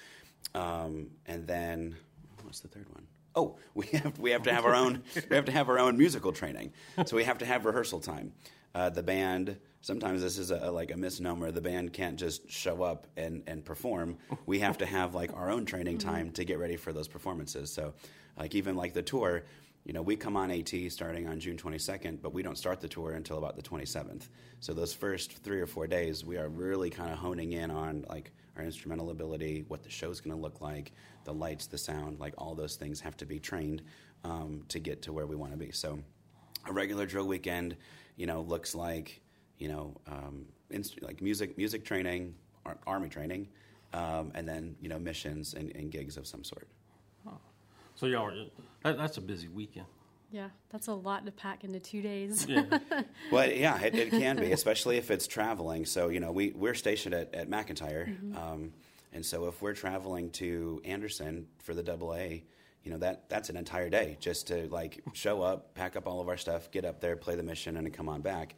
Um, 0.53 1.07
and 1.25 1.47
then 1.47 1.95
what's 2.43 2.59
the 2.59 2.67
third 2.67 2.87
one? 2.89 3.07
Oh, 3.35 3.57
we 3.73 3.87
have 3.87 4.19
we 4.19 4.29
have 4.29 4.43
to 4.43 4.53
have 4.53 4.65
our 4.65 4.75
own 4.75 5.01
we 5.27 5.35
have 5.35 5.45
to 5.45 5.51
have 5.51 5.69
our 5.69 5.79
own 5.79 5.97
musical 5.97 6.31
training. 6.31 6.71
So 7.07 7.15
we 7.15 7.23
have 7.23 7.39
to 7.39 7.45
have 7.45 7.65
rehearsal 7.65 7.99
time. 7.99 8.31
Uh, 8.75 8.91
the 8.91 9.01
band 9.01 9.57
sometimes 9.81 10.21
this 10.21 10.37
is 10.37 10.51
a, 10.51 10.71
like 10.71 10.91
a 10.91 10.97
misnomer. 10.97 11.51
The 11.51 11.61
band 11.61 11.93
can't 11.93 12.17
just 12.17 12.49
show 12.49 12.83
up 12.83 13.07
and, 13.17 13.41
and 13.47 13.65
perform. 13.65 14.17
We 14.45 14.59
have 14.59 14.77
to 14.77 14.85
have 14.85 15.15
like 15.15 15.33
our 15.33 15.49
own 15.49 15.65
training 15.65 15.97
mm-hmm. 15.97 16.09
time 16.09 16.31
to 16.33 16.45
get 16.45 16.59
ready 16.59 16.77
for 16.77 16.93
those 16.93 17.07
performances. 17.07 17.73
So, 17.73 17.95
like 18.37 18.53
even 18.53 18.75
like 18.75 18.93
the 18.93 19.01
tour, 19.01 19.43
you 19.85 19.93
know, 19.93 20.01
we 20.01 20.15
come 20.15 20.37
on 20.37 20.51
AT 20.51 20.71
starting 20.89 21.27
on 21.27 21.39
June 21.39 21.57
22nd, 21.57 22.21
but 22.21 22.33
we 22.33 22.43
don't 22.43 22.57
start 22.57 22.79
the 22.79 22.87
tour 22.87 23.13
until 23.13 23.37
about 23.37 23.55
the 23.55 23.61
27th. 23.61 24.29
So 24.59 24.73
those 24.73 24.93
first 24.93 25.37
three 25.43 25.59
or 25.59 25.67
four 25.67 25.87
days, 25.87 26.23
we 26.23 26.37
are 26.37 26.49
really 26.49 26.89
kind 26.89 27.11
of 27.11 27.17
honing 27.17 27.53
in 27.53 27.71
on 27.71 28.05
like 28.07 28.31
our 28.57 28.63
instrumental 28.63 29.09
ability, 29.09 29.65
what 29.67 29.83
the 29.83 29.89
show's 29.89 30.21
going 30.21 30.35
to 30.35 30.41
look 30.41 30.61
like, 30.61 30.91
the 31.23 31.33
lights, 31.33 31.67
the 31.67 31.77
sound, 31.77 32.19
like 32.19 32.33
all 32.37 32.53
those 32.53 32.75
things 32.75 32.99
have 33.01 33.17
to 33.17 33.25
be 33.25 33.39
trained 33.39 33.81
um, 34.23 34.63
to 34.67 34.79
get 34.79 35.01
to 35.03 35.13
where 35.13 35.25
we 35.25 35.35
want 35.35 35.51
to 35.51 35.57
be. 35.57 35.71
So 35.71 35.99
a 36.67 36.73
regular 36.73 37.05
drill 37.05 37.27
weekend, 37.27 37.75
you 38.17 38.27
know, 38.27 38.41
looks 38.41 38.75
like 38.75 39.21
you 39.61 39.67
know, 39.67 39.95
um, 40.07 40.45
inst- 40.71 41.03
like 41.03 41.21
music, 41.21 41.55
music 41.55 41.85
training, 41.85 42.33
ar- 42.65 42.79
army 42.87 43.09
training, 43.09 43.47
um, 43.93 44.31
and 44.33 44.47
then 44.47 44.75
you 44.81 44.89
know 44.89 44.97
missions 44.97 45.53
and, 45.53 45.71
and, 45.75 45.91
gigs 45.91 46.17
of 46.17 46.25
some 46.25 46.43
sort. 46.43 46.67
So 48.01 48.07
y'all, 48.07 48.29
are, 48.29 48.33
that, 48.81 48.97
that's 48.97 49.17
a 49.17 49.21
busy 49.21 49.47
weekend. 49.47 49.85
Yeah, 50.31 50.49
that's 50.71 50.87
a 50.87 50.93
lot 50.93 51.23
to 51.27 51.31
pack 51.31 51.63
into 51.63 51.79
two 51.79 52.01
days. 52.01 52.47
Yeah. 52.49 52.63
well, 53.31 53.47
yeah, 53.47 53.79
it, 53.79 53.93
it, 53.93 54.09
can 54.09 54.37
be, 54.37 54.53
especially 54.53 54.97
if 54.97 55.11
it's 55.11 55.27
traveling. 55.27 55.85
So 55.85 56.09
you 56.09 56.19
know, 56.19 56.31
we 56.31 56.49
we're 56.49 56.73
stationed 56.73 57.13
at, 57.13 57.31
at 57.35 57.47
McEntire, 57.47 58.09
mm-hmm. 58.09 58.35
um, 58.35 58.73
and 59.13 59.23
so 59.23 59.47
if 59.47 59.61
we're 59.61 59.75
traveling 59.75 60.31
to 60.31 60.81
Anderson 60.83 61.45
for 61.59 61.75
the 61.75 61.83
double 61.83 62.15
A, 62.15 62.43
you 62.83 62.89
know 62.89 62.97
that 62.97 63.29
that's 63.29 63.51
an 63.51 63.55
entire 63.55 63.91
day 63.91 64.17
just 64.19 64.47
to 64.47 64.67
like 64.69 65.03
show 65.13 65.43
up, 65.43 65.75
pack 65.75 65.95
up 65.95 66.07
all 66.07 66.19
of 66.19 66.27
our 66.27 66.37
stuff, 66.37 66.71
get 66.71 66.85
up 66.85 67.01
there, 67.01 67.15
play 67.15 67.35
the 67.35 67.43
mission, 67.43 67.77
and 67.77 67.93
come 67.93 68.09
on 68.09 68.21
back. 68.21 68.55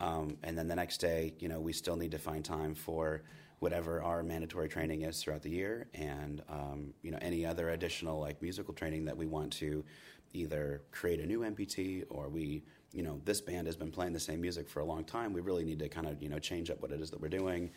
Um, 0.00 0.36
and 0.42 0.58
then 0.58 0.68
the 0.68 0.76
next 0.76 0.98
day, 0.98 1.32
you 1.38 1.48
know, 1.48 1.60
we 1.60 1.72
still 1.72 1.96
need 1.96 2.10
to 2.10 2.18
find 2.18 2.44
time 2.44 2.74
for 2.74 3.22
whatever 3.62 4.02
our 4.02 4.24
mandatory 4.24 4.68
training 4.68 5.02
is 5.02 5.22
throughout 5.22 5.40
the 5.40 5.48
year, 5.48 5.86
and 5.94 6.42
um, 6.48 6.92
you 7.02 7.12
know, 7.12 7.18
any 7.22 7.46
other 7.46 7.70
additional 7.70 8.18
like 8.18 8.42
musical 8.42 8.74
training 8.74 9.04
that 9.04 9.16
we 9.16 9.24
want 9.24 9.52
to 9.52 9.84
either 10.32 10.82
create 10.90 11.20
a 11.20 11.26
new 11.26 11.40
MPT 11.40 12.04
or 12.10 12.28
we, 12.28 12.64
you 12.92 13.04
know, 13.04 13.20
this 13.24 13.40
band 13.40 13.68
has 13.68 13.76
been 13.76 13.92
playing 13.92 14.14
the 14.14 14.20
same 14.20 14.40
music 14.40 14.68
for 14.68 14.80
a 14.80 14.84
long 14.84 15.04
time. 15.04 15.32
We 15.32 15.42
really 15.42 15.62
need 15.62 15.78
to 15.78 15.88
kind 15.88 16.08
of 16.08 16.20
you 16.20 16.28
know 16.28 16.40
change 16.40 16.70
up 16.70 16.82
what 16.82 16.90
it 16.90 17.00
is 17.00 17.12
that 17.12 17.20
we're 17.20 17.28
doing. 17.28 17.70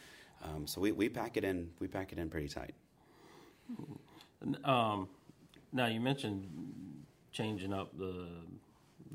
Um, 0.43 0.65
so 0.65 0.81
we, 0.81 0.91
we 0.91 1.07
pack 1.07 1.37
it 1.37 1.43
in. 1.43 1.69
We 1.79 1.87
pack 1.87 2.11
it 2.11 2.17
in 2.17 2.31
pretty 2.31 2.47
tight. 2.47 2.73
Um, 4.63 5.07
now 5.71 5.85
you 5.85 5.99
mentioned 5.99 6.47
changing 7.31 7.73
up 7.73 7.95
the 7.95 8.25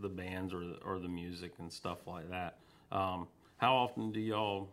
the 0.01 0.09
bands 0.09 0.55
or 0.55 0.63
or 0.85 1.01
the 1.01 1.09
music 1.09 1.55
and 1.59 1.73
stuff 1.73 2.07
like 2.07 2.31
that. 2.31 2.59
Um, 2.93 3.27
how 3.57 3.75
often 3.75 4.13
do 4.13 4.21
y'all 4.21 4.69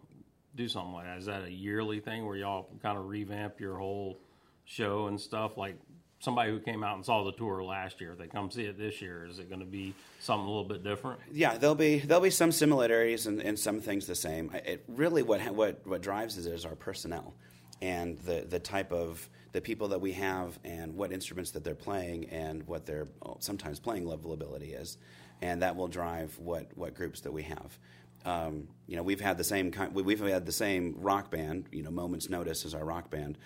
do 0.58 0.67
something 0.67 0.93
like 0.93 1.06
that? 1.06 1.17
Is 1.20 1.26
that 1.28 1.43
a 1.43 1.52
yearly 1.52 2.00
thing 2.00 2.26
where 2.26 2.36
y'all 2.36 2.70
kind 2.82 2.98
of 2.98 3.08
revamp 3.08 3.60
your 3.60 3.78
whole 3.78 4.17
show 4.65 5.08
and 5.08 5.20
stuff? 5.20 5.58
Like 5.58 5.76
somebody 6.20 6.52
who 6.52 6.60
came 6.60 6.84
out 6.84 6.96
and 6.96 7.06
saw 7.06 7.24
the 7.24 7.32
tour 7.32 7.63
last 7.63 8.02
year, 8.02 8.13
if 8.13 8.17
they 8.17 8.28
come 8.28 8.50
see 8.50 8.63
it 8.63 8.78
this 8.78 9.02
year, 9.02 9.26
is 9.26 9.39
it 9.39 9.50
going 9.50 9.60
to 9.60 9.65
be 9.65 9.93
something 10.20 10.46
a 10.46 10.50
little 10.50 10.67
bit 10.67 10.84
different? 10.84 11.20
Yeah, 11.32 11.58
there'll 11.58 11.76
be 11.76 12.00
there'll 12.00 12.24
be 12.24 12.30
some 12.30 12.52
similarities 12.52 13.28
and, 13.28 13.41
and 13.41 13.58
some 13.58 13.80
things 13.80 14.08
the 14.08 14.15
same. 14.15 14.52
It 14.54 14.84
really 14.88 15.24
what 15.24 15.41
what 15.52 15.86
what 15.86 16.02
drives 16.02 16.38
it 16.38 16.52
is 16.52 16.65
our 16.65 16.76
personnel 16.76 17.34
and 17.82 18.17
the 18.20 18.46
the 18.50 18.60
type 18.60 18.91
of 18.91 19.30
the 19.54 19.62
people 19.62 19.88
that 19.88 20.02
we 20.02 20.12
have 20.13 20.60
and 20.65 20.96
what 20.96 21.12
instruments 21.12 21.52
that 21.52 21.63
they're 21.63 21.76
playing 21.76 22.30
and 22.30 22.67
what 22.67 22.86
their 22.86 23.08
sometimes 23.39 23.80
playing 23.80 24.06
level 24.06 24.34
ability 24.34 24.74
is, 24.74 24.98
and 25.41 25.62
that 25.62 25.76
will 25.76 25.88
drive 25.88 26.38
what 26.39 26.67
what 26.76 26.96
groups 26.96 27.22
that 27.22 27.32
we 27.32 27.43
have. 27.43 27.78
Um, 28.25 28.67
you 28.88 28.95
know, 28.95 29.03
we've 29.03 29.21
had 29.21 29.38
the 29.38 29.43
same 29.43 29.71
kind, 29.71 29.93
we've 29.93 30.19
had 30.19 30.45
the 30.45 30.51
same 30.51 30.95
rock 30.99 31.32
band. 31.32 31.65
You 31.71 31.84
know, 31.84 31.91
Moments 31.91 32.30
Notice 32.30 32.65
is 32.65 32.73
our 32.73 32.84
rock 32.84 33.10
band, 33.10 33.38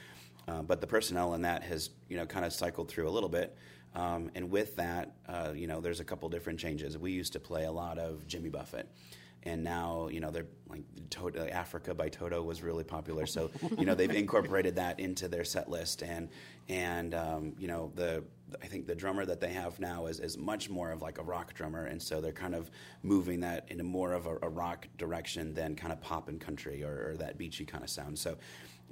uh, 0.48 0.62
but 0.62 0.82
the 0.82 0.88
personnel 0.88 1.34
in 1.34 1.42
that 1.44 1.64
has 1.64 1.90
you 2.10 2.18
know 2.18 2.26
kind 2.26 2.46
of 2.46 2.54
cycled 2.54 2.90
through 2.90 3.08
a 3.08 3.12
little 3.12 3.30
bit. 3.30 3.56
Um, 3.94 4.32
and 4.36 4.50
with 4.50 4.78
that, 4.78 5.16
uh, 5.28 5.52
you 5.54 5.68
know, 5.68 5.82
there's 5.82 6.00
a 6.00 6.06
couple 6.06 6.30
different 6.30 6.60
changes. 6.60 6.98
We 6.98 7.12
used 7.12 7.34
to 7.34 7.40
play 7.40 7.66
a 7.66 7.72
lot 7.72 7.98
of 7.98 8.26
Jimmy 8.26 8.50
Buffett, 8.50 8.88
and 9.44 9.64
now 9.64 10.08
you 10.10 10.20
know 10.20 10.32
they're 10.32 10.48
like 10.70 10.84
Toto, 11.10 11.48
Africa 11.48 11.94
by 11.94 12.10
Toto 12.10 12.42
was 12.42 12.62
really 12.62 12.84
popular. 12.84 13.26
So 13.26 13.52
you 13.78 13.86
know 13.86 13.96
they've 13.96 14.10
incorporated 14.10 14.76
that 14.76 15.00
into 15.00 15.28
their 15.28 15.44
set 15.44 15.70
list, 15.70 16.02
and 16.02 16.30
and 16.70 17.14
um, 17.14 17.54
you 17.58 17.68
know 17.68 17.92
the 17.96 18.24
I 18.62 18.68
think 18.68 18.88
the 18.88 18.96
drummer 18.96 19.26
that 19.26 19.40
they 19.40 19.54
have 19.54 19.80
now 19.80 20.08
is, 20.08 20.20
is 20.20 20.38
much 20.38 20.70
more 20.70 20.92
of 20.92 21.02
like 21.02 21.18
a 21.18 21.24
rock 21.24 21.54
drummer, 21.54 21.86
and 21.86 22.02
so 22.02 22.22
they're 22.22 22.32
kind 22.32 22.56
of 22.56 22.70
moving 23.04 23.40
that 23.42 23.66
into 23.70 23.84
more 23.84 24.14
of 24.14 24.26
a, 24.26 24.38
a 24.42 24.50
rock 24.50 24.88
direction 24.98 25.54
than 25.54 25.76
kind 25.76 25.94
of 25.94 26.02
pop 26.02 26.28
and 26.30 26.40
country 26.40 26.84
or, 26.84 27.12
or 27.12 27.18
that 27.18 27.38
beachy 27.38 27.66
kind 27.66 27.84
of 27.84 27.90
sound. 27.90 28.18
So. 28.18 28.38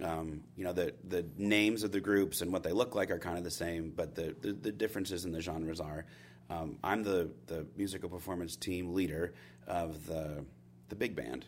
Um, 0.01 0.39
you 0.55 0.63
know 0.63 0.71
the 0.71 0.93
the 1.09 1.25
names 1.37 1.83
of 1.83 1.91
the 1.91 1.99
groups 1.99 2.39
and 2.39 2.53
what 2.53 2.63
they 2.63 2.71
look 2.71 2.95
like 2.95 3.11
are 3.11 3.19
kind 3.19 3.37
of 3.37 3.43
the 3.43 3.51
same, 3.51 3.91
but 3.93 4.15
the, 4.15 4.33
the, 4.39 4.53
the 4.53 4.71
differences 4.71 5.25
in 5.25 5.33
the 5.33 5.41
genres 5.41 5.81
are. 5.81 6.05
Um, 6.49 6.77
I'm 6.83 7.03
the 7.03 7.29
the 7.47 7.65
musical 7.77 8.09
performance 8.09 8.55
team 8.55 8.93
leader 8.93 9.33
of 9.67 10.05
the 10.07 10.43
the 10.89 10.95
big 10.95 11.15
band, 11.15 11.45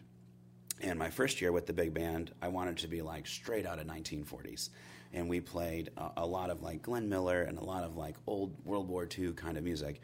and 0.82 0.98
my 0.98 1.10
first 1.10 1.42
year 1.42 1.52
with 1.52 1.66
the 1.66 1.74
big 1.74 1.94
band, 1.94 2.32
I 2.42 2.48
wanted 2.48 2.78
to 2.78 2.88
be 2.88 3.02
like 3.02 3.26
straight 3.26 3.66
out 3.66 3.80
of 3.80 3.88
1940s, 3.88 4.70
and 5.14 5.28
we 5.28 5.40
played 5.42 5.90
a, 5.98 6.12
a 6.18 6.26
lot 6.26 6.50
of 6.50 6.62
like 6.62 6.84
Glenn 6.84 7.10
Miller 7.10 7.44
and 7.44 7.58
a 7.58 7.64
lot 7.64 7.84
of 7.84 7.98
like 7.98 8.16
old 8.28 8.54
World 8.64 8.88
War 8.88 9.08
II 9.18 9.34
kind 9.34 9.58
of 9.58 9.64
music. 9.64 10.02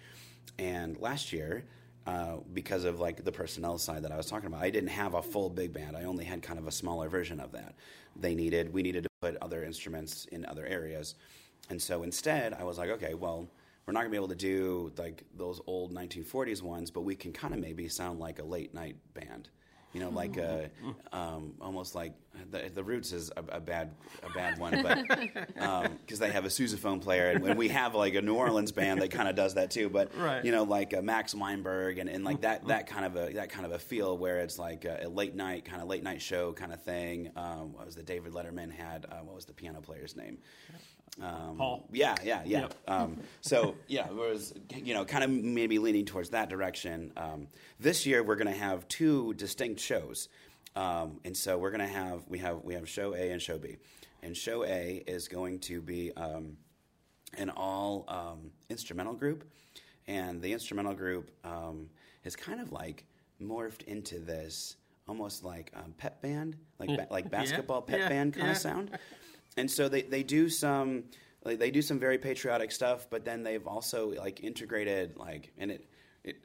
And 0.57 0.97
last 0.99 1.31
year, 1.31 1.65
uh, 2.07 2.37
because 2.53 2.83
of 2.83 2.99
like 2.99 3.23
the 3.23 3.31
personnel 3.31 3.77
side 3.77 4.03
that 4.03 4.11
I 4.11 4.17
was 4.17 4.25
talking 4.25 4.47
about, 4.47 4.63
I 4.63 4.71
didn't 4.71 4.89
have 4.89 5.13
a 5.13 5.21
full 5.21 5.49
big 5.49 5.73
band. 5.73 5.95
I 5.95 6.05
only 6.05 6.25
had 6.25 6.41
kind 6.41 6.57
of 6.57 6.65
a 6.65 6.71
smaller 6.71 7.07
version 7.07 7.39
of 7.39 7.51
that. 7.51 7.75
They 8.15 8.33
needed 8.33 8.73
we 8.73 8.81
needed 8.81 9.03
to 9.03 9.09
put 9.21 9.37
other 9.43 9.63
instruments 9.63 10.25
in 10.31 10.43
other 10.47 10.65
areas, 10.65 11.13
and 11.69 11.79
so 11.79 12.01
instead 12.01 12.55
I 12.55 12.63
was 12.63 12.79
like, 12.79 12.89
okay, 12.89 13.13
well 13.13 13.47
we're 13.87 13.93
not 13.93 14.01
gonna 14.01 14.09
be 14.11 14.17
able 14.17 14.27
to 14.27 14.35
do 14.35 14.91
like 14.97 15.23
those 15.35 15.61
old 15.65 15.93
1940s 15.93 16.61
ones, 16.61 16.91
but 16.91 17.01
we 17.01 17.15
can 17.15 17.31
kind 17.31 17.53
of 17.53 17.59
maybe 17.61 17.87
sound 17.87 18.19
like 18.19 18.39
a 18.39 18.43
late 18.43 18.73
night 18.73 18.97
band. 19.13 19.49
You 19.93 20.01
know, 20.01 20.09
like 20.09 20.35
a, 20.35 20.69
um, 21.13 21.53
almost 21.61 21.95
like 21.95 22.13
the, 22.51 22.69
the 22.75 22.83
Roots 22.83 23.13
is 23.13 23.31
a, 23.37 23.55
a 23.55 23.59
bad 23.61 23.95
a 24.21 24.29
bad 24.33 24.59
one, 24.59 24.83
but 24.83 25.07
because 25.07 25.85
um, 25.85 25.97
they 26.19 26.29
have 26.29 26.43
a 26.43 26.49
sousaphone 26.49 27.01
player, 27.01 27.29
and, 27.31 27.57
we 27.57 27.69
have 27.69 27.95
like 27.95 28.13
a 28.13 28.21
New 28.21 28.35
Orleans 28.35 28.73
band 28.73 29.01
that 29.01 29.09
kind 29.09 29.29
of 29.29 29.35
does 29.35 29.53
that 29.53 29.71
too. 29.71 29.89
But 29.89 30.15
Right. 30.15 30.43
you 30.43 30.51
know, 30.51 30.63
like 30.63 30.93
uh, 30.93 31.01
Max 31.01 31.33
Weinberg 31.33 31.97
and, 31.97 32.09
and 32.09 32.25
like 32.25 32.41
that 32.41 32.67
that 32.67 32.87
kind 32.87 33.05
of 33.05 33.15
a 33.15 33.33
that 33.35 33.49
kind 33.49 33.65
of 33.65 33.71
a 33.71 33.79
feel 33.79 34.17
where 34.17 34.39
it's 34.39 34.59
like 34.59 34.83
a, 34.83 35.05
a 35.05 35.07
late 35.09 35.33
night 35.33 35.63
kind 35.63 35.81
of 35.81 35.87
late 35.87 36.03
night 36.03 36.21
show 36.21 36.51
kind 36.51 36.73
of 36.73 36.83
thing. 36.83 37.31
Um, 37.37 37.71
what 37.71 37.85
was 37.85 37.95
the 37.95 38.03
David 38.03 38.33
Letterman 38.33 38.69
had? 38.69 39.05
Uh, 39.09 39.19
what 39.23 39.33
was 39.35 39.45
the 39.45 39.53
piano 39.53 39.79
player's 39.79 40.17
name? 40.17 40.37
Um, 41.21 41.57
Paul. 41.57 41.87
Yeah, 41.91 42.15
yeah, 42.23 42.41
yeah. 42.45 42.61
Yep. 42.61 42.73
Um, 42.87 43.17
so 43.41 43.75
yeah, 43.87 44.07
it 44.07 44.15
was 44.15 44.53
you 44.73 44.93
know 44.93 45.03
kind 45.03 45.23
of 45.23 45.29
maybe 45.29 45.77
leaning 45.79 46.05
towards 46.05 46.29
that 46.29 46.49
direction. 46.49 47.11
Um, 47.17 47.47
this 47.79 48.05
year 48.05 48.23
we're 48.23 48.35
going 48.35 48.53
to 48.53 48.59
have 48.59 48.87
two 48.87 49.33
distinct 49.33 49.79
shows, 49.81 50.29
um, 50.75 51.19
and 51.25 51.35
so 51.35 51.57
we're 51.57 51.71
going 51.71 51.81
to 51.81 51.93
have 51.93 52.21
we 52.27 52.37
have 52.39 52.63
we 52.63 52.73
have 52.75 52.87
show 52.87 53.13
A 53.13 53.31
and 53.31 53.41
show 53.41 53.57
B, 53.57 53.77
and 54.23 54.35
show 54.37 54.63
A 54.63 55.03
is 55.05 55.27
going 55.27 55.59
to 55.61 55.81
be 55.81 56.13
um, 56.15 56.57
an 57.37 57.49
all 57.49 58.05
um, 58.07 58.51
instrumental 58.69 59.13
group, 59.13 59.49
and 60.07 60.41
the 60.41 60.53
instrumental 60.53 60.93
group 60.93 61.31
um, 61.43 61.89
is 62.23 62.35
kind 62.35 62.61
of 62.61 62.71
like 62.71 63.05
morphed 63.41 63.83
into 63.83 64.19
this 64.19 64.77
almost 65.07 65.43
like 65.43 65.71
um, 65.75 65.93
pep 65.97 66.21
band, 66.21 66.55
like 66.79 66.89
ba- 66.89 67.07
like 67.09 67.29
basketball 67.31 67.81
pep 67.81 67.99
yeah, 67.99 68.09
band 68.09 68.33
kind 68.33 68.47
yeah. 68.47 68.51
of 68.51 68.57
sound 68.57 68.91
and 69.57 69.69
so 69.69 69.89
they, 69.89 70.03
they 70.03 70.23
do 70.23 70.49
some 70.49 71.03
like 71.43 71.59
they 71.59 71.71
do 71.71 71.81
some 71.81 71.99
very 71.99 72.17
patriotic 72.17 72.71
stuff 72.71 73.07
but 73.09 73.25
then 73.25 73.43
they've 73.43 73.67
also 73.67 74.13
like 74.13 74.43
integrated 74.43 75.17
like 75.17 75.51
and 75.57 75.71
it 75.71 75.85
it 76.23 76.37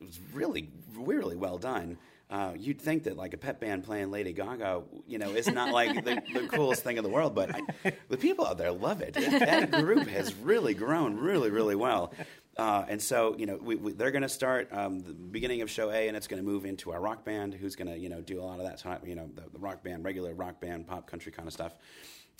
was 0.00 0.20
really 0.32 0.68
really 0.94 1.36
well 1.36 1.58
done 1.58 1.96
uh, 2.30 2.52
you'd 2.56 2.80
think 2.80 3.02
that 3.02 3.16
like 3.16 3.34
a 3.34 3.36
pep 3.36 3.58
band 3.58 3.82
playing 3.82 4.12
Lady 4.12 4.32
Gaga, 4.32 4.82
you 5.08 5.18
know, 5.18 5.30
is 5.30 5.48
not 5.48 5.72
like 5.72 6.04
the, 6.04 6.22
the 6.32 6.46
coolest 6.46 6.84
thing 6.84 6.96
in 6.96 7.02
the 7.02 7.10
world, 7.10 7.34
but 7.34 7.52
I, 7.52 7.92
the 8.08 8.16
people 8.16 8.46
out 8.46 8.56
there 8.56 8.70
love 8.70 9.00
it. 9.00 9.14
That 9.14 9.72
group 9.72 10.06
has 10.06 10.32
really 10.36 10.72
grown 10.74 11.16
really, 11.16 11.50
really 11.50 11.74
well. 11.74 12.12
Uh, 12.60 12.84
and 12.88 13.00
so, 13.00 13.34
you 13.38 13.46
know, 13.46 13.56
we, 13.56 13.74
we, 13.74 13.92
they're 13.94 14.10
going 14.10 14.20
to 14.20 14.28
start 14.28 14.68
um, 14.70 15.00
the 15.00 15.14
beginning 15.14 15.62
of 15.62 15.70
show 15.70 15.90
A, 15.90 16.08
and 16.08 16.14
it's 16.14 16.26
going 16.26 16.42
to 16.42 16.46
move 16.46 16.66
into 16.66 16.92
our 16.92 17.00
rock 17.00 17.24
band, 17.24 17.54
who's 17.54 17.74
going 17.74 17.88
to, 17.88 17.98
you 17.98 18.10
know, 18.10 18.20
do 18.20 18.38
a 18.38 18.44
lot 18.44 18.58
of 18.58 18.66
that 18.66 18.76
type, 18.76 19.00
you 19.06 19.14
know, 19.14 19.30
the, 19.34 19.44
the 19.50 19.58
rock 19.58 19.82
band, 19.82 20.04
regular 20.04 20.34
rock 20.34 20.60
band, 20.60 20.86
pop 20.86 21.10
country 21.10 21.32
kind 21.32 21.48
of 21.48 21.54
stuff. 21.54 21.74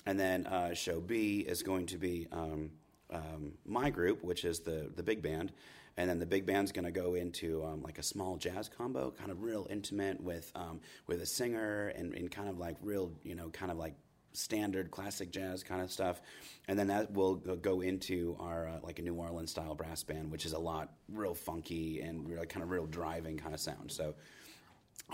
And 0.05 0.21
then 0.21 0.47
uh, 0.47 0.75
show 0.75 1.01
B 1.01 1.39
is 1.39 1.63
going 1.63 1.87
to 1.87 1.97
be 1.97 2.29
um, 2.33 2.71
um, 3.11 3.53
my 3.65 3.89
group, 3.89 4.23
which 4.23 4.45
is 4.45 4.61
the 4.61 4.91
the 4.95 5.03
big 5.03 5.23
band, 5.23 5.53
and 5.97 6.09
then 6.09 6.19
the 6.19 6.27
big 6.27 6.45
band's 6.45 6.71
going 6.71 6.85
to 6.85 6.91
go 6.91 7.15
into 7.15 7.65
um, 7.65 7.81
like 7.83 7.97
a 7.97 8.03
small 8.03 8.37
jazz 8.37 8.69
combo, 8.69 9.11
kind 9.11 9.31
of 9.31 9.43
real 9.43 9.67
intimate 9.71 10.21
with 10.23 10.53
um, 10.55 10.81
with 11.07 11.23
a 11.23 11.27
singer 11.27 11.95
and, 11.97 12.13
and 12.13 12.31
kind 12.31 12.51
of 12.51 12.59
like 12.59 12.77
real, 12.83 13.11
you 13.23 13.35
know, 13.35 13.49
kind 13.49 13.73
of 13.73 13.79
like 13.79 13.95
standard 14.33 14.91
classic 14.91 15.31
jazz 15.31 15.63
kind 15.63 15.83
of 15.83 15.91
stuff, 15.91 16.21
and 16.69 16.79
then 16.79 16.89
that 16.89 17.13
will 17.13 17.37
go- 17.37 17.81
into 17.81 18.37
our 18.39 18.69
uh, 18.69 18.79
like 18.83 18.99
a 18.99 19.03
New 19.03 19.15
Orleans 19.15 19.51
style 19.51 19.75
brass 19.75 20.03
band, 20.03 20.31
which 20.31 20.47
is 20.47 20.53
a 20.53 20.59
lot 20.59 20.93
real 21.09 21.35
funky 21.35 22.01
and 22.01 22.29
real, 22.29 22.45
kind 22.45 22.63
of 22.63 22.71
real 22.71 22.87
driving 22.87 23.37
kind 23.37 23.55
of 23.55 23.61
sound. 23.61 23.91
So 23.91 24.15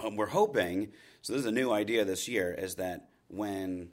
um, 0.02 0.16
we're 0.16 0.26
hoping. 0.26 0.92
So 1.22 1.33
this 1.33 1.40
is 1.40 1.46
a 1.46 1.52
new 1.52 1.70
idea 1.72 2.05
this 2.05 2.29
year: 2.29 2.52
is 2.52 2.76
that 2.76 3.09
when 3.29 3.90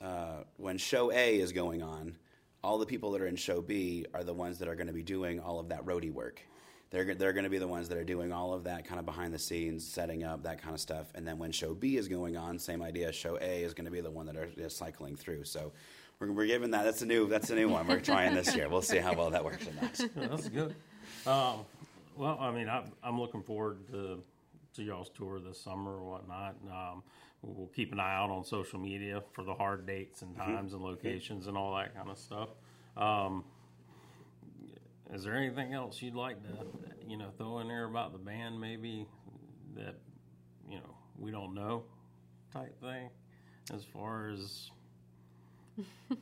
uh, 0.00 0.44
when 0.56 0.78
show 0.78 1.10
A 1.12 1.38
is 1.38 1.52
going 1.52 1.82
on, 1.82 2.16
all 2.62 2.78
the 2.78 2.86
people 2.86 3.12
that 3.12 3.22
are 3.22 3.26
in 3.26 3.36
show 3.36 3.60
B 3.60 4.06
are 4.12 4.24
the 4.24 4.34
ones 4.34 4.58
that 4.58 4.68
are 4.68 4.74
going 4.74 4.88
to 4.88 4.92
be 4.92 5.02
doing 5.02 5.40
all 5.40 5.58
of 5.58 5.68
that 5.68 5.84
roadie 5.84 6.12
work. 6.12 6.42
They're 6.96 7.14
they're 7.14 7.34
going 7.34 7.44
to 7.44 7.50
be 7.50 7.58
the 7.58 7.68
ones 7.68 7.90
that 7.90 7.98
are 7.98 8.04
doing 8.04 8.32
all 8.32 8.54
of 8.54 8.64
that 8.64 8.86
kind 8.86 8.98
of 8.98 9.04
behind 9.04 9.34
the 9.34 9.38
scenes, 9.38 9.86
setting 9.86 10.24
up 10.24 10.44
that 10.44 10.62
kind 10.62 10.74
of 10.74 10.80
stuff. 10.80 11.12
And 11.14 11.28
then 11.28 11.36
when 11.36 11.52
show 11.52 11.74
B 11.74 11.98
is 11.98 12.08
going 12.08 12.38
on, 12.38 12.58
same 12.58 12.80
idea. 12.80 13.12
Show 13.12 13.36
A 13.38 13.62
is 13.62 13.74
going 13.74 13.84
to 13.84 13.90
be 13.90 14.00
the 14.00 14.10
one 14.10 14.24
that 14.24 14.36
are 14.36 14.48
is 14.56 14.74
cycling 14.74 15.16
through. 15.16 15.44
So. 15.44 15.72
We're, 16.18 16.32
we're 16.32 16.46
giving 16.46 16.70
that. 16.70 16.84
That's 16.84 17.02
a 17.02 17.04
new. 17.04 17.28
That's 17.28 17.50
a 17.50 17.54
new 17.54 17.68
one. 17.68 17.86
We're 17.86 18.00
trying 18.00 18.34
this 18.34 18.56
year. 18.56 18.70
We'll 18.70 18.80
see 18.80 18.96
how 18.96 19.12
well 19.12 19.28
that 19.28 19.44
works 19.44 19.66
or 19.66 19.72
not. 19.82 20.00
Yeah, 20.16 20.28
that's 20.28 20.48
good. 20.48 20.74
Um, 21.26 21.66
well, 22.16 22.38
I 22.40 22.50
mean, 22.50 22.70
I, 22.70 22.84
I'm 23.02 23.20
looking 23.20 23.42
forward 23.42 23.86
to 23.88 24.22
to 24.76 24.82
y'all's 24.82 25.10
tour 25.10 25.38
this 25.40 25.60
summer 25.60 25.90
or 25.90 26.12
whatnot. 26.12 26.56
Um, 26.70 27.02
we'll 27.42 27.66
keep 27.66 27.92
an 27.92 28.00
eye 28.00 28.14
out 28.14 28.30
on 28.30 28.46
social 28.46 28.78
media 28.78 29.22
for 29.32 29.44
the 29.44 29.52
hard 29.52 29.86
dates 29.86 30.22
and 30.22 30.34
times 30.34 30.72
and 30.72 30.80
locations 30.80 31.48
and 31.48 31.56
all 31.58 31.76
that 31.76 31.94
kind 31.94 32.08
of 32.08 32.16
stuff. 32.16 32.48
Um, 32.96 33.44
is 35.12 35.22
there 35.24 35.34
anything 35.36 35.72
else 35.72 36.00
you'd 36.02 36.14
like 36.14 36.42
to, 36.42 36.66
you 37.08 37.16
know, 37.16 37.28
throw 37.38 37.58
in 37.60 37.68
there 37.68 37.84
about 37.84 38.12
the 38.12 38.18
band, 38.18 38.60
maybe 38.60 39.06
that 39.76 39.94
you 40.68 40.76
know 40.76 40.94
we 41.18 41.30
don't 41.30 41.54
know, 41.54 41.84
type 42.52 42.78
thing, 42.80 43.08
as 43.72 43.84
far 43.84 44.28
as 44.30 44.70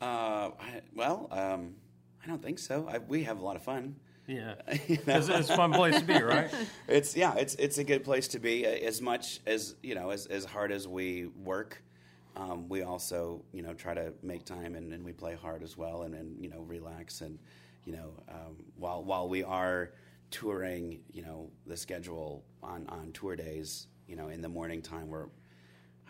Uh, 0.00 0.50
I, 0.60 0.80
well, 0.94 1.26
um, 1.32 1.74
I 2.22 2.28
don't 2.28 2.40
think 2.40 2.60
so. 2.60 2.88
I, 2.88 2.98
we 2.98 3.24
have 3.24 3.40
a 3.40 3.44
lot 3.44 3.56
of 3.56 3.62
fun. 3.64 3.96
yeah, 4.28 4.54
You 4.86 4.98
know? 5.06 5.16
it's, 5.16 5.28
it's 5.28 5.50
a 5.50 5.56
fun 5.56 5.72
place 5.72 5.98
to 5.98 6.04
be, 6.04 6.22
right? 6.22 6.48
It's 6.88 7.16
yeah, 7.16 7.34
it's 7.34 7.56
it's 7.56 7.78
a 7.78 7.84
good 7.84 8.04
place 8.04 8.28
to 8.28 8.38
be. 8.38 8.64
As 8.64 9.00
much 9.02 9.40
as 9.46 9.74
you 9.82 9.96
know, 9.96 10.10
as 10.10 10.26
as 10.26 10.44
hard 10.44 10.70
as 10.70 10.86
we 10.86 11.26
work, 11.42 11.82
um, 12.36 12.68
we 12.68 12.82
also 12.82 13.42
you 13.52 13.62
know 13.62 13.74
try 13.74 13.92
to 13.92 14.12
make 14.22 14.44
time 14.44 14.76
and, 14.76 14.92
and 14.92 15.04
we 15.04 15.12
play 15.12 15.34
hard 15.34 15.64
as 15.64 15.76
well, 15.76 16.02
and, 16.02 16.14
and 16.14 16.40
you 16.40 16.48
know 16.48 16.60
relax 16.60 17.20
and 17.20 17.38
you 17.84 17.92
know 17.92 18.12
um, 18.28 18.56
while 18.76 19.02
while 19.04 19.28
we 19.28 19.42
are 19.42 19.92
touring, 20.30 21.00
you 21.10 21.22
know 21.22 21.50
the 21.66 21.76
schedule 21.76 22.44
on 22.62 22.86
on 22.88 23.12
tour 23.12 23.36
days, 23.36 23.88
you 24.06 24.16
know 24.16 24.28
in 24.28 24.40
the 24.40 24.48
morning 24.48 24.82
time 24.82 25.08
we're. 25.08 25.26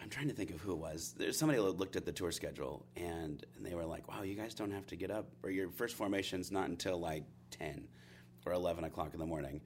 I'm 0.00 0.08
trying 0.10 0.28
to 0.28 0.34
think 0.34 0.50
of 0.50 0.60
who 0.60 0.74
it 0.74 0.78
was. 0.78 1.12
There's 1.18 1.36
somebody 1.36 1.58
looked 1.58 1.96
at 1.96 2.04
the 2.04 2.12
tour 2.12 2.30
schedule 2.30 2.86
and, 2.94 3.44
and 3.56 3.66
they 3.66 3.74
were 3.74 3.84
like, 3.84 4.06
"Wow, 4.06 4.22
you 4.22 4.36
guys 4.36 4.54
don't 4.54 4.70
have 4.70 4.86
to 4.86 4.96
get 4.96 5.10
up, 5.10 5.28
or 5.42 5.50
your 5.50 5.70
first 5.70 5.96
formation's 5.96 6.52
not 6.52 6.68
until 6.68 7.00
like 7.00 7.24
10 7.50 7.88
or 8.46 8.52
11 8.52 8.84
o'clock 8.84 9.12
in 9.12 9.18
the 9.18 9.26
morning." 9.26 9.60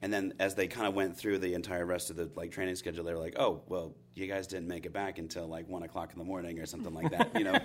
And 0.00 0.12
then 0.12 0.34
as 0.38 0.54
they 0.54 0.68
kind 0.68 0.86
of 0.86 0.94
went 0.94 1.16
through 1.16 1.38
the 1.38 1.54
entire 1.54 1.84
rest 1.84 2.10
of 2.10 2.16
the 2.16 2.30
like 2.36 2.52
training 2.52 2.76
schedule, 2.76 3.02
they 3.04 3.12
were 3.12 3.18
like, 3.18 3.34
"Oh, 3.36 3.62
well, 3.66 3.94
you 4.14 4.26
guys 4.28 4.46
didn't 4.46 4.68
make 4.68 4.86
it 4.86 4.92
back 4.92 5.18
until 5.18 5.46
like 5.48 5.68
one 5.68 5.82
o'clock 5.82 6.12
in 6.12 6.18
the 6.18 6.24
morning 6.24 6.60
or 6.60 6.66
something 6.66 6.94
like 6.94 7.10
that." 7.10 7.34
You 7.36 7.44
know, 7.44 7.58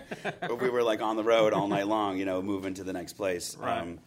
Or 0.50 0.56
we 0.62 0.70
were 0.70 0.82
like 0.82 1.02
on 1.02 1.16
the 1.16 1.24
road 1.24 1.54
all 1.54 1.68
night 1.68 1.88
long, 1.88 2.18
you 2.18 2.26
know, 2.26 2.42
moving 2.42 2.74
to 2.76 2.84
the 2.84 2.94
next 2.94 3.14
place. 3.14 3.56
Right. 3.56 3.78
Um, 3.80 4.00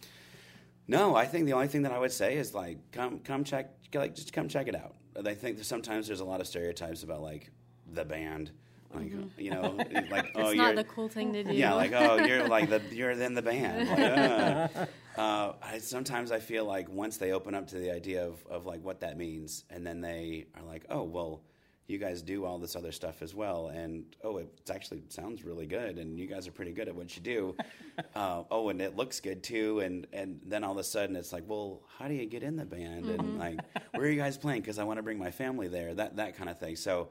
no, 0.89 1.15
I 1.15 1.25
think 1.25 1.45
the 1.45 1.53
only 1.53 1.67
thing 1.67 1.83
that 1.83 1.91
I 1.91 1.99
would 1.99 2.11
say 2.11 2.35
is 2.37 2.53
like, 2.53 2.77
come, 2.91 3.19
come 3.19 3.43
check, 3.43 3.71
like, 3.93 4.15
just 4.15 4.31
come 4.31 4.47
check 4.47 4.67
it 4.67 4.75
out. 4.75 4.95
I 5.25 5.33
think 5.33 5.57
that 5.57 5.65
sometimes 5.65 6.07
there's 6.07 6.19
a 6.21 6.25
lot 6.25 6.39
of 6.41 6.47
stereotypes 6.47 7.03
about 7.03 7.21
like 7.21 7.51
the 7.91 8.05
band, 8.05 8.51
like 8.93 9.11
you 9.37 9.51
know, 9.51 9.75
like 10.11 10.31
oh, 10.35 10.41
it's 10.49 10.53
you're 10.53 10.55
not 10.55 10.75
the 10.75 10.83
cool 10.83 11.09
thing 11.09 11.33
to 11.33 11.43
do. 11.45 11.53
yeah, 11.53 11.73
like 11.73 11.91
oh, 11.93 12.17
you're 12.25 12.47
like 12.47 12.69
the 12.69 12.81
you're 12.91 13.11
in 13.11 13.33
the 13.33 13.41
band. 13.41 13.89
Like, 13.89 13.99
uh. 13.99 14.85
Uh, 15.17 15.53
I, 15.63 15.79
sometimes 15.79 16.31
I 16.31 16.39
feel 16.39 16.65
like 16.65 16.87
once 16.89 17.17
they 17.17 17.31
open 17.31 17.55
up 17.55 17.67
to 17.69 17.75
the 17.75 17.91
idea 17.91 18.25
of, 18.25 18.45
of 18.49 18.65
like 18.65 18.83
what 18.83 18.99
that 19.01 19.17
means, 19.17 19.63
and 19.69 19.85
then 19.85 19.99
they 19.99 20.45
are 20.55 20.63
like, 20.63 20.85
oh 20.89 21.03
well, 21.03 21.41
you 21.87 21.97
guys 21.97 22.21
do 22.21 22.43
all 22.43 22.59
this 22.59 22.75
other 22.75 22.91
stuff 22.91 23.21
as 23.21 23.33
well, 23.33 23.67
and 23.67 24.03
oh, 24.23 24.37
it 24.37 24.47
actually 24.71 25.01
sounds 25.09 25.43
really 25.43 25.65
good, 25.65 25.97
and 25.97 26.19
you 26.19 26.27
guys 26.27 26.47
are 26.47 26.51
pretty 26.51 26.73
good 26.73 26.87
at 26.87 26.95
what 26.95 27.15
you 27.15 27.23
do. 27.23 27.55
uh, 28.15 28.43
oh, 28.51 28.69
and 28.69 28.81
it 28.81 28.95
looks 28.95 29.19
good 29.19 29.41
too, 29.41 29.79
and 29.79 30.05
and 30.13 30.39
then 30.45 30.63
all 30.63 30.73
of 30.73 30.77
a 30.77 30.83
sudden 30.83 31.15
it's 31.15 31.33
like, 31.33 31.43
well, 31.47 31.81
how 31.97 32.07
do 32.07 32.13
you 32.13 32.25
get 32.25 32.43
in 32.43 32.55
the 32.55 32.65
band, 32.65 33.05
mm-hmm. 33.05 33.19
and 33.19 33.39
like, 33.39 33.59
where 33.95 34.05
are 34.05 34.09
you 34.09 34.19
guys 34.19 34.37
playing? 34.37 34.61
Because 34.61 34.77
I 34.77 34.83
want 34.83 34.97
to 34.97 35.03
bring 35.03 35.17
my 35.17 35.31
family 35.31 35.67
there, 35.67 35.95
that 35.95 36.17
that 36.17 36.37
kind 36.37 36.49
of 36.49 36.59
thing. 36.59 36.75
So 36.75 37.09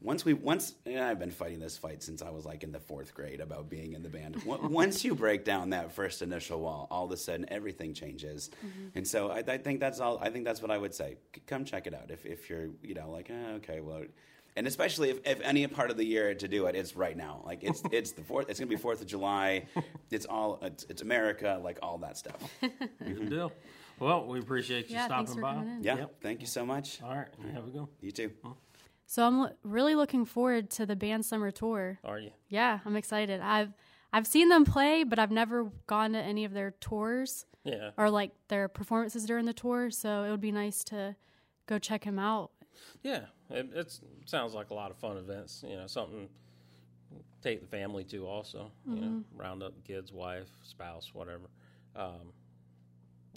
once 0.00 0.24
we 0.24 0.34
once 0.34 0.74
I've 0.86 1.18
been 1.18 1.30
fighting 1.30 1.60
this 1.60 1.78
fight 1.78 2.02
since 2.02 2.20
I 2.20 2.30
was 2.30 2.44
like 2.44 2.64
in 2.64 2.72
the 2.72 2.80
fourth 2.80 3.14
grade 3.14 3.40
about 3.40 3.70
being 3.70 3.92
in 3.92 4.02
the 4.02 4.08
band. 4.08 4.42
once 4.44 5.04
you 5.04 5.14
break 5.14 5.44
down 5.44 5.70
that 5.70 5.92
first 5.92 6.20
initial 6.22 6.60
wall, 6.60 6.88
all 6.90 7.04
of 7.04 7.12
a 7.12 7.16
sudden 7.16 7.46
everything 7.48 7.94
changes. 7.94 8.50
Mm-hmm. 8.64 8.98
And 8.98 9.06
so 9.06 9.30
I, 9.30 9.38
I, 9.46 9.58
think 9.58 9.80
that's 9.80 10.00
all. 10.00 10.18
I 10.20 10.30
think 10.30 10.44
that's 10.44 10.60
what 10.60 10.70
I 10.70 10.78
would 10.78 10.94
say. 10.94 11.16
Come 11.46 11.64
check 11.64 11.86
it 11.86 11.94
out 11.94 12.10
if 12.10 12.26
if 12.26 12.50
you're 12.50 12.68
you 12.82 12.94
know 12.94 13.10
like 13.10 13.30
eh, 13.30 13.52
okay 13.56 13.80
well. 13.80 14.02
And 14.56 14.68
especially 14.68 15.10
if, 15.10 15.18
if 15.26 15.40
any 15.40 15.66
part 15.66 15.90
of 15.90 15.96
the 15.96 16.04
year 16.04 16.32
to 16.32 16.46
do 16.46 16.66
it, 16.66 16.76
it's 16.76 16.94
right 16.94 17.16
now. 17.16 17.42
Like 17.44 17.62
it's 17.62 17.82
it's 17.92 18.12
the 18.12 18.22
fourth. 18.22 18.50
It's 18.50 18.58
gonna 18.58 18.68
be 18.68 18.76
Fourth 18.76 19.00
of 19.00 19.06
July. 19.06 19.66
It's 20.10 20.26
all 20.26 20.58
it's, 20.62 20.84
it's 20.88 21.02
America. 21.02 21.60
Like 21.62 21.78
all 21.82 21.98
that 21.98 22.18
stuff. 22.18 22.42
Good 22.60 23.30
deal. 23.30 23.52
Well, 24.00 24.26
we 24.26 24.40
appreciate 24.40 24.90
you 24.90 24.96
yeah, 24.96 25.06
stopping 25.06 25.40
by. 25.40 25.64
Yeah, 25.80 25.96
yep. 25.98 26.16
thank 26.20 26.40
you 26.40 26.48
so 26.48 26.66
much. 26.66 27.00
All 27.00 27.14
right, 27.14 27.28
have 27.52 27.68
a 27.68 27.70
go. 27.70 27.88
You 28.00 28.10
too. 28.10 28.32
So 29.06 29.26
I'm 29.26 29.50
really 29.62 29.94
looking 29.94 30.24
forward 30.24 30.70
to 30.70 30.86
the 30.86 30.96
band 30.96 31.26
summer 31.26 31.50
tour. 31.50 31.98
Are 32.04 32.18
you? 32.18 32.30
Yeah, 32.48 32.80
I'm 32.84 32.96
excited. 32.96 33.40
I've 33.40 33.72
I've 34.12 34.26
seen 34.26 34.48
them 34.48 34.64
play, 34.64 35.04
but 35.04 35.18
I've 35.18 35.30
never 35.30 35.72
gone 35.86 36.12
to 36.12 36.18
any 36.18 36.44
of 36.44 36.52
their 36.52 36.70
tours. 36.72 37.46
Yeah. 37.64 37.90
Or 37.96 38.10
like 38.10 38.30
their 38.48 38.68
performances 38.68 39.24
during 39.24 39.46
the 39.46 39.54
tour, 39.54 39.90
so 39.90 40.24
it 40.24 40.30
would 40.30 40.40
be 40.40 40.52
nice 40.52 40.84
to 40.84 41.16
go 41.66 41.78
check 41.78 42.04
him 42.04 42.18
out. 42.18 42.50
Yeah, 43.02 43.22
it 43.50 43.70
it's, 43.74 44.00
sounds 44.26 44.54
like 44.54 44.70
a 44.70 44.74
lot 44.74 44.90
of 44.90 44.98
fun 44.98 45.16
events. 45.16 45.64
You 45.66 45.76
know, 45.76 45.86
something 45.86 46.28
take 47.42 47.60
the 47.60 47.66
family 47.66 48.04
to 48.04 48.26
also. 48.26 48.70
Mm-hmm. 48.88 48.94
You 48.94 49.00
know, 49.00 49.08
mm-hmm. 49.08 49.40
round 49.40 49.62
up 49.62 49.74
the 49.74 49.82
kids, 49.82 50.12
wife, 50.12 50.48
spouse, 50.62 51.10
whatever. 51.12 51.50
Um, 51.96 52.32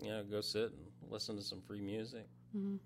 you 0.01 0.09
know, 0.09 0.23
go 0.23 0.41
sit 0.41 0.71
and 0.71 1.11
listen 1.11 1.35
to 1.35 1.41
some 1.41 1.61
free 1.61 1.81
music. 1.81 2.27
Mm-hmm. 2.55 2.77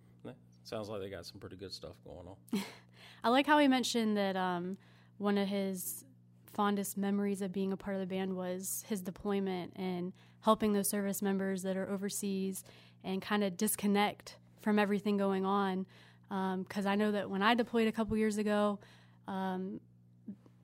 Sounds 0.72 0.88
like 0.88 1.01
they 1.01 1.09
got 1.09 1.26
some 1.26 1.38
pretty 1.38 1.57
good 1.57 1.74
stuff 1.74 1.95
going 2.05 2.26
on. 2.30 2.61
I 3.26 3.28
like 3.28 3.45
how 3.45 3.57
he 3.57 3.67
mentioned 3.67 4.15
that 4.15 4.38
um, 4.38 4.78
one 5.17 5.38
of 5.38 5.49
his 5.49 6.05
fondest 6.53 6.97
memories 6.97 7.41
of 7.41 7.51
being 7.51 7.74
a 7.74 7.78
part 7.78 7.97
of 7.97 7.99
the 7.99 8.05
band 8.05 8.38
was 8.38 8.86
his 8.88 9.01
deployment 9.01 9.74
and 9.76 10.13
helping 10.39 10.72
those 10.72 10.88
service 10.88 11.22
members 11.22 11.63
that 11.63 11.76
are 11.76 11.89
overseas 11.89 12.63
and 13.03 13.22
kind 13.22 13.43
of 13.43 13.57
disconnect 13.57 14.38
from 14.61 14.80
everything 14.80 15.17
going 15.17 15.45
on. 15.45 15.86
Because 16.30 16.86
um, 16.86 16.91
I 16.91 16.95
know 16.95 17.11
that 17.11 17.30
when 17.30 17.41
I 17.41 17.53
deployed 17.53 17.89
a 17.89 17.91
couple 17.91 18.15
years 18.15 18.38
ago, 18.38 18.80
um, 19.28 19.82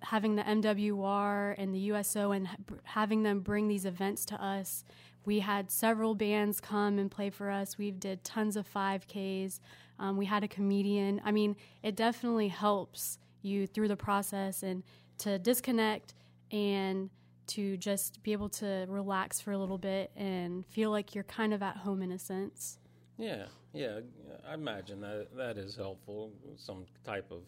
having 0.01 0.38
the 0.38 0.43
MWR 0.43 1.53
and 1.58 1.76
the 1.76 1.80
USO 1.80 2.32
and 2.32 2.47
having 2.84 3.24
them 3.24 3.41
bring 3.41 3.68
these 3.68 3.84
events 3.84 4.24
to 4.28 4.41
us, 4.41 4.86
we 5.26 5.41
had 5.41 5.70
several 5.70 6.16
bands 6.16 6.62
come 6.62 6.97
and 6.97 7.12
play 7.12 7.30
for 7.30 7.51
us. 7.51 7.78
We 7.78 7.91
did 7.91 8.24
tons 8.24 8.55
of 8.55 8.74
5Ks. 8.74 9.60
Um, 10.00 10.18
we 10.18 10.26
had 10.26 10.43
a 10.43 10.48
comedian. 10.48 11.22
I 11.24 11.32
mean, 11.32 11.56
it 11.84 11.95
definitely 11.95 12.48
helps 12.48 13.18
you 13.41 13.68
through 13.68 13.88
the 13.88 13.95
process 13.95 14.64
and 14.64 14.84
to 15.20 15.39
disconnect 15.39 16.14
and 16.52 17.10
to 17.48 17.78
just 17.78 18.22
be 18.24 18.34
able 18.34 18.50
to 18.50 18.86
relax 18.89 19.39
for 19.39 19.52
a 19.52 19.58
little 19.58 19.78
bit 19.78 20.12
and 20.16 20.66
feel 20.66 20.91
like 20.91 21.16
you're 21.16 21.24
kind 21.24 21.54
of 21.54 21.64
at 21.64 21.78
home 21.78 22.02
in 22.02 22.12
a 22.12 22.20
sense. 22.20 22.78
Yeah, 23.18 23.45
yeah, 23.74 24.00
I 24.48 24.54
imagine 24.54 25.02
that 25.02 25.30
that 25.36 25.58
is 25.58 25.76
helpful. 25.76 26.32
Some 26.58 26.86
type 27.04 27.32
of 27.32 27.41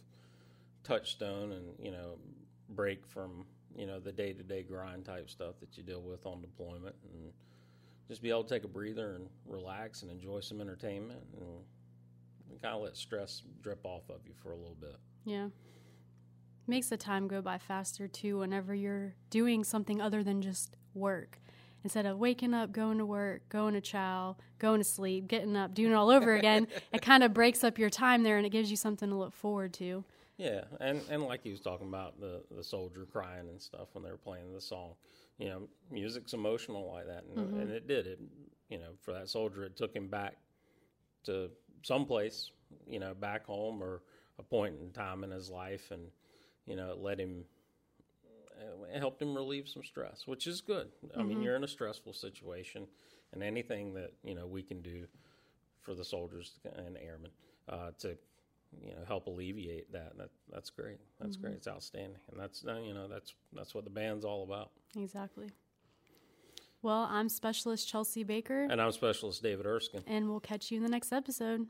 touchstone 0.83 1.51
and 1.51 1.65
you 1.77 1.91
know 1.91 2.17
break 2.69 3.05
from 3.05 3.45
you 3.75 3.85
know 3.85 3.99
the 3.99 4.11
day 4.11 4.33
to 4.33 4.43
day 4.43 4.63
grind 4.63 5.05
type 5.05 5.29
stuff 5.29 5.55
that 5.59 5.77
you 5.77 5.83
deal 5.83 6.01
with 6.01 6.25
on 6.25 6.41
deployment 6.41 6.95
and 7.13 7.31
just 8.07 8.23
be 8.23 8.29
able 8.29 8.43
to 8.43 8.49
take 8.49 8.63
a 8.63 8.67
breather 8.67 9.13
and 9.13 9.27
relax 9.45 10.01
and 10.01 10.09
enjoy 10.09 10.39
some 10.39 10.61
entertainment 10.61 11.21
and 11.39 11.47
kind 12.57 12.75
of 12.75 12.81
let 12.81 12.97
stress 12.97 13.43
drip 13.61 13.85
off 13.85 14.09
of 14.09 14.21
you 14.25 14.33
for 14.41 14.51
a 14.51 14.55
little 14.55 14.77
bit. 14.79 14.95
Yeah. 15.25 15.47
Makes 16.67 16.89
the 16.89 16.97
time 16.97 17.27
go 17.27 17.41
by 17.41 17.57
faster 17.57 18.07
too 18.07 18.39
whenever 18.39 18.73
you're 18.75 19.15
doing 19.29 19.63
something 19.63 20.01
other 20.01 20.23
than 20.23 20.41
just 20.41 20.75
work. 20.93 21.39
Instead 21.83 22.05
of 22.05 22.17
waking 22.17 22.53
up, 22.53 22.71
going 22.73 22.97
to 22.97 23.05
work, 23.05 23.47
going 23.47 23.73
to 23.73 23.81
chow, 23.81 24.35
going 24.59 24.81
to 24.81 24.83
sleep, 24.83 25.27
getting 25.27 25.55
up, 25.55 25.73
doing 25.73 25.91
it 25.91 25.95
all 25.95 26.09
over 26.09 26.35
again, 26.35 26.67
it 26.93 27.01
kind 27.01 27.23
of 27.23 27.33
breaks 27.33 27.63
up 27.63 27.79
your 27.79 27.89
time 27.89 28.23
there 28.23 28.37
and 28.37 28.45
it 28.45 28.49
gives 28.49 28.69
you 28.69 28.75
something 28.75 29.09
to 29.09 29.15
look 29.15 29.33
forward 29.33 29.73
to. 29.73 30.03
Yeah, 30.37 30.63
and, 30.79 31.01
and 31.09 31.23
like 31.23 31.41
he 31.43 31.51
was 31.51 31.59
talking 31.59 31.87
about 31.87 32.19
the, 32.19 32.41
the 32.55 32.63
soldier 32.63 33.05
crying 33.11 33.49
and 33.49 33.61
stuff 33.61 33.89
when 33.93 34.03
they 34.03 34.11
were 34.11 34.17
playing 34.17 34.53
the 34.53 34.61
song, 34.61 34.93
you 35.37 35.47
know, 35.49 35.67
music's 35.91 36.33
emotional 36.33 36.91
like 36.93 37.07
that, 37.07 37.23
and, 37.23 37.47
mm-hmm. 37.47 37.59
and 37.59 37.71
it 37.71 37.87
did 37.87 38.07
it. 38.07 38.19
You 38.69 38.77
know, 38.77 38.91
for 39.01 39.13
that 39.13 39.27
soldier, 39.27 39.63
it 39.63 39.75
took 39.75 39.93
him 39.93 40.07
back 40.07 40.35
to 41.25 41.49
someplace, 41.83 42.51
you 42.87 42.99
know, 42.99 43.13
back 43.13 43.45
home 43.45 43.81
or 43.81 44.01
a 44.37 44.43
point 44.43 44.75
in 44.81 44.91
time 44.91 45.23
in 45.23 45.31
his 45.31 45.49
life, 45.49 45.91
and 45.91 46.03
you 46.65 46.75
know, 46.75 46.91
it 46.91 46.99
let 46.99 47.19
him, 47.19 47.43
it 48.93 48.99
helped 48.99 49.21
him 49.21 49.35
relieve 49.35 49.67
some 49.67 49.83
stress, 49.83 50.23
which 50.25 50.47
is 50.47 50.61
good. 50.61 50.87
Mm-hmm. 51.05 51.19
I 51.19 51.23
mean, 51.23 51.37
mm-hmm. 51.37 51.43
you're 51.43 51.55
in 51.55 51.63
a 51.63 51.67
stressful 51.67 52.13
situation, 52.13 52.87
and 53.33 53.43
anything 53.43 53.93
that 53.95 54.13
you 54.23 54.35
know 54.35 54.47
we 54.47 54.63
can 54.63 54.81
do 54.81 55.05
for 55.81 55.93
the 55.93 56.05
soldiers 56.05 56.59
and 56.75 56.97
airmen 56.97 57.31
uh, 57.67 57.91
to 57.99 58.17
you 58.83 58.91
know 58.91 59.03
help 59.07 59.27
alleviate 59.27 59.91
that, 59.91 60.17
that 60.17 60.29
that's 60.51 60.69
great 60.69 60.99
that's 61.19 61.35
mm-hmm. 61.35 61.47
great 61.47 61.55
it's 61.55 61.67
outstanding 61.67 62.19
and 62.31 62.39
that's 62.39 62.63
you 62.85 62.93
know 62.93 63.07
that's 63.07 63.33
that's 63.53 63.73
what 63.73 63.83
the 63.83 63.89
band's 63.89 64.23
all 64.23 64.43
about 64.43 64.71
exactly 64.95 65.47
well 66.81 67.07
i'm 67.09 67.29
specialist 67.29 67.87
chelsea 67.87 68.23
baker. 68.23 68.67
And 68.69 68.81
i'm 68.81 68.91
specialist 68.91 69.43
david 69.43 69.65
erskine. 69.65 70.03
And 70.07 70.29
we'll 70.29 70.39
catch 70.39 70.71
you 70.71 70.77
in 70.77 70.83
the 70.83 70.89
next 70.89 71.11
episode 71.11 71.67